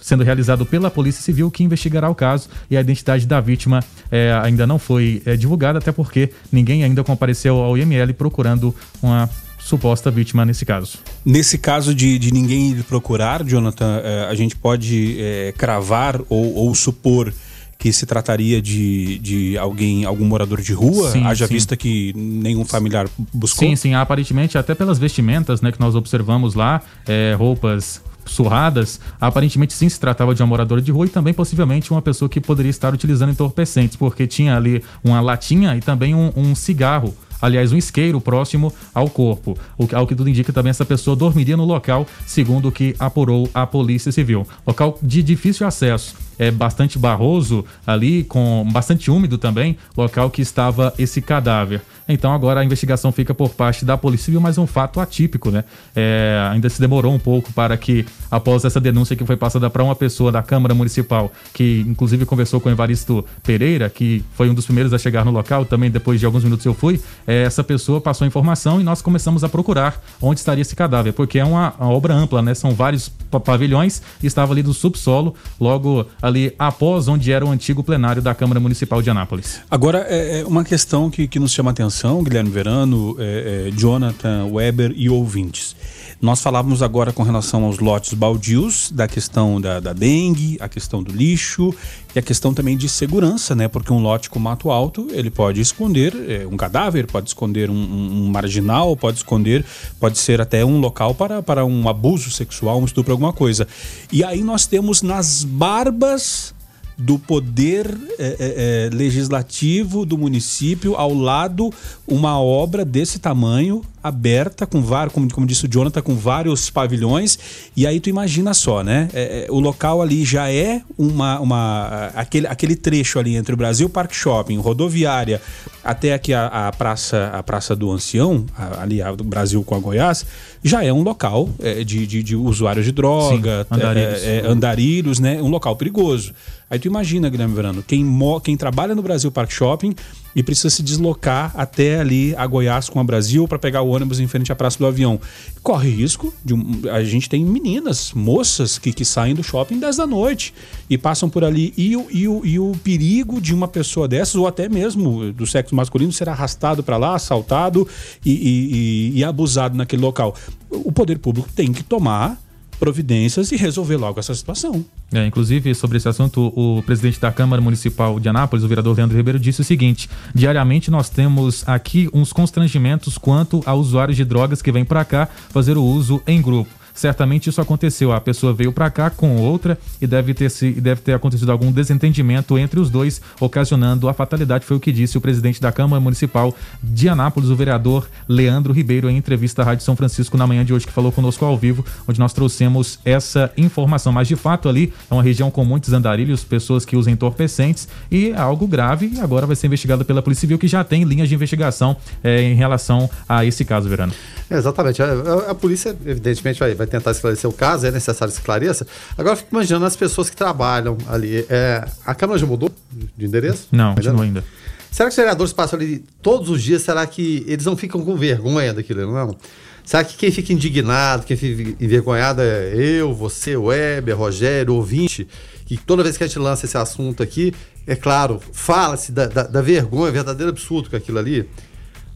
sendo 0.00 0.24
realizado 0.24 0.64
pela 0.64 0.90
Polícia 0.90 1.22
Civil, 1.22 1.50
que 1.50 1.62
investigará 1.62 2.08
o 2.08 2.14
caso 2.14 2.48
e 2.70 2.76
a 2.76 2.80
identidade 2.80 3.26
da 3.26 3.40
vítima 3.40 3.80
é, 4.10 4.38
ainda 4.42 4.66
não 4.66 4.78
foi 4.78 5.22
é, 5.24 5.36
divulgada, 5.36 5.78
até 5.78 5.92
porque 5.92 6.30
ninguém 6.50 6.84
ainda 6.84 7.04
compareceu 7.04 7.56
ao 7.56 7.76
IML 7.76 8.14
procurando 8.14 8.74
uma 9.02 9.28
suposta 9.58 10.10
vítima 10.10 10.44
nesse 10.44 10.64
caso. 10.64 10.98
Nesse 11.24 11.58
caso 11.58 11.94
de, 11.94 12.18
de 12.18 12.32
ninguém 12.32 12.70
ir 12.70 12.82
procurar, 12.84 13.44
Jonathan, 13.44 14.00
é, 14.02 14.26
a 14.30 14.34
gente 14.34 14.56
pode 14.56 15.16
é, 15.20 15.52
cravar 15.56 16.20
ou, 16.28 16.54
ou 16.54 16.74
supor 16.74 17.32
que 17.78 17.92
se 17.92 18.04
trataria 18.06 18.60
de, 18.60 19.18
de 19.20 19.56
alguém, 19.56 20.04
algum 20.04 20.24
morador 20.24 20.60
de 20.60 20.72
rua, 20.72 21.12
sim, 21.12 21.24
haja 21.24 21.46
sim. 21.46 21.54
vista 21.54 21.76
que 21.76 22.12
nenhum 22.16 22.64
familiar 22.64 23.08
buscou? 23.32 23.68
Sim, 23.68 23.76
sim, 23.76 23.94
aparentemente 23.94 24.58
até 24.58 24.74
pelas 24.74 24.98
vestimentas 24.98 25.60
né, 25.60 25.70
que 25.70 25.78
nós 25.78 25.94
observamos 25.94 26.54
lá, 26.54 26.82
é, 27.06 27.36
roupas 27.38 28.02
surradas, 28.28 29.00
aparentemente 29.20 29.72
sim 29.72 29.88
se 29.88 29.98
tratava 29.98 30.34
de 30.34 30.42
uma 30.42 30.46
moradora 30.48 30.80
de 30.80 30.92
rua 30.92 31.06
e 31.06 31.08
também 31.08 31.34
possivelmente 31.34 31.90
uma 31.90 32.02
pessoa 32.02 32.28
que 32.28 32.40
poderia 32.40 32.70
estar 32.70 32.92
utilizando 32.94 33.30
entorpecentes, 33.30 33.96
porque 33.96 34.26
tinha 34.26 34.56
ali 34.56 34.82
uma 35.02 35.20
latinha 35.20 35.76
e 35.76 35.80
também 35.80 36.14
um, 36.14 36.32
um 36.36 36.54
cigarro 36.54 37.14
aliás, 37.40 37.72
um 37.72 37.76
isqueiro 37.76 38.20
próximo 38.20 38.72
ao 38.94 39.08
corpo. 39.08 39.56
O, 39.76 39.88
ao 39.92 40.06
que 40.06 40.14
tudo 40.14 40.28
indica 40.28 40.52
também 40.52 40.70
essa 40.70 40.84
pessoa 40.84 41.16
dormiria 41.16 41.56
no 41.56 41.64
local, 41.64 42.06
segundo 42.26 42.68
o 42.68 42.72
que 42.72 42.94
apurou 42.98 43.48
a 43.54 43.66
Polícia 43.66 44.12
Civil. 44.12 44.46
Local 44.66 44.98
de 45.02 45.22
difícil 45.22 45.66
acesso 45.66 46.28
é 46.38 46.50
bastante 46.50 46.98
barroso 46.98 47.64
ali, 47.86 48.22
com 48.24 48.66
bastante 48.70 49.10
úmido 49.10 49.36
também, 49.36 49.76
local 49.96 50.30
que 50.30 50.40
estava 50.40 50.94
esse 50.98 51.20
cadáver. 51.20 51.82
Então 52.08 52.32
agora 52.32 52.60
a 52.60 52.64
investigação 52.64 53.12
fica 53.12 53.34
por 53.34 53.50
parte 53.50 53.84
da 53.84 53.98
Polícia 53.98 54.26
Civil, 54.26 54.40
mas 54.40 54.56
um 54.56 54.66
fato 54.66 55.00
atípico, 55.00 55.50
né? 55.50 55.64
É, 55.94 56.48
ainda 56.50 56.68
se 56.70 56.80
demorou 56.80 57.12
um 57.12 57.18
pouco 57.18 57.52
para 57.52 57.76
que, 57.76 58.06
após 58.30 58.64
essa 58.64 58.80
denúncia 58.80 59.14
que 59.14 59.26
foi 59.26 59.36
passada 59.36 59.68
para 59.68 59.82
uma 59.82 59.94
pessoa 59.94 60.32
da 60.32 60.42
Câmara 60.42 60.74
Municipal, 60.74 61.30
que 61.52 61.84
inclusive 61.86 62.24
conversou 62.24 62.60
com 62.60 62.68
o 62.68 62.72
Evaristo 62.72 63.24
Pereira, 63.42 63.90
que 63.90 64.24
foi 64.34 64.48
um 64.48 64.54
dos 64.54 64.64
primeiros 64.64 64.94
a 64.94 64.98
chegar 64.98 65.24
no 65.24 65.30
local, 65.30 65.66
também 65.66 65.90
depois 65.90 66.20
de 66.20 66.24
alguns 66.24 66.44
minutos 66.44 66.64
eu 66.64 66.72
fui, 66.72 67.00
essa 67.32 67.62
pessoa 67.62 68.00
passou 68.00 68.24
a 68.24 68.28
informação 68.28 68.80
e 68.80 68.84
nós 68.84 69.02
começamos 69.02 69.44
a 69.44 69.48
procurar 69.48 70.02
onde 70.20 70.40
estaria 70.40 70.62
esse 70.62 70.74
cadáver, 70.74 71.12
porque 71.12 71.38
é 71.38 71.44
uma, 71.44 71.74
uma 71.78 71.90
obra 71.90 72.14
ampla, 72.14 72.40
né? 72.40 72.54
São 72.54 72.72
vários 72.72 73.10
pavilhões 73.44 74.00
estava 74.22 74.52
ali 74.52 74.62
do 74.62 74.72
subsolo, 74.72 75.34
logo 75.60 76.06
ali 76.22 76.54
após 76.58 77.08
onde 77.08 77.32
era 77.32 77.44
o 77.44 77.50
antigo 77.50 77.82
plenário 77.82 78.22
da 78.22 78.34
Câmara 78.34 78.60
Municipal 78.60 79.02
de 79.02 79.10
Anápolis. 79.10 79.60
Agora, 79.70 80.06
é, 80.08 80.40
é 80.40 80.44
uma 80.44 80.64
questão 80.64 81.10
que, 81.10 81.26
que 81.26 81.38
nos 81.38 81.52
chama 81.52 81.70
a 81.70 81.72
atenção, 81.72 82.22
Guilherme 82.22 82.50
Verano, 82.50 83.16
é, 83.18 83.68
é, 83.68 83.70
Jonathan 83.70 84.46
Weber 84.46 84.92
e 84.96 85.10
ouvintes. 85.10 85.76
Nós 86.20 86.42
falávamos 86.42 86.82
agora 86.82 87.12
com 87.12 87.22
relação 87.22 87.62
aos 87.62 87.78
lotes 87.78 88.12
baldios, 88.12 88.90
da 88.90 89.06
questão 89.06 89.60
da, 89.60 89.78
da 89.78 89.92
dengue, 89.92 90.56
a 90.60 90.68
questão 90.68 91.00
do 91.00 91.12
lixo 91.12 91.72
e 92.12 92.18
a 92.18 92.22
questão 92.22 92.52
também 92.52 92.76
de 92.76 92.88
segurança, 92.88 93.54
né? 93.54 93.68
Porque 93.68 93.92
um 93.92 94.00
lote 94.00 94.28
com 94.28 94.40
mato 94.40 94.68
alto, 94.68 95.06
ele 95.12 95.30
pode 95.30 95.60
esconder 95.60 96.12
é, 96.28 96.44
um 96.44 96.56
cadáver, 96.56 97.06
pode 97.06 97.17
esconder 97.26 97.68
um, 97.68 97.74
um, 97.74 98.24
um, 98.24 98.30
marginal, 98.30 98.96
pode 98.96 99.18
esconder, 99.18 99.64
pode 99.98 100.18
ser 100.18 100.40
até 100.40 100.64
um 100.64 100.78
local 100.78 101.14
para, 101.14 101.42
para 101.42 101.64
um 101.64 101.88
abuso 101.88 102.30
sexual, 102.30 102.80
um 102.80 102.84
estupro, 102.84 103.12
alguma 103.12 103.32
coisa. 103.32 103.66
E 104.12 104.22
aí 104.22 104.42
nós 104.42 104.66
temos 104.66 105.02
nas 105.02 105.42
barbas 105.42 106.54
do 106.96 107.18
poder 107.18 107.86
é, 108.18 108.88
é, 108.90 108.94
legislativo 108.94 110.04
do 110.04 110.18
município 110.18 110.96
ao 110.96 111.14
lado 111.14 111.72
uma 112.08 112.40
obra 112.40 112.84
desse 112.84 113.20
tamanho 113.20 113.82
aberta, 114.08 114.66
com 114.66 114.82
vários, 114.82 115.14
como, 115.14 115.32
como 115.32 115.46
disse 115.46 115.66
o 115.66 115.68
Jonathan, 115.68 116.02
com 116.02 116.16
vários 116.16 116.70
pavilhões. 116.70 117.38
E 117.76 117.86
aí 117.86 118.00
tu 118.00 118.08
imagina 118.08 118.52
só, 118.54 118.82
né? 118.82 119.08
É, 119.12 119.46
é, 119.46 119.52
o 119.52 119.60
local 119.60 120.02
ali 120.02 120.24
já 120.24 120.50
é 120.50 120.82
uma, 120.96 121.38
uma 121.40 122.10
aquele, 122.14 122.46
aquele 122.46 122.74
trecho 122.74 123.18
ali 123.18 123.36
entre 123.36 123.54
o 123.54 123.56
Brasil 123.56 123.88
Park 123.88 124.12
Shopping, 124.12 124.58
rodoviária, 124.58 125.40
até 125.84 126.12
aqui 126.12 126.34
a, 126.34 126.68
a 126.68 126.72
praça 126.72 127.30
a 127.32 127.42
praça 127.42 127.76
do 127.76 127.90
Ancião, 127.90 128.44
a, 128.56 128.82
ali 128.82 128.98
do 129.16 129.24
Brasil 129.24 129.62
com 129.62 129.74
a 129.74 129.78
Goiás, 129.78 130.26
já 130.62 130.84
é 130.84 130.92
um 130.92 131.02
local 131.02 131.48
é, 131.60 131.84
de, 131.84 132.06
de, 132.06 132.22
de, 132.22 132.36
usuários 132.36 132.84
de 132.84 132.92
droga, 132.92 133.66
Sim, 133.68 133.74
andarilhos. 133.74 134.22
É, 134.22 134.36
é, 134.36 134.46
andarilhos, 134.46 135.18
né? 135.18 135.40
Um 135.40 135.48
local 135.48 135.76
perigoso. 135.76 136.32
Aí 136.70 136.78
tu 136.78 136.86
imagina, 136.86 137.30
Guilherme 137.30 137.54
Verano, 137.54 137.82
quem, 137.82 138.04
quem 138.42 138.56
trabalha 138.56 138.94
no 138.94 139.02
Brasil 139.02 139.30
Park 139.30 139.50
Shopping 139.50 139.94
e 140.38 140.42
precisa 140.44 140.70
se 140.70 140.84
deslocar 140.84 141.50
até 141.56 141.98
ali 141.98 142.32
a 142.36 142.46
Goiás 142.46 142.88
com 142.88 143.00
a 143.00 143.04
Brasil 143.04 143.48
para 143.48 143.58
pegar 143.58 143.82
o 143.82 143.88
ônibus 143.88 144.20
em 144.20 144.28
frente 144.28 144.52
à 144.52 144.54
Praça 144.54 144.78
do 144.78 144.86
Avião. 144.86 145.20
Corre 145.64 145.90
risco 145.90 146.32
de 146.44 146.54
um, 146.54 146.82
a 146.92 147.02
gente 147.02 147.28
tem 147.28 147.44
meninas, 147.44 148.12
moças 148.12 148.78
que, 148.78 148.92
que 148.92 149.04
saem 149.04 149.34
do 149.34 149.42
shopping 149.42 149.80
10 149.80 149.96
da 149.96 150.06
noite 150.06 150.54
e 150.88 150.96
passam 150.96 151.28
por 151.28 151.42
ali 151.42 151.74
e 151.76 151.96
o, 151.96 152.06
e, 152.08 152.28
o, 152.28 152.46
e 152.46 152.56
o 152.56 152.70
perigo 152.84 153.40
de 153.40 153.52
uma 153.52 153.66
pessoa 153.66 154.06
dessas 154.06 154.36
ou 154.36 154.46
até 154.46 154.68
mesmo 154.68 155.32
do 155.32 155.44
sexo 155.44 155.74
masculino 155.74 156.12
ser 156.12 156.28
arrastado 156.28 156.84
para 156.84 156.96
lá, 156.96 157.16
assaltado 157.16 157.88
e, 158.24 158.30
e, 158.30 159.18
e 159.18 159.24
abusado 159.24 159.76
naquele 159.76 160.02
local. 160.02 160.36
O 160.70 160.92
poder 160.92 161.18
público 161.18 161.48
tem 161.52 161.72
que 161.72 161.82
tomar 161.82 162.38
providências 162.78 163.52
e 163.52 163.56
resolver 163.56 163.96
logo 163.96 164.18
essa 164.20 164.34
situação. 164.34 164.84
É, 165.12 165.26
inclusive, 165.26 165.74
sobre 165.74 165.96
esse 165.96 166.08
assunto, 166.08 166.52
o 166.54 166.82
presidente 166.82 167.20
da 167.20 167.32
Câmara 167.32 167.60
Municipal 167.60 168.20
de 168.20 168.28
Anápolis, 168.28 168.64
o 168.64 168.68
vereador 168.68 168.96
Leandro 168.96 169.16
Ribeiro, 169.16 169.38
disse 169.38 169.60
o 169.60 169.64
seguinte: 169.64 170.08
diariamente 170.34 170.90
nós 170.90 171.08
temos 171.08 171.66
aqui 171.66 172.08
uns 172.12 172.32
constrangimentos 172.32 173.18
quanto 173.18 173.62
a 173.66 173.74
usuários 173.74 174.16
de 174.16 174.24
drogas 174.24 174.62
que 174.62 174.72
vêm 174.72 174.84
para 174.84 175.04
cá 175.04 175.28
fazer 175.50 175.76
o 175.76 175.84
uso 175.84 176.22
em 176.26 176.40
grupo. 176.40 176.77
Certamente 176.98 177.48
isso 177.48 177.60
aconteceu. 177.60 178.12
A 178.12 178.20
pessoa 178.20 178.52
veio 178.52 178.72
para 178.72 178.90
cá 178.90 179.08
com 179.08 179.36
outra 179.36 179.78
e 180.00 180.06
deve 180.06 180.34
ter, 180.34 180.50
se, 180.50 180.72
deve 180.72 181.00
ter 181.00 181.12
acontecido 181.12 181.52
algum 181.52 181.70
desentendimento 181.70 182.58
entre 182.58 182.80
os 182.80 182.90
dois, 182.90 183.20
ocasionando 183.38 184.08
a 184.08 184.12
fatalidade. 184.12 184.64
Foi 184.64 184.76
o 184.76 184.80
que 184.80 184.90
disse 184.90 185.16
o 185.16 185.20
presidente 185.20 185.60
da 185.60 185.70
Câmara 185.70 186.00
Municipal 186.00 186.52
de 186.82 187.08
Anápolis, 187.08 187.50
o 187.50 187.54
vereador 187.54 188.08
Leandro 188.28 188.72
Ribeiro, 188.72 189.08
em 189.08 189.16
entrevista 189.16 189.62
à 189.62 189.64
Rádio 189.64 189.84
São 189.84 189.94
Francisco 189.94 190.36
na 190.36 190.44
manhã 190.44 190.64
de 190.64 190.74
hoje, 190.74 190.86
que 190.88 190.92
falou 190.92 191.12
conosco 191.12 191.44
ao 191.44 191.56
vivo, 191.56 191.84
onde 192.08 192.18
nós 192.18 192.32
trouxemos 192.32 192.98
essa 193.04 193.52
informação. 193.56 194.12
Mas 194.12 194.26
de 194.26 194.34
fato 194.34 194.68
ali 194.68 194.92
é 195.08 195.14
uma 195.14 195.22
região 195.22 195.52
com 195.52 195.64
muitos 195.64 195.92
andarilhos, 195.92 196.42
pessoas 196.42 196.84
que 196.84 196.96
usam 196.96 197.12
entorpecentes 197.12 197.86
e 198.10 198.30
é 198.30 198.36
algo 198.36 198.66
grave 198.66 199.18
agora 199.20 199.46
vai 199.46 199.54
ser 199.54 199.66
investigado 199.66 200.04
pela 200.04 200.22
Polícia 200.22 200.40
Civil, 200.40 200.58
que 200.58 200.66
já 200.66 200.82
tem 200.82 201.04
linhas 201.04 201.28
de 201.28 201.34
investigação 201.34 201.96
é, 202.24 202.42
em 202.42 202.54
relação 202.54 203.08
a 203.28 203.44
esse 203.44 203.64
caso, 203.64 203.88
Verano. 203.88 204.12
É, 204.50 204.56
exatamente. 204.56 205.02
A, 205.02 205.06
a, 205.06 205.50
a, 205.50 205.54
polícia, 205.54 205.94
evidentemente, 206.06 206.58
vai, 206.58 206.74
vai 206.74 206.86
tentar 206.88 207.12
esclarecer 207.12 207.48
o 207.48 207.52
caso, 207.52 207.86
é 207.86 207.90
necessário 207.90 208.32
que 208.32 208.40
esclareça. 208.40 208.86
Agora, 209.16 209.34
eu 209.34 209.36
fico 209.36 209.50
imaginando 209.52 209.84
as 209.84 209.96
pessoas 209.96 210.28
que 210.28 210.36
trabalham 210.36 210.98
ali. 211.08 211.46
É, 211.48 211.86
a 212.04 212.14
Câmara 212.14 212.38
já 212.38 212.46
mudou 212.46 212.70
de 213.16 213.26
endereço? 213.26 213.68
Não, 213.70 213.94
continua 213.94 214.24
ainda. 214.24 214.44
Será 214.90 215.08
que 215.08 215.12
os 215.12 215.16
vereadores 215.16 215.52
passam 215.52 215.78
ali 215.78 216.04
todos 216.22 216.48
os 216.48 216.62
dias? 216.62 216.82
Será 216.82 217.06
que 217.06 217.44
eles 217.46 217.64
não 217.64 217.76
ficam 217.76 218.02
com 218.02 218.16
vergonha 218.16 218.72
daquilo, 218.72 219.12
não? 219.12 219.36
Será 219.84 220.04
que 220.04 220.16
quem 220.16 220.30
fica 220.30 220.52
indignado, 220.52 221.24
quem 221.24 221.36
fica 221.36 221.82
envergonhado 221.82 222.42
é 222.42 222.74
eu, 222.74 223.14
você, 223.14 223.56
Weber, 223.56 224.16
Rogério, 224.16 224.74
ouvinte, 224.74 225.26
que 225.64 225.78
toda 225.78 226.02
vez 226.02 226.16
que 226.16 226.24
a 226.24 226.26
gente 226.26 226.38
lança 226.38 226.66
esse 226.66 226.76
assunto 226.76 227.22
aqui, 227.22 227.54
é 227.86 227.96
claro, 227.96 228.38
fala-se 228.52 229.12
da, 229.12 229.26
da, 229.26 229.44
da 229.44 229.62
vergonha, 229.62 230.12
verdadeiro 230.12 230.50
absurdo 230.50 230.90
com 230.90 230.96
aquilo 230.96 231.18
ali. 231.18 231.48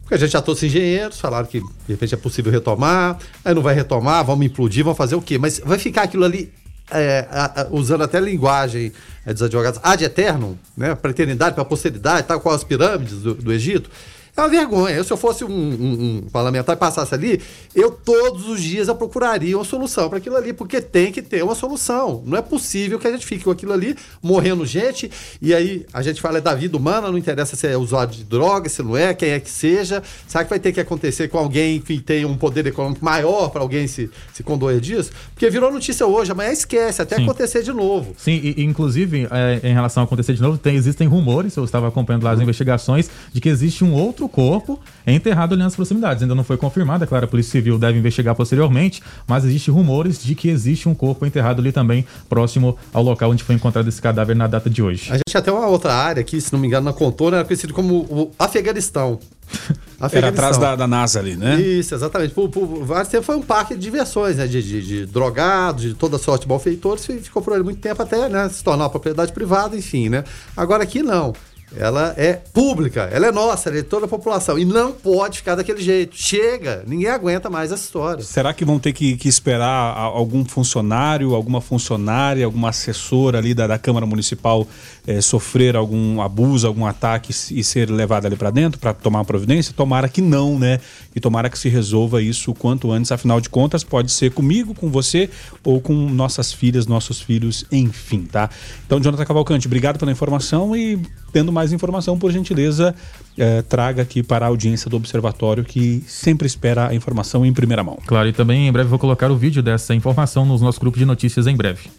Porque 0.03 0.15
a 0.15 0.17
gente 0.17 0.31
já 0.31 0.41
trouxe 0.41 0.67
engenheiros, 0.67 1.19
falaram 1.19 1.47
que 1.47 1.59
de 1.59 1.65
repente 1.87 2.13
é 2.13 2.17
possível 2.17 2.51
retomar, 2.51 3.17
aí 3.43 3.53
não 3.55 3.61
vai 3.61 3.73
retomar, 3.73 4.23
vamos 4.23 4.45
implodir, 4.45 4.83
vamos 4.83 4.97
fazer 4.97 5.15
o 5.15 5.21
quê? 5.21 5.37
Mas 5.37 5.59
vai 5.63 5.79
ficar 5.79 6.03
aquilo 6.03 6.23
ali 6.25 6.51
é, 6.91 7.25
a- 7.31 7.61
a- 7.61 7.67
usando 7.71 8.03
até 8.03 8.17
a 8.17 8.21
linguagem 8.21 8.91
é, 9.25 9.31
dos 9.33 9.41
advogados, 9.41 9.79
ad 9.81 10.03
eterno, 10.03 10.59
né, 10.75 10.93
para 10.93 11.11
eternidade, 11.11 11.55
para 11.55 11.63
posteridade, 11.63 12.27
tal 12.27 12.41
qual 12.41 12.53
as 12.53 12.63
pirâmides 12.63 13.19
do, 13.19 13.33
do 13.33 13.53
Egito. 13.53 13.89
É 14.35 14.41
uma 14.41 14.49
vergonha. 14.49 14.95
Eu, 14.95 15.03
se 15.03 15.11
eu 15.13 15.17
fosse 15.17 15.43
um, 15.43 15.47
um- 15.49 16.21
um 16.25 16.29
parlamentar 16.31 16.75
e 16.75 16.79
passasse 16.79 17.13
ali, 17.13 17.39
eu 17.75 17.91
todos 17.91 18.47
os 18.47 18.61
dias 18.61 18.87
eu 18.87 18.95
procuraria 18.95 19.55
uma 19.55 19.63
solução 19.63 20.09
para 20.09 20.17
aquilo 20.17 20.35
ali, 20.35 20.51
porque 20.53 20.81
tem 20.81 21.11
que 21.11 21.21
ter 21.21 21.43
uma 21.43 21.53
solução. 21.53 22.23
Não 22.25 22.35
é 22.37 22.41
possível 22.41 22.97
que 22.97 23.07
a 23.07 23.11
gente 23.11 23.25
fique 23.25 23.43
com 23.43 23.51
aquilo 23.51 23.73
ali 23.73 23.95
morrendo 24.23 24.65
gente, 24.65 25.11
e 25.39 25.53
aí 25.53 25.85
a 25.93 26.01
gente 26.01 26.19
fala 26.19 26.39
é 26.39 26.41
da 26.41 26.55
vida 26.55 26.75
humana, 26.75 27.11
não 27.11 27.17
interessa 27.17 27.55
se 27.55 27.67
é 27.67 27.77
usuário 27.77 28.11
de 28.11 28.23
droga, 28.23 28.67
se 28.69 28.81
não 28.81 28.97
é, 28.97 29.13
quem 29.13 29.29
é 29.29 29.39
que 29.39 29.51
seja. 29.51 30.01
Sabe 30.27 30.45
que 30.45 30.49
vai 30.49 30.59
ter 30.59 30.71
que 30.71 30.79
acontecer 30.79 31.27
com 31.27 31.37
alguém 31.37 31.79
que 31.79 31.99
tem 31.99 32.25
um 32.25 32.35
poder 32.35 32.65
econômico 32.65 33.05
maior 33.05 33.49
para 33.49 33.61
alguém 33.61 33.85
se, 33.87 34.09
se 34.33 34.41
condoer 34.41 34.79
disso? 34.79 35.11
Porque 35.35 35.47
virou 35.51 35.71
notícia 35.71 36.07
hoje, 36.07 36.31
amanhã 36.31 36.51
esquece, 36.51 37.03
até 37.03 37.17
Sim. 37.17 37.23
acontecer 37.23 37.61
de 37.61 37.71
novo. 37.71 38.15
Sim, 38.17 38.39
e, 38.43 38.61
e, 38.61 38.63
inclusive, 38.63 39.27
é, 39.29 39.69
em 39.69 39.73
relação 39.73 40.01
a 40.01 40.05
acontecer 40.05 40.33
de 40.33 40.41
novo, 40.41 40.57
tem- 40.57 40.75
existem 40.75 41.07
rumores, 41.07 41.55
eu 41.55 41.63
estava 41.63 41.87
acompanhando 41.87 42.23
lá 42.23 42.31
as 42.31 42.39
investigações, 42.41 43.11
de 43.31 43.39
que 43.39 43.47
existe 43.47 43.83
um 43.83 43.93
outro 43.93 44.22
corpo 44.27 44.79
enterrado 45.05 45.53
ali 45.53 45.63
nas 45.63 45.75
proximidades. 45.75 46.23
Ainda 46.23 46.35
não 46.35 46.43
foi 46.43 46.57
confirmado, 46.57 47.03
é 47.03 47.07
claro, 47.07 47.25
a 47.25 47.27
Polícia 47.27 47.51
Civil 47.51 47.77
deve 47.77 47.99
investigar 47.99 48.35
posteriormente, 48.35 49.01
mas 49.27 49.43
existem 49.45 49.73
rumores 49.73 50.23
de 50.23 50.35
que 50.35 50.49
existe 50.49 50.87
um 50.87 50.95
corpo 50.95 51.25
enterrado 51.25 51.59
ali 51.59 51.71
também, 51.71 52.05
próximo 52.29 52.77
ao 52.91 53.03
local 53.03 53.31
onde 53.31 53.43
foi 53.43 53.55
encontrado 53.55 53.87
esse 53.87 54.01
cadáver 54.01 54.35
na 54.35 54.47
data 54.47 54.69
de 54.69 54.81
hoje. 54.81 55.09
A 55.11 55.15
gente 55.15 55.23
tinha 55.27 55.39
até 55.39 55.51
uma 55.51 55.67
outra 55.67 55.93
área 55.93 56.21
aqui, 56.21 56.39
se 56.39 56.51
não 56.51 56.59
me 56.59 56.67
engano, 56.67 56.85
na 56.85 56.93
contorno, 56.93 57.37
era 57.37 57.45
conhecido 57.45 57.73
como 57.73 57.95
o 58.09 58.31
Afeganistão. 58.37 59.19
Era 60.11 60.29
atrás 60.29 60.57
da, 60.57 60.75
da 60.75 60.87
NASA 60.87 61.19
ali, 61.19 61.37
né? 61.37 61.61
Isso, 61.61 61.95
exatamente. 61.95 62.33
Por, 62.33 62.49
por 62.49 62.85
foi 63.21 63.35
um 63.35 63.41
parque 63.41 63.73
de 63.73 63.79
diversões, 63.79 64.35
né? 64.35 64.47
De, 64.47 64.61
de, 64.61 64.81
de 64.81 65.05
drogados, 65.05 65.83
de 65.83 65.93
toda 65.93 66.17
sorte 66.17 66.41
de 66.41 66.49
malfeitores, 66.49 67.05
ficou 67.05 67.41
por 67.41 67.53
ali 67.53 67.63
muito 67.63 67.79
tempo 67.79 68.01
até 68.01 68.27
né, 68.27 68.49
se 68.49 68.63
tornar 68.63 68.85
uma 68.85 68.89
propriedade 68.89 69.31
privada, 69.31 69.77
enfim, 69.77 70.09
né? 70.09 70.23
Agora 70.57 70.83
aqui 70.83 71.01
não. 71.01 71.33
Ela 71.75 72.13
é 72.17 72.33
pública, 72.33 73.09
ela 73.11 73.27
é 73.27 73.31
nossa, 73.31 73.69
ela 73.69 73.79
é 73.79 73.81
de 73.81 73.87
toda 73.87 74.05
a 74.05 74.09
população. 74.09 74.57
E 74.57 74.65
não 74.65 74.91
pode 74.91 75.39
ficar 75.39 75.55
daquele 75.55 75.81
jeito. 75.81 76.15
Chega, 76.15 76.83
ninguém 76.85 77.09
aguenta 77.09 77.49
mais 77.49 77.71
essa 77.71 77.83
história. 77.83 78.23
Será 78.23 78.53
que 78.53 78.63
vão 78.63 78.79
ter 78.79 78.93
que, 78.93 79.17
que 79.17 79.27
esperar 79.27 79.97
algum 79.97 80.45
funcionário, 80.45 81.33
alguma 81.33 81.61
funcionária, 81.61 82.45
alguma 82.45 82.69
assessora 82.69 83.37
ali 83.37 83.53
da, 83.53 83.67
da 83.67 83.79
Câmara 83.79 84.05
Municipal 84.05 84.67
eh, 85.05 85.21
sofrer 85.21 85.75
algum 85.75 86.21
abuso, 86.21 86.65
algum 86.65 86.85
ataque 86.85 87.33
e 87.51 87.63
ser 87.63 87.89
levado 87.89 88.25
ali 88.25 88.35
para 88.35 88.51
dentro 88.51 88.79
para 88.79 88.93
tomar 88.93 89.23
providência? 89.25 89.73
Tomara 89.75 90.07
que 90.07 90.21
não, 90.21 90.57
né? 90.57 90.79
E 91.15 91.19
tomara 91.19 91.49
que 91.49 91.57
se 91.57 91.69
resolva 91.69 92.21
isso 92.21 92.51
o 92.51 92.55
quanto 92.55 92.91
antes. 92.91 93.11
Afinal 93.11 93.39
de 93.41 93.49
contas, 93.49 93.83
pode 93.83 94.11
ser 94.11 94.31
comigo, 94.31 94.73
com 94.73 94.89
você 94.89 95.29
ou 95.63 95.81
com 95.81 95.93
nossas 95.93 96.53
filhas, 96.53 96.87
nossos 96.87 97.21
filhos, 97.21 97.65
enfim, 97.71 98.23
tá? 98.23 98.49
Então, 98.85 98.99
Jonathan 98.99 99.25
Cavalcante, 99.25 99.67
obrigado 99.67 99.99
pela 99.99 100.11
informação 100.11 100.75
e 100.75 100.99
tendo 101.31 101.51
mais 101.51 101.73
informação, 101.73 102.17
por 102.17 102.31
gentileza, 102.31 102.95
eh, 103.37 103.61
traga 103.63 104.01
aqui 104.01 104.21
para 104.23 104.45
a 104.45 104.49
audiência 104.49 104.89
do 104.89 104.95
Observatório 104.97 105.63
que 105.63 106.03
sempre 106.07 106.45
espera 106.47 106.87
a 106.89 106.95
informação 106.95 107.45
em 107.45 107.53
primeira 107.53 107.83
mão. 107.83 107.97
Claro, 108.05 108.27
e 108.27 108.33
também 108.33 108.67
em 108.67 108.71
breve 108.71 108.89
vou 108.89 108.99
colocar 108.99 109.31
o 109.31 109.35
vídeo 109.37 109.61
dessa 109.63 109.93
informação 109.95 110.45
nos 110.45 110.61
nossos 110.61 110.79
grupos 110.79 110.99
de 110.99 111.05
notícias 111.05 111.47
em 111.47 111.55
breve. 111.55 111.89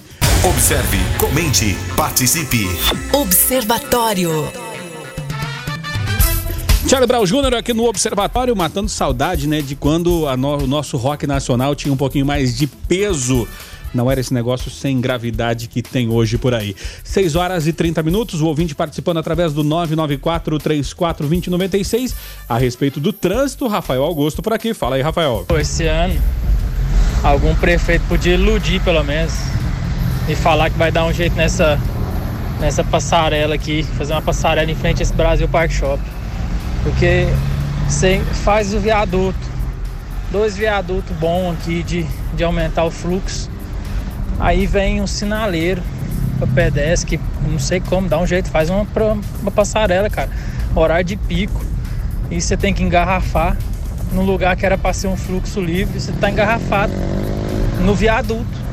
Observe, 0.44 0.98
comente, 1.18 1.76
participe. 1.96 2.66
Observatório. 3.12 4.30
Charlie 6.86 7.08
Brown 7.08 7.24
Jr. 7.24 7.54
aqui 7.56 7.72
no 7.72 7.84
Observatório, 7.86 8.54
matando 8.54 8.90
saudade, 8.90 9.48
né, 9.48 9.62
de 9.62 9.74
quando 9.74 10.28
a 10.28 10.36
no- 10.36 10.58
o 10.64 10.66
nosso 10.66 10.96
rock 10.98 11.26
nacional 11.26 11.74
tinha 11.74 11.92
um 11.92 11.96
pouquinho 11.96 12.26
mais 12.26 12.56
de 12.56 12.66
peso. 12.66 13.48
Não 13.94 14.10
era 14.10 14.20
esse 14.20 14.34
negócio 14.34 14.70
sem 14.70 15.00
gravidade 15.00 15.68
que 15.68 15.80
tem 15.80 16.08
hoje 16.08 16.36
por 16.36 16.52
aí. 16.52 16.74
6 17.04 17.36
horas 17.36 17.68
e 17.68 17.72
30 17.72 18.02
minutos, 18.02 18.40
o 18.40 18.46
ouvinte 18.46 18.74
participando 18.74 19.18
através 19.18 19.52
do 19.52 19.62
994-34-2096 19.62 22.12
a 22.48 22.58
respeito 22.58 22.98
do 22.98 23.12
trânsito. 23.12 23.68
Rafael 23.68 24.02
Augusto 24.02 24.42
por 24.42 24.52
aqui. 24.52 24.74
Fala 24.74 24.96
aí, 24.96 25.02
Rafael. 25.02 25.46
Esse 25.60 25.86
ano, 25.86 26.20
algum 27.22 27.54
prefeito 27.54 28.04
podia 28.08 28.34
iludir 28.34 28.82
pelo 28.82 29.04
menos 29.04 29.32
e 30.28 30.34
falar 30.34 30.70
que 30.70 30.78
vai 30.78 30.90
dar 30.90 31.04
um 31.04 31.12
jeito 31.12 31.36
nessa, 31.36 31.78
nessa 32.58 32.82
passarela 32.82 33.54
aqui, 33.54 33.82
fazer 33.82 34.12
uma 34.12 34.22
passarela 34.22 34.70
em 34.70 34.74
frente 34.74 35.00
a 35.00 35.02
esse 35.04 35.14
Brasil 35.14 35.48
Park 35.48 35.70
Shop. 35.70 36.02
Porque 36.82 37.26
você 37.88 38.20
faz 38.42 38.74
o 38.74 38.80
viaduto, 38.80 39.38
dois 40.32 40.56
viadutos 40.56 41.14
bons 41.16 41.52
aqui 41.52 41.82
de, 41.82 42.06
de 42.34 42.42
aumentar 42.42 42.84
o 42.84 42.90
fluxo. 42.90 43.53
Aí 44.38 44.66
vem 44.66 45.00
um 45.00 45.06
sinaleiro 45.06 45.82
para 46.38 46.46
pedestre 46.46 47.16
que 47.16 47.24
não 47.48 47.58
sei 47.58 47.80
como, 47.80 48.08
dá 48.08 48.18
um 48.18 48.26
jeito, 48.26 48.50
faz 48.50 48.70
uma, 48.70 48.86
uma 49.40 49.50
passarela, 49.50 50.10
cara. 50.10 50.30
Horário 50.74 51.04
de 51.04 51.16
pico. 51.16 51.64
E 52.30 52.40
você 52.40 52.56
tem 52.56 52.72
que 52.74 52.82
engarrafar 52.82 53.56
num 54.12 54.22
lugar 54.22 54.56
que 54.56 54.64
era 54.64 54.78
para 54.78 54.92
ser 54.92 55.08
um 55.08 55.16
fluxo 55.16 55.60
livre, 55.60 56.00
você 56.00 56.12
tá 56.12 56.30
engarrafado 56.30 56.92
no 57.84 57.94
viaduto. 57.94 58.64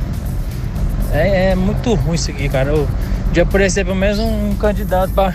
É, 1.14 1.51
é 1.51 1.55
muito 1.55 1.93
ruim 1.93 2.16
isso 2.16 2.32
aqui, 2.32 2.47
cara. 2.47 2.70
Eu 2.70 2.88
podia 3.26 3.43
aparecer 3.43 3.86
pelo 3.86 3.97
menos 3.97 4.20
um 4.20 4.55
candidato 4.55 5.14
para 5.14 5.34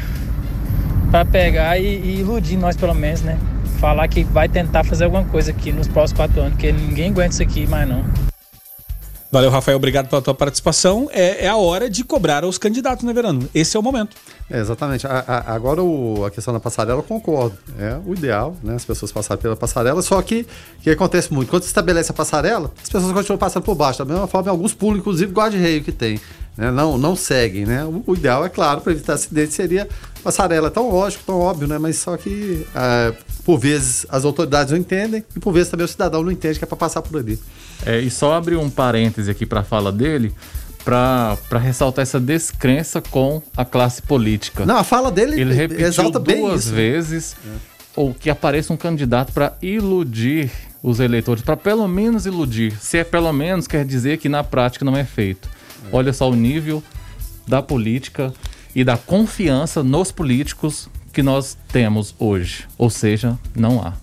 para 1.10 1.24
pegar 1.24 1.78
e, 1.78 1.84
e 1.84 2.20
iludir 2.20 2.56
nós 2.56 2.76
pelo 2.76 2.94
menos, 2.94 3.22
né? 3.22 3.38
Falar 3.78 4.08
que 4.08 4.24
vai 4.24 4.48
tentar 4.48 4.84
fazer 4.84 5.04
alguma 5.04 5.24
coisa 5.24 5.50
aqui 5.50 5.72
nos 5.72 5.86
próximos 5.86 6.18
quatro 6.18 6.40
anos, 6.40 6.52
porque 6.54 6.72
ninguém 6.72 7.10
aguenta 7.10 7.30
isso 7.30 7.42
aqui 7.42 7.66
mais 7.66 7.88
não. 7.88 8.04
Valeu, 9.30 9.50
Rafael. 9.50 9.76
Obrigado 9.76 10.08
pela 10.08 10.22
tua 10.22 10.34
participação. 10.34 11.10
É, 11.12 11.44
é 11.44 11.48
a 11.48 11.56
hora 11.56 11.90
de 11.90 12.04
cobrar 12.04 12.44
aos 12.44 12.58
candidatos, 12.58 13.04
né, 13.04 13.12
Verano? 13.12 13.48
Esse 13.54 13.76
é 13.76 13.80
o 13.80 13.82
momento. 13.82 14.16
É, 14.48 14.58
exatamente. 14.60 15.06
A- 15.06 15.24
a- 15.26 15.54
agora 15.54 15.82
o- 15.82 16.24
a 16.24 16.30
questão 16.30 16.54
da 16.54 16.60
passarela, 16.60 17.00
eu 17.00 17.02
concordo. 17.02 17.56
É 17.78 17.98
o 18.06 18.14
ideal, 18.14 18.56
né? 18.62 18.76
As 18.76 18.84
pessoas 18.84 19.10
passarem 19.10 19.42
pela 19.42 19.56
passarela, 19.56 20.00
só 20.00 20.22
que 20.22 20.46
o 20.78 20.82
que 20.82 20.90
acontece 20.90 21.32
muito? 21.32 21.50
Quando 21.50 21.62
se 21.62 21.68
estabelece 21.68 22.12
a 22.12 22.14
passarela, 22.14 22.70
as 22.82 22.88
pessoas 22.88 23.12
continuam 23.12 23.38
passando 23.38 23.64
por 23.64 23.74
baixo. 23.74 23.98
Da 23.98 24.04
mesma 24.04 24.28
forma, 24.28 24.48
alguns 24.50 24.72
pulam, 24.72 24.98
inclusive 24.98 25.32
guarda-reio 25.32 25.82
que 25.82 25.92
tem. 25.92 26.20
né? 26.56 26.70
Não, 26.70 26.96
não 26.96 27.14
seguem, 27.14 27.66
né? 27.66 27.84
O, 27.84 28.02
o 28.06 28.14
ideal, 28.14 28.42
é 28.46 28.48
claro, 28.48 28.80
para 28.80 28.92
evitar 28.92 29.12
acidente, 29.14 29.52
seria 29.52 29.86
passarela. 30.26 30.66
É 30.66 30.70
tão 30.70 30.90
lógico, 30.90 31.22
tão 31.24 31.38
óbvio, 31.38 31.68
né? 31.68 31.78
Mas 31.78 31.98
só 31.98 32.16
que, 32.16 32.66
ah, 32.74 33.12
por 33.44 33.58
vezes, 33.58 34.04
as 34.08 34.24
autoridades 34.24 34.72
não 34.72 34.78
entendem 34.78 35.24
e 35.34 35.38
por 35.38 35.52
vezes 35.52 35.70
também 35.70 35.84
o 35.84 35.88
cidadão 35.88 36.22
não 36.22 36.32
entende 36.32 36.58
que 36.58 36.64
é 36.64 36.66
para 36.66 36.76
passar 36.76 37.00
por 37.00 37.18
ali. 37.18 37.38
É, 37.84 38.00
e 38.00 38.10
só 38.10 38.34
abrir 38.34 38.56
um 38.56 38.68
parêntese 38.68 39.30
aqui 39.30 39.46
para 39.46 39.60
a 39.60 39.62
fala 39.62 39.92
dele, 39.92 40.34
para 40.84 41.58
ressaltar 41.60 42.02
essa 42.02 42.18
descrença 42.18 43.00
com 43.00 43.40
a 43.56 43.64
classe 43.64 44.02
política. 44.02 44.66
Não, 44.66 44.76
a 44.76 44.84
fala 44.84 45.10
dele 45.10 45.40
Ele 45.40 45.54
repetiu 45.54 45.86
exalta 45.86 46.18
bem 46.18 46.40
duas 46.40 46.64
isso. 46.64 46.74
vezes 46.74 47.36
ou 47.94 48.12
que 48.12 48.28
apareça 48.28 48.72
um 48.72 48.76
candidato 48.76 49.32
para 49.32 49.54
iludir 49.62 50.50
os 50.82 51.00
eleitores, 51.00 51.42
para 51.42 51.56
pelo 51.56 51.88
menos 51.88 52.26
iludir. 52.26 52.76
Se 52.80 52.98
é 52.98 53.04
pelo 53.04 53.32
menos, 53.32 53.66
quer 53.66 53.84
dizer 53.84 54.18
que 54.18 54.28
na 54.28 54.44
prática 54.44 54.84
não 54.84 54.96
é 54.96 55.04
feito. 55.04 55.48
Olha 55.90 56.12
só 56.12 56.28
o 56.28 56.34
nível 56.34 56.82
da 57.48 57.62
política 57.62 58.32
e 58.76 58.84
da 58.84 58.96
confiança 58.98 59.82
nos 59.82 60.12
políticos 60.12 60.88
que 61.10 61.22
nós 61.22 61.56
temos 61.72 62.14
hoje. 62.18 62.68
Ou 62.76 62.90
seja, 62.90 63.38
não 63.54 63.80
há. 63.80 63.94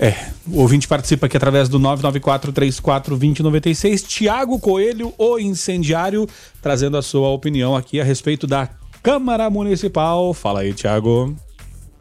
É, 0.00 0.30
o 0.48 0.58
ouvinte 0.58 0.88
participa 0.88 1.26
aqui 1.26 1.36
através 1.36 1.68
do 1.68 1.78
994-34-2096. 1.78 4.04
Tiago 4.04 4.58
Coelho, 4.58 5.14
o 5.16 5.38
incendiário, 5.38 6.26
trazendo 6.60 6.96
a 6.96 7.02
sua 7.02 7.28
opinião 7.28 7.76
aqui 7.76 8.00
a 8.00 8.04
respeito 8.04 8.48
da 8.48 8.68
Câmara 9.00 9.48
Municipal. 9.48 10.34
Fala 10.34 10.62
aí, 10.62 10.74
Tiago. 10.74 11.36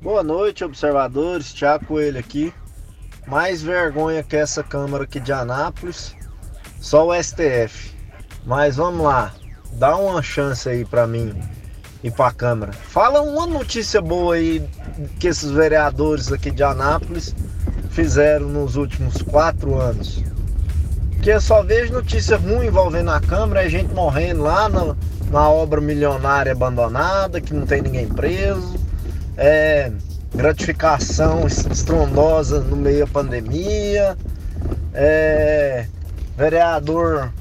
Boa 0.02 0.24
noite, 0.24 0.64
observadores. 0.64 1.54
Tiago 1.54 1.86
Coelho 1.86 2.18
aqui. 2.18 2.52
Mais 3.28 3.62
vergonha 3.62 4.24
que 4.24 4.36
essa 4.36 4.64
Câmara 4.64 5.04
aqui 5.04 5.20
de 5.20 5.32
Anápolis, 5.32 6.16
só 6.82 7.08
o 7.08 7.14
STF. 7.14 7.92
Mas 8.48 8.78
vamos 8.78 9.04
lá, 9.04 9.32
dá 9.74 9.96
uma 9.96 10.24
chance 10.24 10.68
aí 10.68 10.84
pra 10.84 11.06
mim 11.06 11.36
ir 12.04 12.12
pra 12.12 12.32
Câmara. 12.32 12.72
Fala 12.72 13.22
uma 13.22 13.46
notícia 13.46 14.02
boa 14.02 14.36
aí 14.36 14.64
que 15.20 15.28
esses 15.28 15.52
vereadores 15.52 16.32
aqui 16.32 16.52
de 16.52 16.64
Anápolis 16.64 17.36
fizeram 17.90 18.48
nos 18.48 18.76
últimos 18.76 19.22
quatro 19.22 19.80
anos. 19.80 20.24
Porque 21.12 21.32
eu 21.32 21.42
só 21.42 21.62
vejo 21.62 21.92
notícia 21.92 22.38
ruim 22.38 22.68
envolvendo 22.68 23.12
a 23.12 23.20
Câmara, 23.20 23.66
é 23.66 23.70
gente 23.70 23.94
morrendo 23.94 24.44
lá 24.44 24.70
na, 24.70 24.96
na 25.30 25.50
obra 25.50 25.82
milionária 25.82 26.54
abandonada, 26.54 27.42
que 27.42 27.54
não 27.54 27.66
tem 27.66 27.82
ninguém 27.82 28.08
preso. 28.08 28.76
É, 29.36 29.92
gratificação 30.34 31.46
estrondosa 31.46 32.62
no 32.62 32.76
meio 32.76 33.06
da 33.06 33.08
pandemia. 33.08 34.18
É, 34.94 35.86
vereador 36.38 37.34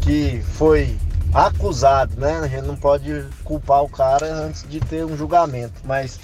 que 0.00 0.40
foi 0.52 0.96
acusado, 1.34 2.18
né? 2.18 2.38
A 2.38 2.48
gente 2.48 2.66
não 2.66 2.76
pode 2.76 3.24
culpar 3.44 3.82
o 3.82 3.88
cara 3.88 4.26
antes 4.32 4.66
de 4.68 4.80
ter 4.80 5.04
um 5.04 5.16
julgamento, 5.16 5.74
mas 5.84 6.18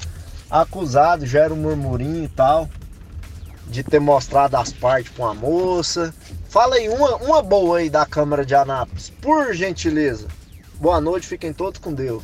acusado 0.51 1.27
gera 1.27 1.53
um 1.53 1.57
murmurinho 1.57 2.25
e 2.25 2.29
tal 2.29 2.69
de 3.69 3.83
ter 3.83 3.99
mostrado 3.99 4.57
as 4.57 4.73
partes 4.73 5.13
com 5.17 5.27
a 5.27 5.35
moça, 5.35 6.15
Fala 6.57 6.77
aí 6.77 6.89
uma, 6.89 7.17
uma 7.17 7.43
boa 7.43 7.81
aí 7.81 7.91
da 7.91 8.07
Câmara 8.07 8.43
de 8.43 8.55
Anápolis, 8.55 9.13
por 9.21 9.53
gentileza. 9.53 10.27
Boa 10.81 10.99
noite, 11.03 11.27
fiquem 11.27 11.53
todos 11.53 11.79
com 11.79 11.93
Deus. 11.93 12.23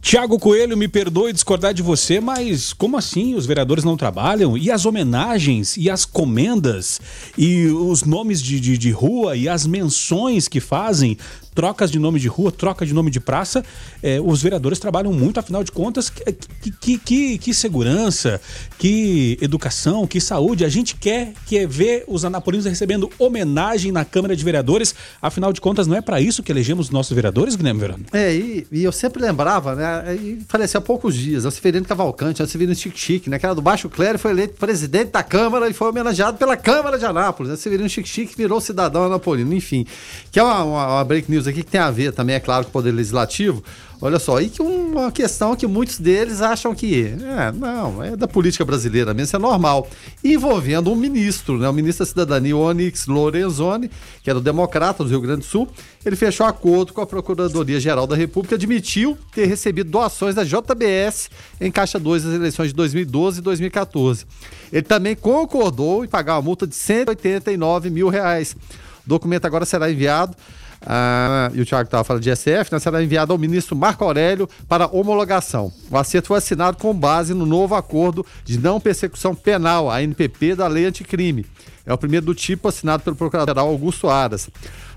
Tiago 0.00 0.38
Coelho, 0.38 0.78
me 0.78 0.88
perdoe 0.88 1.30
discordar 1.30 1.74
de 1.74 1.82
você, 1.82 2.18
mas 2.18 2.72
como 2.72 2.96
assim 2.96 3.34
os 3.34 3.44
vereadores 3.44 3.84
não 3.84 3.94
trabalham? 3.94 4.56
E 4.56 4.70
as 4.70 4.86
homenagens, 4.86 5.76
e 5.76 5.90
as 5.90 6.06
comendas, 6.06 6.98
e 7.36 7.66
os 7.66 8.02
nomes 8.02 8.40
de, 8.40 8.58
de, 8.58 8.78
de 8.78 8.90
rua, 8.92 9.36
e 9.36 9.46
as 9.46 9.66
menções 9.66 10.48
que 10.48 10.58
fazem, 10.58 11.18
trocas 11.56 11.90
de 11.90 11.98
nome 11.98 12.20
de 12.20 12.28
rua, 12.28 12.52
troca 12.52 12.84
de 12.84 12.92
nome 12.92 13.10
de 13.10 13.18
praça, 13.18 13.64
eh, 14.02 14.20
os 14.22 14.42
vereadores 14.42 14.78
trabalham 14.78 15.10
muito, 15.10 15.40
afinal 15.40 15.64
de 15.64 15.72
contas, 15.72 16.10
que, 16.10 16.70
que, 16.70 16.98
que, 16.98 17.38
que 17.38 17.54
segurança, 17.54 18.38
que 18.78 19.38
educação, 19.40 20.06
que 20.06 20.20
saúde. 20.20 20.66
A 20.66 20.68
gente 20.68 20.94
quer 20.96 21.32
que 21.46 21.56
é 21.56 21.66
ver 21.66 22.04
os 22.06 22.26
anapolinos 22.26 22.66
recebendo 22.66 23.10
homenagem 23.18 23.90
na 23.90 24.04
Câmara 24.04 24.36
de 24.36 24.44
Vereadores, 24.44 24.94
afinal 25.20 25.50
de 25.50 25.60
contas, 25.60 25.86
não 25.86 25.96
é 25.96 26.02
para 26.02 26.20
isso 26.20 26.42
que 26.42 26.52
elegemos 26.52 26.86
os 26.86 26.92
nossos 26.92 27.14
vereadores, 27.14 27.56
Guilherme 27.56 27.80
Verano? 27.80 28.04
É, 28.12 28.34
e, 28.34 28.66
e 28.70 28.84
eu 28.84 28.92
sempre 28.92 29.22
lembrava, 29.22 29.74
né? 29.74 30.14
E 30.14 30.42
falei 30.46 30.66
assim, 30.66 30.76
há 30.76 30.80
poucos 30.82 31.14
dias, 31.14 31.46
o 31.46 31.50
Severino 31.50 31.86
Cavalcante, 31.86 32.42
o 32.42 32.46
Severino 32.46 32.76
Chique-Chique, 32.76 33.30
né? 33.30 33.38
Que 33.38 33.46
era 33.46 33.54
do 33.54 33.62
Baixo 33.62 33.88
Clero, 33.88 34.18
foi 34.18 34.32
eleito 34.32 34.54
presidente 34.58 35.12
da 35.12 35.22
Câmara 35.22 35.70
e 35.70 35.72
foi 35.72 35.88
homenageado 35.88 36.36
pela 36.36 36.54
Câmara 36.54 36.98
de 36.98 37.06
Anápolis. 37.06 37.50
Né? 37.50 37.56
Severino 37.56 37.88
Chique-Chique 37.88 38.36
virou 38.36 38.60
cidadão 38.60 39.04
anapolino, 39.04 39.54
enfim. 39.54 39.86
Que 40.30 40.38
é 40.38 40.42
uma, 40.42 40.62
uma, 40.62 40.86
uma 40.96 41.04
break 41.04 41.30
news 41.30 41.45
aqui 41.46 41.62
que 41.62 41.70
tem 41.70 41.80
a 41.80 41.90
ver 41.90 42.12
também, 42.12 42.36
é 42.36 42.40
claro, 42.40 42.64
com 42.64 42.70
o 42.70 42.72
Poder 42.72 42.92
Legislativo. 42.92 43.62
Olha 43.98 44.18
só, 44.18 44.40
e 44.42 44.50
que 44.50 44.60
uma 44.60 45.10
questão 45.10 45.56
que 45.56 45.66
muitos 45.66 45.98
deles 45.98 46.42
acham 46.42 46.74
que 46.74 47.04
é, 47.04 47.50
não, 47.52 48.02
é 48.02 48.14
da 48.14 48.28
política 48.28 48.62
brasileira 48.62 49.14
mesmo, 49.14 49.24
isso 49.24 49.36
é 49.36 49.38
normal. 49.38 49.88
Envolvendo 50.22 50.92
um 50.92 50.96
ministro, 50.96 51.56
né? 51.58 51.66
O 51.66 51.72
ministro 51.72 52.04
da 52.04 52.10
Cidadania, 52.10 52.54
Onyx 52.54 53.06
Lorenzoni, 53.06 53.90
que 54.22 54.30
é 54.30 54.34
do 54.34 54.40
Democrata 54.40 55.02
do 55.02 55.08
Rio 55.08 55.20
Grande 55.22 55.40
do 55.40 55.46
Sul, 55.46 55.66
ele 56.04 56.14
fechou 56.14 56.44
acordo 56.44 56.92
com 56.92 57.00
a 57.00 57.06
Procuradoria-Geral 57.06 58.06
da 58.06 58.14
República, 58.14 58.54
admitiu 58.54 59.16
ter 59.34 59.46
recebido 59.46 59.90
doações 59.90 60.34
da 60.34 60.44
JBS 60.44 61.30
em 61.58 61.70
Caixa 61.70 61.98
2 61.98 62.22
das 62.22 62.34
eleições 62.34 62.68
de 62.68 62.74
2012 62.74 63.38
e 63.38 63.42
2014. 63.42 64.26
Ele 64.70 64.82
também 64.82 65.16
concordou 65.16 66.04
em 66.04 66.08
pagar 66.08 66.34
uma 66.34 66.42
multa 66.42 66.66
de 66.66 66.74
189 66.74 67.88
mil 67.88 68.10
reais. 68.10 68.54
O 69.06 69.08
documento 69.08 69.46
agora 69.46 69.64
será 69.64 69.90
enviado 69.90 70.36
ah, 70.86 71.50
e 71.52 71.60
o 71.60 71.66
Thiago 71.66 71.88
estava 71.88 72.04
falando 72.04 72.22
de 72.22 72.34
SF, 72.34 72.70
né, 72.70 72.78
será 72.78 73.02
enviado 73.02 73.32
ao 73.32 73.38
ministro 73.38 73.74
Marco 73.74 74.04
Aurélio 74.04 74.48
para 74.68 74.86
homologação. 74.86 75.72
O 75.90 75.96
acerto 75.98 76.28
foi 76.28 76.38
assinado 76.38 76.76
com 76.76 76.94
base 76.94 77.34
no 77.34 77.44
novo 77.44 77.74
acordo 77.74 78.24
de 78.44 78.56
não 78.56 78.80
persecução 78.80 79.34
penal, 79.34 79.90
a 79.90 80.00
NPP 80.00 80.54
da 80.54 80.68
Lei 80.68 80.86
Anticrime. 80.86 81.44
É 81.84 81.92
o 81.92 81.98
primeiro 81.98 82.26
do 82.26 82.34
tipo 82.34 82.68
assinado 82.68 83.02
pelo 83.02 83.16
procurador-geral 83.16 83.68
Augusto 83.68 84.08
Aras. 84.08 84.48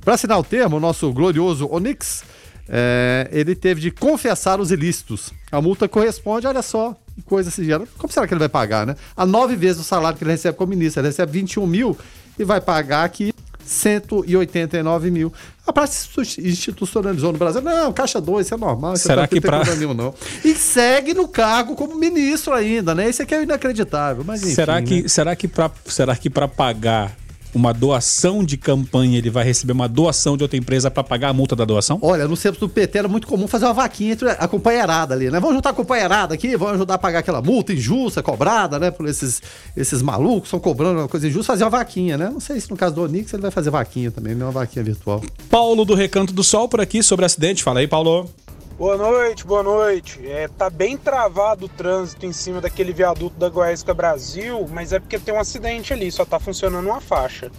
Para 0.01 0.13
assinar 0.13 0.37
o 0.37 0.43
termo, 0.43 0.77
o 0.77 0.79
nosso 0.79 1.11
glorioso 1.11 1.67
Onix, 1.71 2.23
é, 2.67 3.27
ele 3.31 3.55
teve 3.55 3.81
de 3.81 3.89
confessar 3.89 4.59
os 4.59 4.71
ilícitos. 4.71 5.33
A 5.51 5.59
multa 5.59 5.87
corresponde, 5.87 6.45
olha 6.45 6.61
só, 6.61 6.95
coisa 7.25 7.49
se 7.49 7.63
gera. 7.65 7.87
Como 7.97 8.13
será 8.13 8.27
que 8.27 8.33
ele 8.33 8.39
vai 8.39 8.49
pagar, 8.49 8.85
né? 8.85 8.95
A 9.17 9.25
nove 9.25 9.55
vezes 9.55 9.81
o 9.81 9.83
salário 9.83 10.17
que 10.17 10.23
ele 10.23 10.31
recebe 10.31 10.57
como 10.57 10.69
ministro. 10.69 11.01
Ele 11.01 11.07
recebe 11.07 11.31
21 11.31 11.65
mil 11.65 11.97
e 12.37 12.43
vai 12.43 12.61
pagar 12.61 13.03
aqui 13.03 13.33
189 13.69 15.11
mil. 15.11 15.31
A 15.65 15.71
praça 15.71 16.07
institucionalizou 16.39 17.31
no 17.31 17.37
Brasil. 17.37 17.61
Não, 17.61 17.93
Caixa 17.93 18.19
2, 18.19 18.47
isso 18.47 18.55
é 18.55 18.57
normal. 18.57 18.93
Isso 18.95 19.03
Será 19.07 19.27
que 19.27 19.39
pra- 19.39 19.63
nenhum, 19.75 19.93
não. 19.93 20.13
E 20.43 20.55
segue 20.55 21.13
no 21.13 21.27
cargo 21.27 21.75
como 21.75 21.95
ministro 21.95 22.53
ainda, 22.53 22.95
né? 22.95 23.07
Isso 23.07 23.21
aqui 23.21 23.35
é 23.35 23.43
inacreditável. 23.43 24.23
Mas 24.25 24.41
enfim, 24.41 24.55
será 24.55 24.81
que 24.81 25.03
né? 25.03 25.07
será 25.07 25.35
que 25.35 25.47
para 25.47 25.69
será 25.85 26.15
que 26.15 26.29
para 26.29 26.47
pagar 26.47 27.15
uma 27.53 27.73
doação 27.73 28.43
de 28.43 28.57
campanha 28.57 29.17
ele 29.17 29.29
vai 29.29 29.43
receber 29.43 29.73
uma 29.73 29.87
doação 29.87 30.37
de 30.37 30.43
outra 30.43 30.57
empresa 30.57 30.91
para 30.91 31.03
pagar 31.03 31.29
a 31.29 31.33
multa 31.33 31.55
da 31.55 31.65
doação? 31.65 31.99
Olha, 32.01 32.27
no 32.27 32.35
centro 32.35 32.59
do 32.59 32.69
PT 32.69 32.97
era 32.97 33.07
muito 33.07 33.27
comum 33.27 33.47
fazer 33.47 33.65
uma 33.65 33.73
vaquinha 33.73 34.13
entre 34.13 34.29
a 34.29 34.47
companheirada 34.47 35.13
ali, 35.13 35.29
né? 35.29 35.39
Vamos 35.39 35.55
juntar 35.55 35.71
a 35.71 35.73
companheirada 35.73 36.33
aqui, 36.33 36.55
vamos 36.55 36.75
ajudar 36.75 36.95
a 36.95 36.97
pagar 36.97 37.19
aquela 37.19 37.41
multa 37.41 37.73
injusta, 37.73 38.21
cobrada, 38.21 38.79
né? 38.79 38.91
Por 38.91 39.07
esses, 39.07 39.41
esses 39.75 40.01
malucos, 40.01 40.47
estão 40.47 40.59
cobrando 40.59 40.99
uma 40.99 41.07
coisa 41.07 41.27
injusta, 41.27 41.53
fazer 41.53 41.63
uma 41.63 41.69
vaquinha, 41.69 42.17
né? 42.17 42.29
Não 42.31 42.39
sei 42.39 42.59
se 42.59 42.69
no 42.69 42.77
caso 42.77 42.95
do 42.95 43.03
Onix 43.03 43.33
ele 43.33 43.41
vai 43.41 43.51
fazer 43.51 43.69
vaquinha 43.69 44.11
também, 44.11 44.35
não 44.35 44.47
é 44.47 44.49
uma 44.49 44.59
vaquinha 44.59 44.83
virtual. 44.83 45.21
Paulo 45.49 45.85
do 45.85 45.95
Recanto 45.95 46.33
do 46.33 46.43
Sol 46.43 46.67
por 46.67 46.81
aqui 46.81 47.01
sobre 47.01 47.25
acidente. 47.25 47.63
Fala 47.63 47.79
aí, 47.79 47.87
Paulo. 47.87 48.29
Boa 48.79 48.95
noite, 48.95 49.45
boa 49.45 49.61
noite. 49.61 50.25
É, 50.25 50.47
tá 50.47 50.69
bem 50.69 50.95
travado 50.95 51.65
o 51.65 51.69
trânsito 51.69 52.25
em 52.25 52.31
cima 52.31 52.61
daquele 52.61 52.93
viaduto 52.93 53.37
da 53.37 53.49
Goiásca 53.49 53.93
Brasil, 53.93 54.65
mas 54.71 54.93
é 54.93 54.99
porque 54.99 55.19
tem 55.19 55.33
um 55.33 55.39
acidente 55.39 55.91
ali, 55.91 56.09
só 56.09 56.23
tá 56.23 56.39
funcionando 56.39 56.85
uma 56.85 57.01
faixa. 57.01 57.51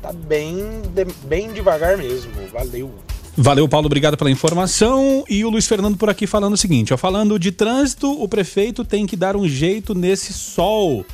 Tá 0.00 0.14
bem, 0.14 0.80
de- 0.94 1.12
bem 1.26 1.52
devagar 1.52 1.98
mesmo. 1.98 2.32
Valeu. 2.50 2.90
Valeu, 3.36 3.68
Paulo, 3.68 3.84
obrigado 3.84 4.16
pela 4.16 4.30
informação. 4.30 5.24
E 5.28 5.44
o 5.44 5.50
Luiz 5.50 5.66
Fernando 5.66 5.98
por 5.98 6.08
aqui 6.08 6.26
falando 6.26 6.54
o 6.54 6.56
seguinte: 6.56 6.94
ó, 6.94 6.96
falando 6.96 7.38
de 7.38 7.52
trânsito, 7.52 8.10
o 8.10 8.26
prefeito 8.26 8.82
tem 8.82 9.06
que 9.06 9.14
dar 9.14 9.36
um 9.36 9.46
jeito 9.46 9.94
nesse 9.94 10.32
sol. 10.32 11.04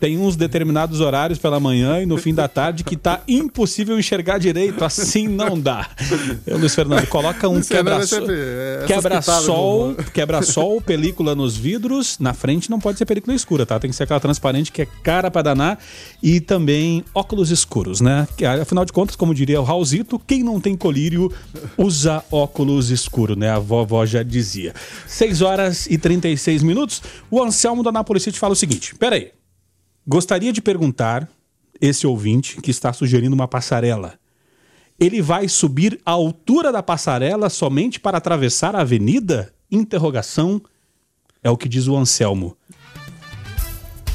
Tem 0.00 0.18
uns 0.18 0.36
determinados 0.36 1.00
horários 1.00 1.38
pela 1.38 1.58
manhã 1.58 2.00
e 2.00 2.06
no 2.06 2.16
fim 2.16 2.32
da 2.32 2.46
tarde 2.46 2.84
que 2.84 2.96
tá 2.96 3.20
impossível 3.26 3.98
enxergar 3.98 4.38
direito. 4.38 4.84
Assim 4.84 5.26
não 5.26 5.58
dá. 5.58 5.88
Ô, 6.46 6.56
Luiz 6.56 6.74
Fernando, 6.74 7.06
coloca 7.08 7.48
um 7.48 7.58
é 7.58 7.62
quebra-sol, 7.62 8.20
sempre, 8.20 8.34
é, 8.36 8.74
essas 8.76 8.86
quebra-sol, 8.86 9.88
pitadas 9.88 10.06
do 10.06 10.12
quebra-sol, 10.12 10.80
película 10.80 11.34
nos 11.34 11.56
vidros. 11.56 12.18
Na 12.18 12.32
frente 12.32 12.70
não 12.70 12.78
pode 12.78 12.98
ser 12.98 13.06
película 13.06 13.34
escura, 13.34 13.66
tá? 13.66 13.78
Tem 13.78 13.90
que 13.90 13.96
ser 13.96 14.04
aquela 14.04 14.20
transparente 14.20 14.70
que 14.70 14.82
é 14.82 14.86
cara 15.02 15.30
pra 15.30 15.42
danar. 15.42 15.78
E 16.22 16.40
também 16.40 17.04
óculos 17.14 17.50
escuros, 17.50 18.00
né? 18.00 18.26
Que, 18.36 18.44
Afinal 18.44 18.84
de 18.84 18.92
contas, 18.92 19.16
como 19.16 19.34
diria 19.34 19.60
o 19.60 19.64
Raulzito, 19.64 20.18
quem 20.18 20.42
não 20.42 20.60
tem 20.60 20.76
colírio 20.76 21.32
usa 21.76 22.22
óculos 22.30 22.90
escuros, 22.90 23.36
né? 23.36 23.50
A 23.50 23.58
vovó 23.58 24.06
já 24.06 24.22
dizia. 24.22 24.74
6 25.06 25.42
horas 25.42 25.86
e 25.86 25.98
36 25.98 26.62
minutos. 26.62 27.02
O 27.30 27.42
Anselmo 27.42 27.82
da 27.82 27.90
Nápoles 27.90 28.22
City 28.22 28.38
fala 28.38 28.52
o 28.52 28.56
seguinte: 28.56 28.94
peraí. 28.94 29.37
Gostaria 30.08 30.54
de 30.54 30.62
perguntar, 30.62 31.28
esse 31.78 32.06
ouvinte 32.06 32.62
que 32.62 32.70
está 32.70 32.94
sugerindo 32.94 33.34
uma 33.34 33.46
passarela. 33.46 34.14
Ele 34.98 35.20
vai 35.20 35.46
subir 35.48 36.00
a 36.04 36.12
altura 36.12 36.72
da 36.72 36.82
passarela 36.82 37.50
somente 37.50 38.00
para 38.00 38.16
atravessar 38.16 38.74
a 38.74 38.80
avenida? 38.80 39.52
Interrogação. 39.70 40.62
É 41.44 41.50
o 41.50 41.58
que 41.58 41.68
diz 41.68 41.86
o 41.88 41.94
Anselmo. 41.94 42.56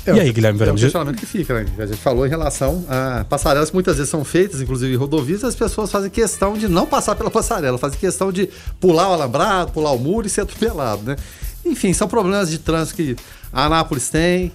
É, 0.04 0.16
e 0.16 0.20
aí, 0.20 0.34
Guilherme 0.34 0.58
É 0.58 0.64
o 0.64 0.66
Verano? 0.66 0.80
questionamento 0.80 1.20
que 1.20 1.28
fica, 1.28 1.54
né? 1.64 1.72
A 1.78 1.86
gente 1.86 2.00
falou 2.00 2.26
em 2.26 2.30
relação 2.30 2.84
a 2.90 3.24
passarelas 3.24 3.70
que 3.70 3.76
muitas 3.76 3.96
vezes 3.96 4.10
são 4.10 4.26
feitas, 4.26 4.62
inclusive 4.62 4.92
em 4.92 4.98
rodovias, 4.98 5.44
as 5.44 5.56
pessoas 5.56 5.92
fazem 5.92 6.10
questão 6.10 6.58
de 6.58 6.68
não 6.68 6.88
passar 6.88 7.16
pela 7.16 7.30
passarela, 7.30 7.78
fazem 7.78 8.00
questão 8.00 8.32
de 8.32 8.50
pular 8.80 9.10
o 9.10 9.14
alambrado, 9.14 9.72
pular 9.72 9.92
o 9.92 10.00
muro 10.00 10.26
e 10.26 10.30
ser 10.30 10.42
atropelado, 10.42 11.04
né? 11.04 11.16
Enfim, 11.66 11.94
são 11.94 12.08
problemas 12.08 12.50
de 12.50 12.60
trânsito 12.60 12.96
que 12.96 13.16
a 13.54 13.66
Anápolis 13.66 14.10
tem, 14.10 14.52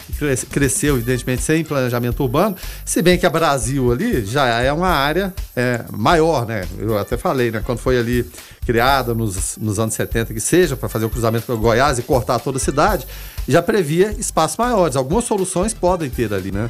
cresceu, 0.50 0.96
evidentemente, 0.96 1.42
sem 1.42 1.64
planejamento 1.64 2.20
urbano, 2.20 2.56
se 2.84 3.00
bem 3.00 3.16
que 3.16 3.24
a 3.24 3.30
Brasil 3.30 3.92
ali 3.92 4.24
já 4.26 4.46
é 4.46 4.72
uma 4.72 4.88
área 4.88 5.32
é, 5.54 5.84
maior, 5.92 6.44
né? 6.44 6.66
Eu 6.76 6.98
até 6.98 7.16
falei, 7.16 7.52
né? 7.52 7.62
Quando 7.64 7.78
foi 7.78 7.96
ali 7.96 8.28
criada 8.66 9.14
nos, 9.14 9.56
nos 9.56 9.78
anos 9.78 9.94
70, 9.94 10.34
que 10.34 10.40
seja, 10.40 10.76
para 10.76 10.88
fazer 10.88 11.04
o 11.04 11.10
cruzamento 11.10 11.46
com 11.46 11.56
Goiás 11.56 11.98
e 11.98 12.02
cortar 12.02 12.40
toda 12.40 12.58
a 12.58 12.60
cidade, 12.60 13.06
já 13.46 13.62
previa 13.62 14.12
espaços 14.18 14.56
maiores. 14.56 14.96
Algumas 14.96 15.24
soluções 15.24 15.72
podem 15.72 16.10
ter 16.10 16.34
ali, 16.34 16.50
né? 16.50 16.68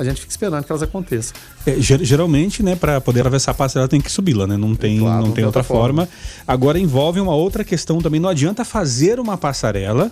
A 0.00 0.04
gente 0.04 0.20
fica 0.22 0.30
esperando 0.32 0.64
que 0.64 0.72
elas 0.72 0.82
aconteçam. 0.82 1.34
É, 1.66 1.78
ger- 1.78 2.02
geralmente, 2.02 2.62
né, 2.62 2.74
para 2.74 3.00
poder 3.02 3.20
atravessar 3.20 3.50
a 3.50 3.54
passarela 3.54 3.86
tem 3.86 4.00
que 4.00 4.10
subi-la, 4.10 4.46
né? 4.46 4.56
Não 4.56 4.74
tem, 4.74 4.98
Claro, 4.98 5.26
não 5.26 5.32
tem 5.32 5.44
outra 5.44 5.62
forma. 5.62 6.08
Agora 6.48 6.78
envolve 6.78 7.20
uma 7.20 7.34
outra 7.34 7.62
questão 7.62 8.00
também. 8.00 8.18
Não 8.18 8.30
adianta 8.30 8.64
fazer 8.64 9.20
uma 9.20 9.36
passarela 9.36 10.10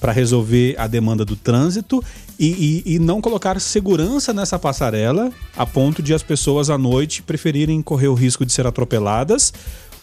para 0.00 0.12
resolver 0.12 0.76
a 0.78 0.86
demanda 0.86 1.24
do 1.26 1.36
trânsito 1.36 2.02
e, 2.38 2.82
e- 2.86 2.94
e 2.94 2.98
não 2.98 3.20
colocar 3.20 3.60
segurança 3.60 4.32
nessa 4.32 4.58
passarela 4.58 5.30
a 5.56 5.66
ponto 5.66 6.02
de 6.02 6.14
as 6.14 6.22
pessoas 6.22 6.70
à 6.70 6.78
noite 6.78 7.20
preferirem 7.22 7.82
correr 7.82 8.08
o 8.08 8.14
risco 8.14 8.46
de 8.46 8.52
ser 8.52 8.66
atropeladas 8.66 9.52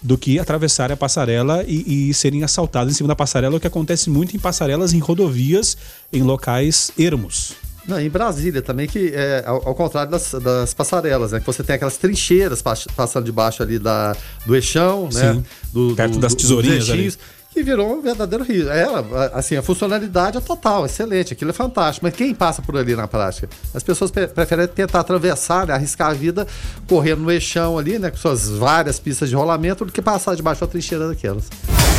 do 0.04 0.18
que 0.20 0.38
atravessar 0.38 0.92
a 0.92 0.98
passarela 0.98 1.64
e, 1.68 2.10
e 2.10 2.14
serem 2.14 2.44
assaltadas 2.44 2.94
em 2.94 2.98
cima 2.98 3.08
da 3.08 3.16
passarela, 3.16 3.56
o 3.56 3.60
que 3.60 3.66
acontece 3.66 4.08
muito 4.08 4.36
em 4.36 4.40
passarelas 4.40 4.94
em 4.94 5.00
rodovias, 5.00 5.76
em 6.14 6.22
locais 6.22 6.92
ermos. 7.00 7.54
Não, 7.88 8.00
em 8.00 8.10
Brasília 8.10 8.62
também, 8.62 8.88
que 8.88 9.12
é 9.14 9.44
ao, 9.46 9.68
ao 9.70 9.76
contrário 9.76 10.10
das, 10.12 10.32
das 10.34 10.74
passarelas, 10.74 11.32
né? 11.32 11.40
Que 11.40 11.46
você 11.46 11.64
tem 11.64 11.76
aquelas 11.76 11.98
trincheiras 11.98 12.62
pas- 12.62 12.88
passando 12.96 13.26
debaixo 13.26 13.62
ali 13.62 13.78
da, 13.78 14.16
do 14.46 14.56
eixão, 14.56 15.08
né? 15.14 15.34
Sim. 15.34 15.46
Do, 15.72 15.94
Perto 15.96 16.14
do- 16.14 16.20
das 16.20 16.34
tesourinhas 16.34 16.90
ali. 16.90 17.14
Que 17.54 17.64
virou 17.64 17.94
um 17.98 18.02
verdadeiro 18.02 18.44
rio. 18.44 18.70
Ela, 18.70 19.32
assim, 19.34 19.56
a 19.56 19.62
funcionalidade 19.62 20.36
é 20.38 20.42
total, 20.42 20.86
excelente, 20.86 21.32
aquilo 21.32 21.52
é 21.52 21.54
fantástico. 21.54 22.06
Mas 22.06 22.14
quem 22.14 22.34
passa 22.36 22.62
por 22.62 22.76
ali 22.76 22.98
na 22.98 23.08
prática? 23.08 23.48
As 23.74 23.82
pessoas 23.82 24.12
pre- 24.12 24.28
preferem 24.28 24.68
tentar 24.68 25.00
atravessar, 25.00 25.66
né, 25.66 25.74
arriscar 25.74 26.10
a 26.10 26.14
vida, 26.14 26.46
correndo 26.86 27.22
no 27.22 27.32
eixão 27.32 27.78
ali, 27.78 27.98
né? 27.98 28.12
Com 28.12 28.18
suas 28.18 28.50
várias 28.50 29.00
pistas 29.00 29.30
de 29.30 29.36
rolamento, 29.36 29.86
do 29.86 29.92
que 29.94 30.02
passar 30.02 30.36
debaixo 30.36 30.60
da 30.62 30.68
trincheira 30.68 31.08
daquelas. 31.08 31.46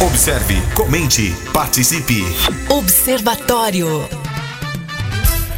Observe, 0.04 0.60
comente, 0.74 1.34
participe. 1.54 2.22
Observatório. 2.68 3.88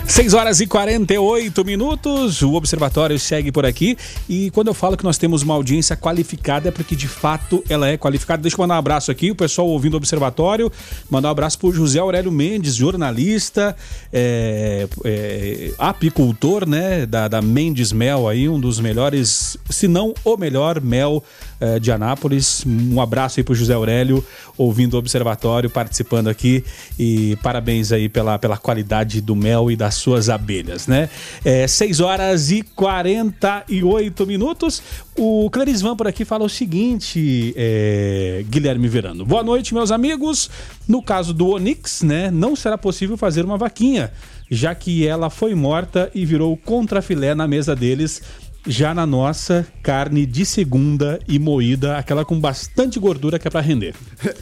6 0.09 0.33
horas 0.33 0.59
e 0.59 0.67
48 0.67 1.63
minutos, 1.67 2.41
o 2.41 2.55
Observatório 2.55 3.19
segue 3.19 3.53
por 3.53 3.67
aqui. 3.67 3.97
E 4.27 4.51
quando 4.53 4.69
eu 4.69 4.75
falo 4.75 4.97
que 4.97 5.05
nós 5.05 5.19
temos 5.19 5.43
uma 5.43 5.53
audiência 5.53 5.95
qualificada, 5.95 6.71
é 6.71 6.73
porque 6.73 6.97
de 6.97 7.07
fato 7.07 7.63
ela 7.69 7.87
é 7.87 7.99
qualificada. 7.99 8.41
Deixa 8.41 8.57
eu 8.57 8.63
mandar 8.63 8.77
um 8.77 8.79
abraço 8.79 9.11
aqui, 9.11 9.31
o 9.31 9.35
pessoal 9.35 9.69
ouvindo 9.69 9.95
o 9.95 9.97
Observatório. 9.99 10.73
Mandar 11.11 11.29
um 11.29 11.33
abraço 11.33 11.59
pro 11.59 11.71
José 11.71 11.99
Aurélio 11.99 12.33
Mendes, 12.33 12.75
jornalista, 12.75 13.77
é, 14.11 14.89
é, 15.05 15.73
apicultor, 15.79 16.67
né, 16.67 17.05
da, 17.05 17.29
da 17.29 17.43
Mendes 17.43 17.93
Mel 17.93 18.27
aí, 18.27 18.49
um 18.49 18.59
dos 18.59 18.81
melhores, 18.81 19.59
se 19.69 19.87
não 19.87 20.15
o 20.25 20.39
melhor 20.39 20.81
mel 20.81 21.23
é, 21.61 21.79
de 21.79 21.91
Anápolis. 21.91 22.65
Um 22.67 23.01
abraço 23.01 23.41
aí 23.41 23.45
pro 23.45 23.55
José 23.55 23.75
Aurélio, 23.75 24.25
ouvindo 24.57 24.95
o 24.95 24.99
Observatório, 24.99 25.69
participando 25.69 26.29
aqui. 26.29 26.65
E 26.99 27.37
parabéns 27.43 27.93
aí 27.93 28.09
pela, 28.09 28.39
pela 28.39 28.57
qualidade 28.57 29.21
do 29.21 29.35
mel 29.35 29.71
e 29.71 29.77
das 29.77 29.95
suas 29.95 30.29
abelhas, 30.29 30.87
né? 30.87 31.09
É, 31.45 31.67
6 31.67 32.01
horas 32.01 32.51
e 32.51 32.63
48 32.63 34.27
minutos. 34.27 34.83
O 35.17 35.51
Clarisvan 35.51 35.97
por 35.97 36.07
aqui 36.07 36.25
fala 36.25 36.45
o 36.45 36.49
seguinte, 36.49 37.53
é, 37.57 38.45
Guilherme 38.49 38.87
Verano. 38.87 39.25
Boa 39.25 39.43
noite, 39.43 39.75
meus 39.75 39.91
amigos. 39.91 40.49
No 40.87 41.03
caso 41.03 41.35
do 41.35 41.49
Onix, 41.49 42.03
né, 42.03 42.31
não 42.31 42.55
será 42.55 42.79
possível 42.79 43.17
fazer 43.17 43.45
uma 43.45 43.59
vaquinha, 43.59 44.13
já 44.51 44.75
que 44.75 45.07
ela 45.07 45.29
foi 45.29 45.55
morta 45.55 46.11
e 46.15 46.25
virou 46.25 46.57
contrafilé 46.57 47.35
na 47.35 47.49
mesa 47.49 47.75
deles 47.75 48.23
já 48.69 48.93
na 48.93 49.07
nossa, 49.07 49.67
carne 49.83 50.27
de 50.27 50.45
segunda 50.45 51.19
e 51.27 51.39
moída, 51.39 51.97
aquela 51.97 52.25
com 52.25 52.39
bastante 52.39 53.01
gordura 53.01 53.39
que 53.39 53.49
é 53.49 53.51
para 53.51 53.63
render. 53.63 53.95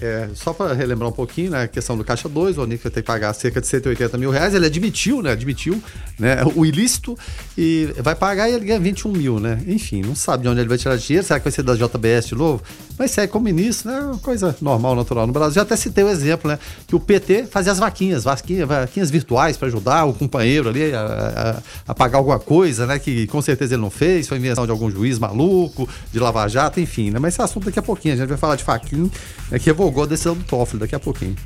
É, 0.03 0.29
só 0.35 0.53
para 0.53 0.75
relembrar 0.75 1.09
um 1.09 1.13
pouquinho, 1.13 1.53
né, 1.53 1.63
a 1.63 1.69
questão 1.69 1.97
do 1.97 2.05
Caixa 2.05 2.29
2, 2.29 2.59
o 2.59 2.63
Onic 2.63 2.83
vai 2.83 2.93
ter 2.93 3.03
que 3.03 3.07
pagar 3.07 3.33
cerca 3.33 3.61
de 3.61 3.67
180 3.69 4.19
mil 4.19 4.31
reais, 4.31 4.53
ele 4.53 4.67
admitiu, 4.67 5.23
né, 5.23 5.31
admitiu 5.31 5.81
né, 6.19 6.39
o 6.57 6.67
ilícito 6.67 7.17
e 7.57 7.95
vai 7.99 8.17
pagar 8.17 8.51
e 8.51 8.55
ele 8.55 8.65
ganha 8.65 8.81
21 8.81 9.13
mil, 9.13 9.39
né, 9.39 9.63
enfim, 9.67 10.03
não 10.03 10.15
sabe 10.15 10.43
de 10.43 10.49
onde 10.49 10.61
ele 10.61 10.69
vai 10.69 10.79
tirar 10.79 10.97
dinheiro, 10.97 11.25
será 11.25 11.39
que 11.39 11.45
vai 11.45 11.53
ser 11.53 11.63
da 11.63 11.75
JBS 11.75 12.27
de 12.27 12.35
novo? 12.35 12.63
Mas 12.99 13.11
segue 13.11 13.33
como 13.33 13.45
ministro, 13.45 13.91
né, 13.91 14.01
uma 14.01 14.19
coisa 14.19 14.57
normal, 14.61 14.95
natural 14.95 15.27
no 15.27 15.33
Brasil. 15.33 15.55
Já 15.55 15.63
até 15.63 15.77
citei 15.77 16.05
o 16.05 16.09
exemplo, 16.09 16.51
né, 16.51 16.59
que 16.87 16.97
o 16.97 17.01
PT 17.01 17.47
fazia 17.51 17.73
as 17.73 17.79
vaquinhas, 17.79 18.25
vaquinhas, 18.25 18.69
vaquinhas 18.69 19.11
virtuais 19.11 19.57
para 19.57 19.69
ajudar 19.69 20.05
o 20.05 20.15
companheiro 20.15 20.69
ali 20.69 20.95
a, 20.95 21.63
a, 21.87 21.91
a 21.93 21.95
pagar 21.95 22.19
alguma 22.19 22.39
coisa, 22.39 22.87
né, 22.87 22.99
que 22.99 23.27
com 23.27 23.43
certeza 23.43 23.75
ele 23.75 23.83
não 23.83 23.91
fez, 23.91 24.29
foi 24.29 24.39
invenção 24.39 24.65
de 24.65 24.71
algum 24.71 24.91
juiz 24.91 25.19
maluco, 25.19 25.89
de 26.13 26.19
Lava 26.19 26.49
Jato, 26.49 26.81
enfim, 26.81 27.11
né? 27.11 27.19
Mas 27.19 27.35
esse 27.35 27.43
assunto 27.43 27.67
daqui 27.67 27.79
a 27.79 27.83
pouquinho, 27.83 28.15
a 28.15 28.17
gente 28.17 28.29
vai 28.29 28.39
falar 28.39 28.57
de 28.57 28.65
Faquin, 28.65 29.11
né, 29.51 29.59
que 29.59 29.67
revogou 29.67 30.05
a 30.05 30.07
decisão 30.07 30.35
do 30.35 30.45
Toffoli 30.45 30.81
daqui 30.81 30.95
a 30.95 31.01
pouquinho. 31.01 31.37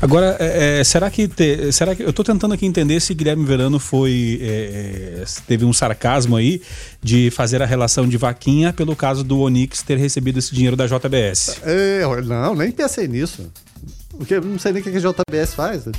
Agora, 0.00 0.36
é, 0.40 0.80
é, 0.80 0.84
será 0.84 1.08
que 1.10 1.28
te, 1.28 1.70
será 1.70 1.94
que 1.94 2.02
eu 2.02 2.10
estou 2.10 2.24
tentando 2.24 2.52
aqui 2.54 2.66
entender 2.66 2.98
se 3.00 3.14
Guilherme 3.14 3.44
Verano 3.44 3.78
foi 3.78 4.40
é, 4.42 5.24
teve 5.46 5.64
um 5.64 5.72
sarcasmo 5.72 6.34
aí 6.34 6.60
de 7.02 7.30
fazer 7.30 7.60
a 7.62 7.66
relação 7.66 8.08
de 8.08 8.16
vaquinha 8.16 8.72
pelo 8.72 8.94
caso 8.94 9.24
do 9.24 9.40
Onix 9.40 9.82
ter 9.82 9.98
recebido 9.98 10.38
esse 10.38 10.54
dinheiro 10.54 10.76
da 10.76 10.86
JBS? 10.86 11.60
É, 11.64 12.02
não, 12.24 12.54
nem 12.54 12.70
pensei 12.70 13.08
nisso. 13.08 13.50
Porque 14.22 14.34
eu 14.34 14.40
não 14.40 14.56
sei 14.56 14.70
nem 14.70 14.80
o 14.80 14.84
que 14.84 14.90
a 14.90 15.00
JBS 15.00 15.52
faz. 15.52 15.82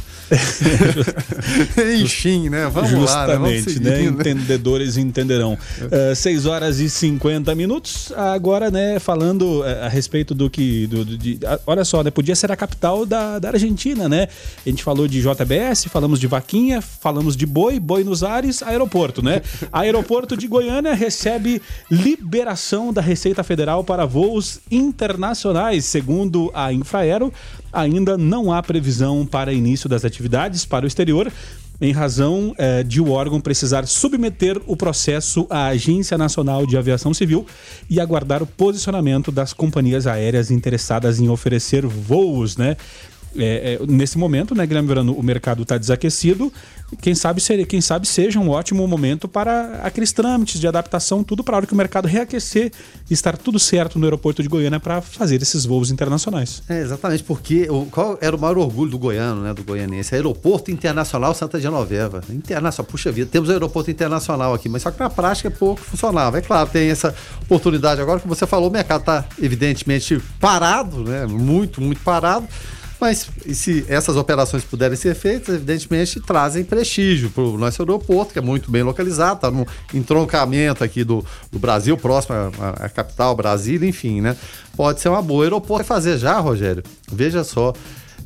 Enfim, 2.01 2.47
né? 2.47 2.69
Vamos 2.69 2.91
Justamente, 2.91 3.79
lá, 3.79 3.81
né? 3.81 3.97
né? 3.97 4.03
Entendedores 4.05 4.95
entenderão. 4.95 5.57
Uh, 5.81 6.15
6 6.15 6.45
horas 6.45 6.79
e 6.79 6.89
50 6.89 7.53
minutos. 7.53 8.13
Agora, 8.15 8.71
né, 8.71 8.97
falando 8.97 9.59
uh, 9.59 9.83
a 9.83 9.89
respeito 9.89 10.33
do 10.33 10.49
que. 10.49 10.87
Do, 10.87 11.03
do, 11.03 11.17
de, 11.17 11.33
uh, 11.33 11.59
olha 11.67 11.83
só, 11.83 12.01
né? 12.01 12.11
Podia 12.11 12.33
ser 12.33 12.49
a 12.49 12.55
capital 12.55 13.05
da, 13.05 13.39
da 13.39 13.49
Argentina, 13.49 14.07
né? 14.07 14.29
A 14.65 14.69
gente 14.69 14.85
falou 14.85 15.05
de 15.05 15.21
JBS, 15.21 15.87
falamos 15.89 16.17
de 16.17 16.25
vaquinha, 16.25 16.81
falamos 16.81 17.35
de 17.35 17.45
boi, 17.45 17.77
boi 17.77 18.05
nos 18.05 18.23
ares, 18.23 18.63
aeroporto, 18.63 19.21
né? 19.21 19.41
aeroporto 19.69 20.37
de 20.37 20.47
Goiânia 20.47 20.93
recebe 20.93 21.61
liberação 21.91 22.93
da 22.93 23.01
Receita 23.01 23.43
Federal 23.43 23.83
para 23.83 24.05
voos 24.05 24.61
internacionais, 24.71 25.83
segundo 25.83 26.49
a 26.53 26.71
Infraero 26.71 27.33
ainda 27.73 28.17
não 28.17 28.53
há 28.53 28.61
previsão 28.61 29.25
para 29.25 29.51
início 29.51 29.89
das 29.89 30.05
atividades 30.05 30.65
para 30.65 30.85
o 30.85 30.87
exterior, 30.87 31.31
em 31.81 31.91
razão 31.91 32.53
eh, 32.57 32.83
de 32.83 33.01
o 33.01 33.09
órgão 33.09 33.41
precisar 33.41 33.85
submeter 33.87 34.61
o 34.67 34.77
processo 34.77 35.45
à 35.49 35.67
Agência 35.67 36.17
Nacional 36.17 36.65
de 36.65 36.77
Aviação 36.77 37.13
Civil 37.13 37.45
e 37.89 37.99
aguardar 37.99 38.43
o 38.43 38.47
posicionamento 38.47 39.31
das 39.31 39.51
companhias 39.51 40.07
aéreas 40.07 40.51
interessadas 40.51 41.19
em 41.19 41.29
oferecer 41.29 41.85
voos, 41.85 42.55
né? 42.55 42.77
É, 43.35 43.79
é, 43.81 43.85
nesse 43.87 44.17
momento, 44.17 44.53
né, 44.55 44.65
Guilherme 44.65 44.87
Verano, 44.87 45.13
o 45.13 45.23
mercado 45.23 45.63
está 45.63 45.77
desaquecido. 45.77 46.51
Quem 47.01 47.15
sabe, 47.15 47.41
quem 47.65 47.81
sabe 47.81 48.07
seja 48.07 48.39
um 48.39 48.49
ótimo 48.49 48.87
momento 48.87 49.27
para 49.27 49.79
aqueles 49.83 50.11
trâmites 50.11 50.59
de 50.59 50.67
adaptação, 50.67 51.23
tudo 51.23 51.43
para 51.43 51.55
a 51.55 51.57
hora 51.57 51.65
que 51.65 51.73
o 51.73 51.75
mercado 51.75 52.07
reaquecer 52.07 52.71
e 53.09 53.13
estar 53.13 53.35
tudo 53.37 53.57
certo 53.57 53.97
no 53.97 54.05
aeroporto 54.05 54.43
de 54.43 54.49
Goiânia 54.49 54.79
para 54.79 55.01
fazer 55.01 55.41
esses 55.41 55.65
voos 55.65 55.89
internacionais. 55.89 56.61
É, 56.69 56.81
exatamente, 56.81 57.23
porque 57.23 57.67
o, 57.69 57.85
qual 57.85 58.17
era 58.21 58.35
o 58.35 58.39
maior 58.39 58.57
orgulho 58.57 58.91
do 58.91 58.99
goiano, 58.99 59.41
né, 59.41 59.53
do 59.53 59.63
goianense? 59.63 60.13
Aeroporto 60.13 60.69
Internacional 60.69 61.33
Santa 61.33 61.59
Genoveva. 61.59 62.21
Internacional, 62.29 62.89
puxa 62.89 63.11
vida, 63.11 63.29
temos 63.31 63.49
aeroporto 63.49 63.89
internacional 63.89 64.53
aqui, 64.53 64.69
mas 64.69 64.83
só 64.83 64.91
que 64.91 64.99
na 64.99 65.09
prática 65.09 65.49
pouco 65.49 65.81
funcionava. 65.81 66.37
É 66.37 66.41
claro, 66.41 66.69
tem 66.69 66.89
essa 66.89 67.15
oportunidade 67.41 68.01
agora 68.01 68.19
que 68.19 68.27
você 68.27 68.45
falou, 68.45 68.69
o 68.69 68.71
mercado 68.71 69.01
está 69.01 69.25
evidentemente 69.41 70.21
parado, 70.39 71.03
né, 71.03 71.25
muito, 71.25 71.81
muito 71.81 72.01
parado. 72.01 72.47
Mas 73.03 73.29
se 73.51 73.83
essas 73.89 74.15
operações 74.15 74.63
puderem 74.63 74.95
ser 74.95 75.13
feitas, 75.13 75.55
evidentemente 75.55 76.21
trazem 76.21 76.63
prestígio 76.63 77.29
para 77.29 77.43
o 77.43 77.57
nosso 77.57 77.81
aeroporto, 77.81 78.31
que 78.31 78.39
é 78.39 78.41
muito 78.41 78.71
bem 78.71 78.81
localizado, 78.81 79.35
está 79.35 79.51
no 79.51 79.67
entroncamento 79.93 80.85
aqui 80.85 81.03
do, 81.03 81.21
do 81.51 81.59
Brasil, 81.59 81.97
próximo 81.97 82.33
à, 82.33 82.85
à, 82.85 82.87
capital, 82.87 83.35
Brasília, 83.35 83.89
enfim, 83.89 84.21
né? 84.21 84.37
Pode 84.77 85.01
ser 85.01 85.09
uma 85.09 85.21
boa. 85.21 85.43
Aeroporto 85.43 85.83
vai 85.83 85.97
fazer 85.97 86.17
já, 86.17 86.39
Rogério, 86.39 86.81
veja 87.11 87.43
só, 87.43 87.73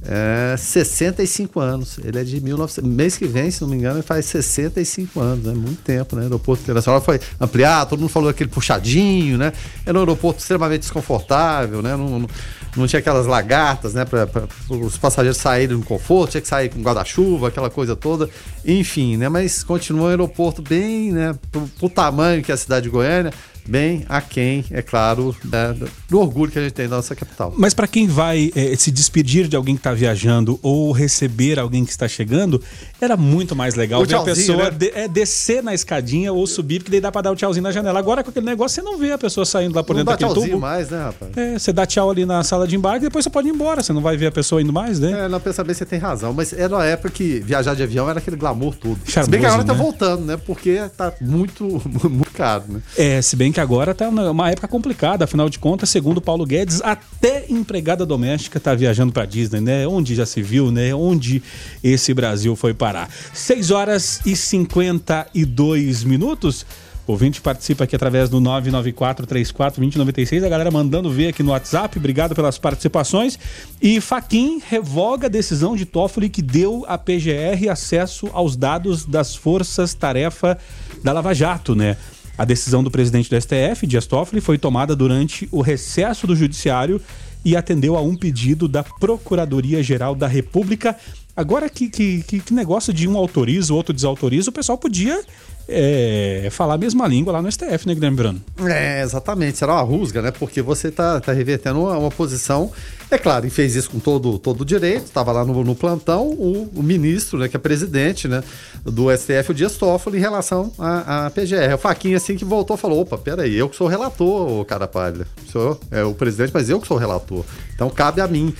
é, 0.09 0.55
65 0.57 1.59
anos. 1.59 1.99
Ele 2.01 2.17
é 2.17 2.23
de 2.23 2.39
1900. 2.39 2.89
Mês 2.89 3.17
que 3.17 3.27
vem, 3.27 3.51
se 3.51 3.61
não 3.61 3.67
me 3.67 3.75
engano, 3.75 3.97
ele 3.97 4.03
faz 4.03 4.25
65 4.25 5.19
anos, 5.19 5.45
né? 5.45 5.53
muito 5.53 5.81
tempo, 5.81 6.15
né? 6.15 6.21
O 6.21 6.25
aeroporto 6.25 6.63
internacional 6.63 7.01
foi 7.01 7.19
ampliado, 7.39 7.89
todo 7.89 7.99
mundo 7.99 8.09
falou 8.09 8.29
aquele 8.29 8.49
puxadinho, 8.49 9.37
né? 9.37 9.51
Era 9.85 9.97
um 9.97 10.01
aeroporto 10.01 10.39
extremamente 10.39 10.81
desconfortável, 10.81 11.81
né? 11.81 11.97
Não, 11.97 12.19
não, 12.19 12.29
não 12.77 12.87
tinha 12.87 12.99
aquelas 12.99 13.25
lagartas, 13.25 13.93
né? 13.93 14.05
Para 14.05 14.27
os 14.69 14.97
passageiros 14.97 15.37
saírem 15.37 15.75
no 15.75 15.83
conforto, 15.83 16.31
tinha 16.31 16.41
que 16.41 16.47
sair 16.47 16.69
com 16.69 16.81
guarda-chuva, 16.81 17.49
aquela 17.49 17.69
coisa 17.69 17.93
toda. 17.93 18.29
Enfim, 18.65 19.17
né? 19.17 19.27
Mas 19.27 19.61
continua 19.61 20.05
um 20.05 20.09
aeroporto 20.09 20.61
bem, 20.61 21.11
né? 21.11 21.35
Pro, 21.51 21.67
pro 21.77 21.89
tamanho 21.89 22.41
que 22.41 22.51
é 22.51 22.55
a 22.55 22.57
cidade 22.57 22.85
de 22.85 22.89
Goiânia 22.89 23.33
bem 23.67 24.05
aquém, 24.07 24.65
é 24.71 24.81
claro, 24.81 25.35
né, 25.43 25.75
do 26.09 26.19
orgulho 26.19 26.51
que 26.51 26.59
a 26.59 26.61
gente 26.61 26.73
tem 26.73 26.87
da 26.87 26.95
nossa 26.97 27.15
capital. 27.15 27.53
Mas 27.57 27.73
para 27.73 27.87
quem 27.87 28.07
vai 28.07 28.51
é, 28.55 28.75
se 28.75 28.91
despedir 28.91 29.47
de 29.47 29.55
alguém 29.55 29.75
que 29.75 29.79
está 29.79 29.93
viajando 29.93 30.59
ou 30.61 30.91
receber 30.91 31.59
alguém 31.59 31.83
que 31.83 31.91
está 31.91 32.07
chegando, 32.07 32.61
era 32.99 33.17
muito 33.17 33.55
mais 33.55 33.75
legal 33.75 34.05
ver 34.05 34.15
a 34.15 34.21
pessoa 34.21 34.65
né? 34.65 34.71
de, 34.71 34.91
é, 34.95 35.07
descer 35.07 35.61
na 35.61 35.73
escadinha 35.73 36.31
ou 36.31 36.45
subir, 36.47 36.79
porque 36.79 36.91
daí 36.91 37.01
dá 37.01 37.11
para 37.11 37.23
dar 37.23 37.31
o 37.31 37.35
tchauzinho 37.35 37.63
na 37.63 37.71
janela. 37.71 37.99
Agora 37.99 38.23
com 38.23 38.29
aquele 38.29 38.45
negócio 38.45 38.75
você 38.75 38.81
não 38.81 38.97
vê 38.97 39.11
a 39.11 39.17
pessoa 39.17 39.45
saindo 39.45 39.75
lá 39.75 39.83
por 39.83 39.95
não 39.95 40.03
dentro 40.03 40.19
dá 40.19 40.27
daquele 40.27 40.47
tubo. 40.47 40.59
mais, 40.59 40.89
né, 40.89 41.03
rapaz? 41.03 41.37
É, 41.37 41.59
você 41.59 41.73
dá 41.73 41.85
tchau 41.85 42.09
ali 42.09 42.25
na 42.25 42.43
sala 42.43 42.67
de 42.67 42.75
embarque 42.75 43.05
e 43.05 43.09
depois 43.09 43.23
você 43.23 43.29
pode 43.29 43.47
ir 43.47 43.51
embora, 43.51 43.83
você 43.83 43.93
não 43.93 44.01
vai 44.01 44.17
ver 44.17 44.27
a 44.27 44.31
pessoa 44.31 44.61
indo 44.61 44.73
mais, 44.73 44.99
né? 44.99 45.25
É, 45.25 45.27
não, 45.27 45.39
pensa 45.39 45.63
bem, 45.63 45.73
você 45.73 45.85
tem 45.85 45.99
razão, 45.99 46.33
mas 46.33 46.53
era 46.53 46.73
uma 46.75 46.85
época 46.85 47.09
que 47.09 47.39
viajar 47.39 47.75
de 47.75 47.83
avião 47.83 48.09
era 48.09 48.19
aquele 48.19 48.35
glamour 48.37 48.75
tudo. 48.75 48.99
Charmoso, 49.05 49.25
se 49.25 49.31
bem 49.31 49.39
que 49.39 49.45
agora 49.45 49.63
tá 49.63 49.73
né? 49.73 49.77
tá 49.77 49.83
voltando, 49.83 50.25
né? 50.25 50.37
Porque 50.37 50.81
tá 50.95 51.13
muito, 51.21 51.63
muito 52.09 52.31
caro, 52.31 52.63
né? 52.69 52.81
É, 52.97 53.21
se 53.21 53.35
bem 53.35 53.51
que 53.51 53.56
agora 53.59 53.93
tá 53.93 54.07
uma 54.09 54.49
época 54.49 54.67
complicada, 54.67 55.25
afinal 55.25 55.49
de 55.49 55.59
contas, 55.59 55.89
segundo 55.89 56.21
Paulo 56.21 56.45
Guedes, 56.45 56.81
até 56.81 57.45
empregada 57.49 58.05
doméstica 58.05 58.57
está 58.57 58.73
viajando 58.73 59.11
para 59.11 59.25
Disney, 59.25 59.61
né? 59.61 59.87
Onde 59.87 60.15
já 60.15 60.25
se 60.25 60.41
viu, 60.41 60.71
né? 60.71 60.93
Onde 60.93 61.41
esse 61.83 62.13
Brasil 62.13 62.55
foi 62.55 62.73
parar. 62.73 63.09
6 63.33 63.71
horas 63.71 64.21
e 64.25 64.35
52 64.35 66.03
minutos. 66.03 66.65
O 67.07 67.13
ouvinte 67.13 67.39
participa 67.39 67.85
aqui 67.85 67.95
através 67.95 68.29
do 68.29 68.41
994-34-2096. 68.41 70.45
A 70.45 70.49
galera 70.49 70.69
mandando 70.69 71.09
ver 71.09 71.29
aqui 71.29 71.41
no 71.41 71.51
WhatsApp. 71.51 71.97
Obrigado 71.97 72.35
pelas 72.35 72.57
participações. 72.57 73.39
E 73.81 74.01
Faquin 74.01 74.61
revoga 74.67 75.27
a 75.27 75.29
decisão 75.29 75.73
de 75.73 75.85
Toffoli 75.85 76.27
que 76.27 76.41
deu 76.41 76.83
à 76.85 76.97
PGR 76.97 77.69
acesso 77.71 78.29
aos 78.33 78.57
dados 78.57 79.05
das 79.05 79.33
forças-tarefa 79.33 80.57
da 81.01 81.13
Lava 81.13 81.33
Jato, 81.33 81.73
né? 81.73 81.95
A 82.37 82.45
decisão 82.45 82.83
do 82.83 82.91
presidente 82.91 83.29
do 83.29 83.41
STF, 83.41 83.87
Dias 83.87 84.05
Toffoli, 84.05 84.39
foi 84.39 84.57
tomada 84.57 84.95
durante 84.95 85.49
o 85.51 85.61
recesso 85.61 86.27
do 86.27 86.35
Judiciário 86.35 87.01
e 87.43 87.55
atendeu 87.55 87.97
a 87.97 88.01
um 88.01 88.15
pedido 88.15 88.67
da 88.67 88.83
Procuradoria-Geral 88.83 90.13
da 90.13 90.27
República. 90.27 90.95
Agora 91.35 91.69
que, 91.69 91.89
que, 91.89 92.21
que 92.21 92.53
negócio 92.53 92.93
de 92.93 93.07
um 93.07 93.17
autoriza, 93.17 93.73
o 93.73 93.75
outro 93.75 93.93
desautoriza, 93.93 94.49
o 94.49 94.53
pessoal 94.53 94.77
podia 94.77 95.23
é, 95.69 96.47
falar 96.51 96.75
a 96.75 96.77
mesma 96.77 97.07
língua 97.07 97.33
lá 97.33 97.41
no 97.41 97.51
STF, 97.51 97.87
né, 97.87 97.93
Guilherme 97.93 98.15
Verano? 98.15 98.41
É, 98.65 99.01
exatamente. 99.01 99.57
Será 99.57 99.73
uma 99.73 99.81
rusga, 99.81 100.21
né? 100.21 100.31
Porque 100.31 100.61
você 100.61 100.89
tá, 100.89 101.19
tá 101.19 101.33
revertendo 101.33 101.81
uma, 101.81 101.97
uma 101.97 102.11
posição. 102.11 102.71
É 103.11 103.17
claro, 103.17 103.45
e 103.45 103.49
fez 103.49 103.75
isso 103.75 103.89
com 103.89 103.99
todo 103.99 104.39
todo 104.39 104.61
o 104.61 104.65
direito. 104.65 105.05
Estava 105.05 105.31
lá 105.31 105.43
no, 105.45 105.63
no 105.63 105.75
plantão 105.75 106.27
o, 106.27 106.69
o, 106.75 106.83
ministro, 106.83 107.37
né, 107.37 107.47
que 107.47 107.55
é 107.55 107.59
presidente, 107.59 108.27
né, 108.27 108.43
do 108.83 109.15
STF, 109.15 109.51
o 109.51 109.53
Dias 109.53 109.75
Toffoli, 109.75 110.17
em 110.17 110.21
relação 110.21 110.71
à, 110.77 111.29
PGR. 111.33 111.75
O 111.75 111.77
Faquinha, 111.77 112.17
assim, 112.17 112.35
que 112.35 112.45
voltou 112.45 112.77
falou: 112.77 113.01
opa, 113.01 113.17
peraí, 113.17 113.55
eu 113.55 113.69
que 113.69 113.75
sou 113.75 113.87
relator, 113.87 114.63
cara 114.65 114.87
pálida. 114.87 115.27
Sou 115.51 115.79
é, 115.91 116.03
o 116.03 116.13
presidente, 116.13 116.51
mas 116.53 116.69
eu 116.69 116.79
que 116.79 116.87
sou 116.87 116.97
relator. 116.97 117.43
Então 117.75 117.89
cabe 117.89 118.21
a 118.21 118.27
mim 118.27 118.53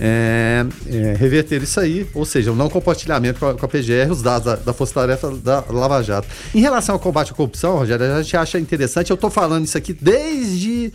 é, 0.00 0.64
é, 0.86 1.14
reverter 1.14 1.62
isso 1.62 1.80
aí, 1.80 2.06
ou 2.14 2.24
seja, 2.24 2.52
o 2.52 2.54
não 2.54 2.68
compartilhamento 2.68 3.40
com 3.40 3.46
a, 3.46 3.54
com 3.54 3.64
a 3.64 3.68
PGR, 3.68 4.10
os 4.10 4.22
dados 4.22 4.44
da, 4.44 4.56
da 4.56 4.72
Força 4.72 4.94
Tarefa 4.94 5.30
da 5.30 5.64
Lava 5.68 6.02
Jato. 6.02 6.28
Em 6.54 6.60
relação 6.60 6.94
ao 6.94 6.98
combate 6.98 7.32
à 7.32 7.34
corrupção, 7.34 7.76
Rogério, 7.76 8.06
a 8.12 8.22
gente 8.22 8.36
acha 8.36 8.58
interessante, 8.58 9.10
eu 9.10 9.14
estou 9.14 9.30
falando 9.30 9.64
isso 9.64 9.76
aqui 9.76 9.92
desde 9.92 10.92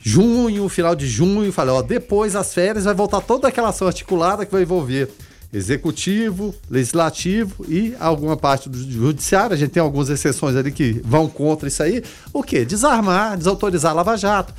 junho, 0.00 0.68
final 0.68 0.94
de 0.94 1.06
junho, 1.08 1.52
falei, 1.52 1.74
ó, 1.74 1.82
depois 1.82 2.34
das 2.34 2.54
férias 2.54 2.84
vai 2.84 2.94
voltar 2.94 3.20
toda 3.20 3.48
aquela 3.48 3.70
ação 3.70 3.88
articulada 3.88 4.46
que 4.46 4.52
vai 4.52 4.62
envolver 4.62 5.08
executivo, 5.52 6.54
legislativo 6.70 7.64
e 7.68 7.96
alguma 7.98 8.36
parte 8.36 8.68
do 8.68 8.78
judiciário. 8.78 9.54
A 9.54 9.56
gente 9.56 9.70
tem 9.70 9.82
algumas 9.82 10.08
exceções 10.08 10.54
ali 10.54 10.70
que 10.70 11.00
vão 11.04 11.28
contra 11.28 11.66
isso 11.66 11.82
aí. 11.82 12.02
O 12.32 12.42
quê? 12.42 12.64
Desarmar, 12.64 13.36
desautorizar 13.36 13.92
a 13.92 13.94
Lava 13.94 14.16
Jato, 14.16 14.54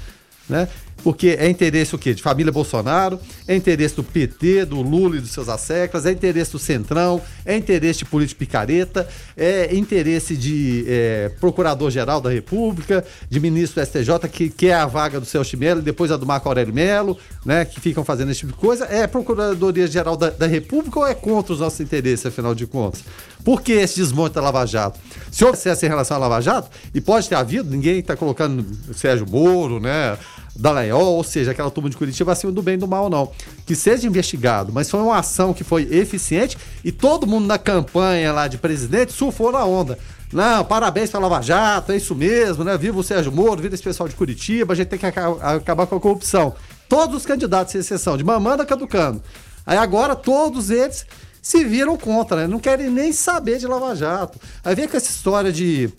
né? 0.50 0.68
Porque 1.04 1.38
é 1.40 1.50
interesse 1.50 1.96
o 1.96 1.98
quê? 1.98 2.14
De 2.14 2.22
família 2.22 2.52
Bolsonaro, 2.52 3.20
é 3.48 3.56
interesse 3.56 3.96
do 3.96 4.04
PT, 4.04 4.66
do 4.66 4.82
Lula 4.82 5.18
e 5.18 5.20
dos 5.20 5.32
seus 5.32 5.50
asseclas, 5.50 6.06
é 6.06 6.12
interesse 6.12 6.52
do 6.52 6.60
Centrão, 6.60 7.22
é 7.46 7.56
interesse 7.56 8.00
de 8.00 8.06
político 8.06 8.40
picareta, 8.40 9.08
é 9.36 9.76
interesse 9.76 10.36
de 10.36 10.86
é, 10.88 11.32
Procurador-Geral 11.40 12.20
da 12.20 12.30
República, 12.30 13.06
de 13.30 13.40
ministro 13.40 13.82
do 13.82 13.88
STJ, 13.88 14.30
que 14.32 14.50
quer 14.50 14.74
a 14.74 14.86
vaga 14.86 15.20
do 15.20 15.26
Celso 15.26 15.58
Mello 15.58 15.80
e 15.80 15.84
depois 15.84 16.12
a 16.12 16.18
do 16.18 16.26
Marco 16.26 16.48
Aurélio 16.48 16.74
Melo, 16.74 17.18
né, 17.46 17.66
que 17.66 17.80
ficam 17.80 18.04
fazendo 18.04 18.32
esse 18.32 18.42
tipo 18.42 18.54
de 18.54 18.58
coisa. 18.58 18.86
É 18.86 19.08
Procuradoria-Geral 19.08 20.18
da, 20.18 20.30
da 20.30 20.48
República 20.48 21.00
ou 21.00 21.08
é 21.08 21.14
contra 21.14 21.54
os 21.54 21.60
nossos 21.60 21.80
interesses, 21.80 22.26
afinal 22.26 22.54
de 22.54 22.66
contas? 22.66 23.04
Por 23.44 23.62
que 23.62 23.72
esse 23.72 23.96
desmonte 23.96 24.36
da 24.36 24.42
Lava 24.42 24.66
Jato? 24.66 25.00
Se 25.32 25.46
houve 25.46 25.58
acesso 25.58 25.86
em 25.86 25.90
relação 25.90 26.18
à 26.18 26.20
Lava 26.20 26.42
Jato, 26.42 26.70
e 26.94 27.00
pode 27.00 27.30
ter 27.30 27.36
havido, 27.36 27.70
ninguém 27.70 28.00
está 28.00 28.16
colocando 28.16 28.66
Sérgio 28.94 29.26
Moro, 29.30 29.80
né? 29.80 30.18
Dallagnol, 30.58 31.16
ou 31.16 31.24
seja, 31.24 31.52
aquela 31.52 31.70
turma 31.70 31.90
de 31.90 31.96
Curitiba 31.96 32.32
acima 32.32 32.52
do 32.52 32.62
bem 32.62 32.74
e 32.74 32.78
do 32.78 32.88
mal, 32.88 33.10
não. 33.10 33.32
Que 33.66 33.76
seja 33.76 34.08
investigado, 34.08 34.72
mas 34.74 34.90
foi 34.90 35.00
uma 35.00 35.18
ação 35.18 35.54
que 35.54 35.64
foi 35.64 35.84
eficiente 35.84 36.58
e 36.84 36.92
todo 36.92 37.28
mundo 37.28 37.46
na 37.46 37.58
campanha 37.58 38.34
lá 38.34 38.48
de 38.48 38.58
presidente 38.58 39.14
surfou 39.14 39.52
na 39.52 39.64
onda. 39.64 39.98
Não, 40.34 40.66
parabéns 40.66 41.10
pela 41.10 41.28
Lava 41.28 41.42
Jato, 41.42 41.92
é 41.92 41.98
isso 41.98 42.14
mesmo, 42.14 42.64
né? 42.64 42.78
Viva 42.78 43.00
o 43.00 43.04
Sérgio 43.04 43.32
Moro, 43.32 43.62
viva 43.62 43.76
esse 43.76 43.84
pessoal 43.84 44.10
de 44.10 44.16
Curitiba, 44.16 44.74
a 44.74 44.76
gente 44.76 44.88
tem 44.88 45.00
que 45.00 45.06
acabar 45.06 45.88
com 45.88 45.96
a 45.96 46.00
corrupção. 46.00 46.54
Todos 46.90 47.16
os 47.16 47.26
candidatos, 47.26 47.72
sem 47.72 47.80
exceção, 47.80 48.18
de 48.18 48.24
mamanda 48.24 48.66
caducando. 48.66 49.22
Aí 49.66 49.78
agora 49.78 50.16
todos 50.16 50.70
eles 50.70 51.06
se 51.42 51.64
viram 51.64 51.96
contra, 51.96 52.42
né? 52.42 52.48
Não 52.48 52.60
querem 52.60 52.90
nem 52.90 53.14
saber 53.14 53.58
de 53.58 53.68
Lava 53.68 53.96
Jato. 53.96 54.38
Aí 54.66 54.76
vem 54.76 54.88
com 54.88 54.98
essa 54.98 55.10
história 55.10 55.52
de 55.52 55.90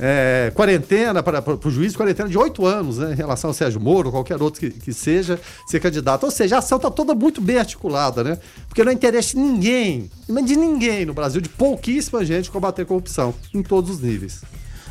é, 0.00 0.50
quarentena 0.54 1.22
para, 1.22 1.42
para 1.42 1.68
o 1.68 1.70
juiz, 1.70 1.94
quarentena 1.94 2.28
de 2.28 2.38
oito 2.38 2.64
anos, 2.64 2.98
né, 2.98 3.12
em 3.12 3.16
relação 3.16 3.50
ao 3.50 3.54
Sérgio 3.54 3.80
Moro, 3.80 4.08
ou 4.08 4.12
qualquer 4.12 4.40
outro 4.42 4.60
que, 4.60 4.70
que 4.70 4.92
seja, 4.92 5.38
ser 5.66 5.78
candidato. 5.78 6.24
Ou 6.24 6.30
seja, 6.30 6.56
a 6.56 6.58
ação 6.60 6.76
está 6.76 6.90
toda 6.90 7.14
muito 7.14 7.40
bem 7.40 7.58
articulada, 7.58 8.24
né? 8.24 8.38
Porque 8.66 8.82
não 8.82 8.92
interessa 8.92 9.36
de 9.36 9.40
ninguém, 9.42 10.10
de 10.44 10.56
ninguém 10.56 11.04
no 11.04 11.12
Brasil, 11.12 11.40
de 11.40 11.48
pouquíssima 11.50 12.24
gente 12.24 12.50
combater 12.50 12.86
corrupção, 12.86 13.34
em 13.52 13.62
todos 13.62 13.90
os 13.90 14.00
níveis. 14.00 14.40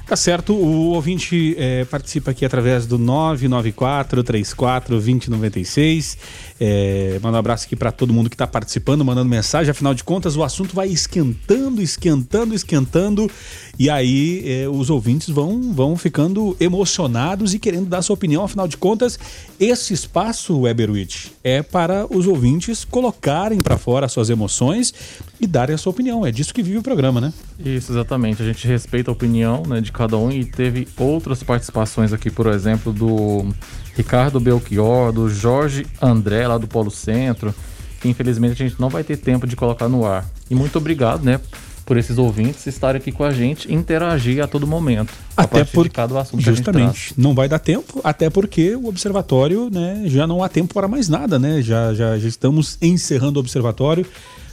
Tá 0.09 0.15
certo, 0.15 0.55
o 0.55 0.89
ouvinte 0.93 1.55
é, 1.55 1.85
participa 1.85 2.31
aqui 2.31 2.43
através 2.43 2.87
do 2.87 2.97
994 2.97 4.23
34 4.23 4.95
2096. 4.95 6.17
É, 6.59 7.17
manda 7.21 7.37
um 7.37 7.39
abraço 7.39 7.65
aqui 7.65 7.75
para 7.75 7.91
todo 7.91 8.13
mundo 8.13 8.29
que 8.29 8.35
está 8.35 8.45
participando, 8.45 9.05
mandando 9.05 9.29
mensagem. 9.29 9.71
Afinal 9.71 9.93
de 9.93 10.03
contas, 10.03 10.35
o 10.35 10.43
assunto 10.43 10.75
vai 10.75 10.89
esquentando, 10.89 11.81
esquentando, 11.81 12.53
esquentando. 12.53 13.31
E 13.77 13.89
aí 13.89 14.43
é, 14.45 14.67
os 14.67 14.89
ouvintes 14.89 15.29
vão, 15.29 15.71
vão 15.73 15.95
ficando 15.95 16.57
emocionados 16.59 17.53
e 17.53 17.59
querendo 17.59 17.87
dar 17.87 18.01
sua 18.01 18.13
opinião. 18.13 18.43
Afinal 18.43 18.67
de 18.67 18.75
contas, 18.75 19.17
esse 19.57 19.93
espaço, 19.93 20.59
Weberwitch, 20.59 21.27
é 21.43 21.63
para 21.63 22.05
os 22.13 22.27
ouvintes 22.27 22.83
colocarem 22.83 23.59
para 23.59 23.77
fora 23.77 24.05
as 24.05 24.11
suas 24.11 24.29
emoções 24.29 24.93
e 25.39 25.47
darem 25.47 25.75
a 25.75 25.77
sua 25.77 25.91
opinião. 25.91 26.25
É 26.25 26.31
disso 26.31 26.53
que 26.53 26.61
vive 26.61 26.77
o 26.77 26.83
programa, 26.83 27.21
né? 27.21 27.33
Isso, 27.57 27.93
exatamente. 27.93 28.41
A 28.41 28.45
gente 28.45 28.67
respeita 28.67 29.09
a 29.09 29.13
opinião 29.13 29.63
né, 29.65 29.79
de 29.79 29.91
cada 29.91 30.17
um 30.17 30.29
e 30.29 30.43
teve 30.43 30.87
outras 30.97 31.41
participações 31.41 32.11
aqui, 32.11 32.29
por 32.29 32.47
exemplo, 32.47 32.91
do 32.91 33.47
Ricardo 33.95 34.39
Belchior, 34.39 35.11
do 35.11 35.29
Jorge 35.29 35.85
André, 36.01 36.47
lá 36.49 36.57
do 36.57 36.67
Polo 36.67 36.91
Centro, 36.91 37.53
que 38.01 38.09
infelizmente 38.09 38.61
a 38.61 38.67
gente 38.67 38.79
não 38.79 38.89
vai 38.89 39.03
ter 39.03 39.17
tempo 39.17 39.47
de 39.47 39.55
colocar 39.55 39.87
no 39.87 40.05
ar. 40.05 40.25
E 40.49 40.55
muito 40.55 40.77
obrigado, 40.77 41.23
né? 41.23 41.39
Por 41.85 41.97
esses 41.97 42.17
ouvintes 42.17 42.67
estarem 42.67 42.99
aqui 42.99 43.11
com 43.11 43.23
a 43.23 43.31
gente 43.31 43.67
e 43.67 43.73
interagir 43.73 44.43
a 44.43 44.47
todo 44.47 44.67
momento. 44.67 45.11
Até 45.35 45.63
por 45.63 45.89
cada 45.89 46.19
assunto 46.19 46.41
justamente 46.41 47.13
não 47.17 47.33
vai 47.33 47.49
dar 47.49 47.57
tempo, 47.57 47.99
até 48.03 48.29
porque 48.29 48.75
o 48.75 48.87
observatório, 48.87 49.69
né, 49.71 50.03
já 50.05 50.27
não 50.27 50.43
há 50.43 50.49
tempo 50.49 50.73
para 50.73 50.87
mais 50.87 51.09
nada, 51.09 51.39
né? 51.39 51.61
Já, 51.61 51.93
já, 51.93 52.17
já 52.17 52.27
estamos 52.27 52.77
encerrando 52.81 53.37
o 53.37 53.39
observatório. 53.39 54.05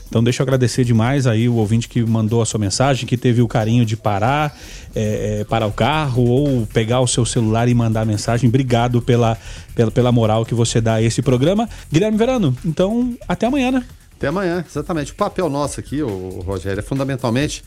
Então 0.07 0.23
deixa 0.23 0.41
eu 0.41 0.45
agradecer 0.45 0.83
demais 0.83 1.27
aí 1.27 1.49
o 1.49 1.55
ouvinte 1.55 1.87
que 1.89 2.01
mandou 2.01 2.41
a 2.41 2.45
sua 2.45 2.59
mensagem, 2.59 3.05
que 3.05 3.17
teve 3.17 3.41
o 3.41 3.47
carinho 3.47 3.85
de 3.85 3.97
parar, 3.97 4.57
é, 4.95 5.39
é, 5.41 5.43
parar 5.43 5.67
o 5.67 5.71
carro 5.71 6.23
ou 6.23 6.65
pegar 6.67 7.01
o 7.01 7.07
seu 7.07 7.25
celular 7.25 7.67
e 7.67 7.73
mandar 7.73 8.01
a 8.01 8.05
mensagem. 8.05 8.47
Obrigado 8.47 9.01
pela, 9.01 9.37
pela, 9.75 9.91
pela 9.91 10.11
moral 10.11 10.45
que 10.45 10.53
você 10.53 10.79
dá 10.79 10.95
a 10.95 11.01
esse 11.01 11.21
programa. 11.21 11.69
Guilherme 11.91 12.17
Verano, 12.17 12.57
então 12.65 13.15
até 13.27 13.47
amanhã, 13.47 13.71
né? 13.71 13.85
Até 14.15 14.27
amanhã, 14.27 14.65
exatamente. 14.67 15.11
O 15.11 15.15
papel 15.15 15.49
nosso 15.49 15.79
aqui, 15.79 16.01
o 16.01 16.41
Rogério, 16.45 16.79
é 16.79 16.83
fundamentalmente 16.83 17.63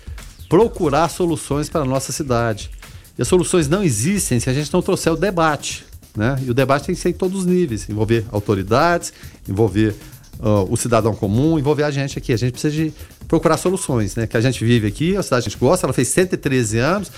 procurar 0.48 1.08
soluções 1.08 1.68
para 1.68 1.82
a 1.82 1.84
nossa 1.84 2.10
cidade. 2.10 2.70
E 3.16 3.22
as 3.22 3.28
soluções 3.28 3.68
não 3.68 3.84
existem 3.84 4.40
se 4.40 4.50
a 4.50 4.52
gente 4.52 4.72
não 4.72 4.82
trouxer 4.82 5.12
o 5.12 5.16
debate. 5.16 5.84
Né? 6.16 6.36
E 6.44 6.50
o 6.50 6.54
debate 6.54 6.86
tem 6.86 6.94
que 6.94 7.00
ser 7.00 7.10
em 7.10 7.12
todos 7.12 7.40
os 7.40 7.46
níveis, 7.46 7.88
envolver 7.88 8.26
autoridades, 8.32 9.12
envolver 9.48 9.94
uh, 10.40 10.66
o 10.70 10.76
cidadão 10.76 11.14
comum, 11.14 11.58
envolver 11.58 11.84
a 11.84 11.90
gente 11.90 12.18
aqui. 12.18 12.32
A 12.32 12.36
gente 12.36 12.52
precisa 12.52 12.74
de 12.74 12.92
procurar 13.28 13.56
soluções, 13.56 14.16
né? 14.16 14.26
Que 14.26 14.36
a 14.36 14.40
gente 14.40 14.64
vive 14.64 14.86
aqui, 14.86 15.16
a 15.16 15.22
cidade 15.22 15.46
a 15.46 15.48
gente 15.50 15.58
gosta, 15.58 15.86
ela 15.86 15.92
fez 15.92 16.08
113 16.08 16.78
anos, 16.78 17.12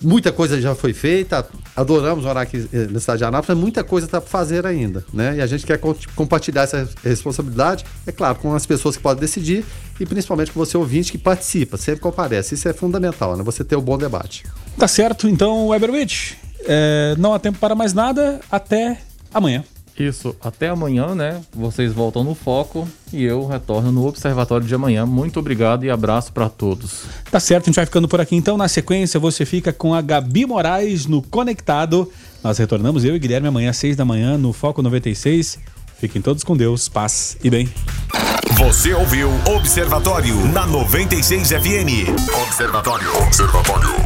muita 0.00 0.32
coisa 0.32 0.60
já 0.60 0.74
foi 0.74 0.92
feita, 0.92 1.46
adoramos 1.74 2.24
morar 2.24 2.42
aqui 2.42 2.68
eh, 2.72 2.86
na 2.90 3.00
cidade 3.00 3.18
de 3.18 3.24
Anápolis, 3.24 3.48
mas 3.48 3.58
muita 3.58 3.82
coisa 3.82 4.06
está 4.06 4.20
para 4.20 4.30
fazer 4.30 4.66
ainda, 4.66 5.04
né? 5.12 5.36
E 5.36 5.40
a 5.40 5.46
gente 5.46 5.66
quer 5.66 5.80
compartilhar 6.14 6.62
essa 6.62 6.88
responsabilidade, 7.02 7.84
é 8.06 8.12
claro, 8.12 8.38
com 8.38 8.54
as 8.54 8.66
pessoas 8.66 8.96
que 8.96 9.02
podem 9.02 9.20
decidir 9.20 9.64
e 9.98 10.06
principalmente 10.06 10.52
com 10.52 10.58
você 10.58 10.76
ouvinte 10.76 11.10
que 11.10 11.18
participa, 11.18 11.76
sempre 11.76 12.00
comparece. 12.00 12.54
Isso 12.54 12.68
é 12.68 12.72
fundamental, 12.72 13.36
né? 13.36 13.42
Você 13.42 13.64
ter 13.64 13.76
o 13.76 13.80
um 13.80 13.82
bom 13.82 13.98
debate. 13.98 14.44
Tá 14.78 14.86
certo, 14.86 15.28
então, 15.28 15.68
Weberwitch, 15.68 16.34
é, 16.66 17.14
não 17.18 17.34
há 17.34 17.38
tempo 17.38 17.58
para 17.58 17.74
mais 17.74 17.92
nada, 17.92 18.40
até 18.50 18.98
amanhã. 19.32 19.64
Isso, 19.98 20.34
até 20.42 20.68
amanhã, 20.68 21.14
né? 21.14 21.40
Vocês 21.52 21.92
voltam 21.92 22.24
no 22.24 22.34
foco 22.34 22.88
e 23.12 23.22
eu 23.22 23.46
retorno 23.46 23.92
no 23.92 24.06
Observatório 24.06 24.66
de 24.66 24.74
amanhã. 24.74 25.06
Muito 25.06 25.38
obrigado 25.38 25.84
e 25.84 25.90
abraço 25.90 26.32
para 26.32 26.48
todos. 26.48 27.04
Tá 27.30 27.38
certo, 27.38 27.64
a 27.64 27.66
gente 27.66 27.76
vai 27.76 27.86
ficando 27.86 28.08
por 28.08 28.20
aqui 28.20 28.34
então. 28.34 28.56
Na 28.56 28.66
sequência, 28.66 29.20
você 29.20 29.44
fica 29.44 29.72
com 29.72 29.94
a 29.94 30.00
Gabi 30.02 30.46
Moraes 30.46 31.06
no 31.06 31.22
Conectado. 31.22 32.10
Nós 32.42 32.58
retornamos 32.58 33.04
eu 33.04 33.14
e 33.14 33.18
Guilherme 33.18 33.46
amanhã 33.46 33.70
às 33.70 33.76
6 33.76 33.96
da 33.96 34.04
manhã 34.04 34.36
no 34.36 34.52
Foco 34.52 34.82
96. 34.82 35.60
Fiquem 35.98 36.20
todos 36.20 36.42
com 36.42 36.56
Deus, 36.56 36.88
paz 36.88 37.36
e 37.42 37.48
bem. 37.48 37.68
Você 38.58 38.92
ouviu 38.92 39.30
Observatório 39.56 40.34
na 40.48 40.66
96 40.66 41.48
FM. 41.48 42.10
Observatório. 42.42 43.16
Observatório. 43.22 43.94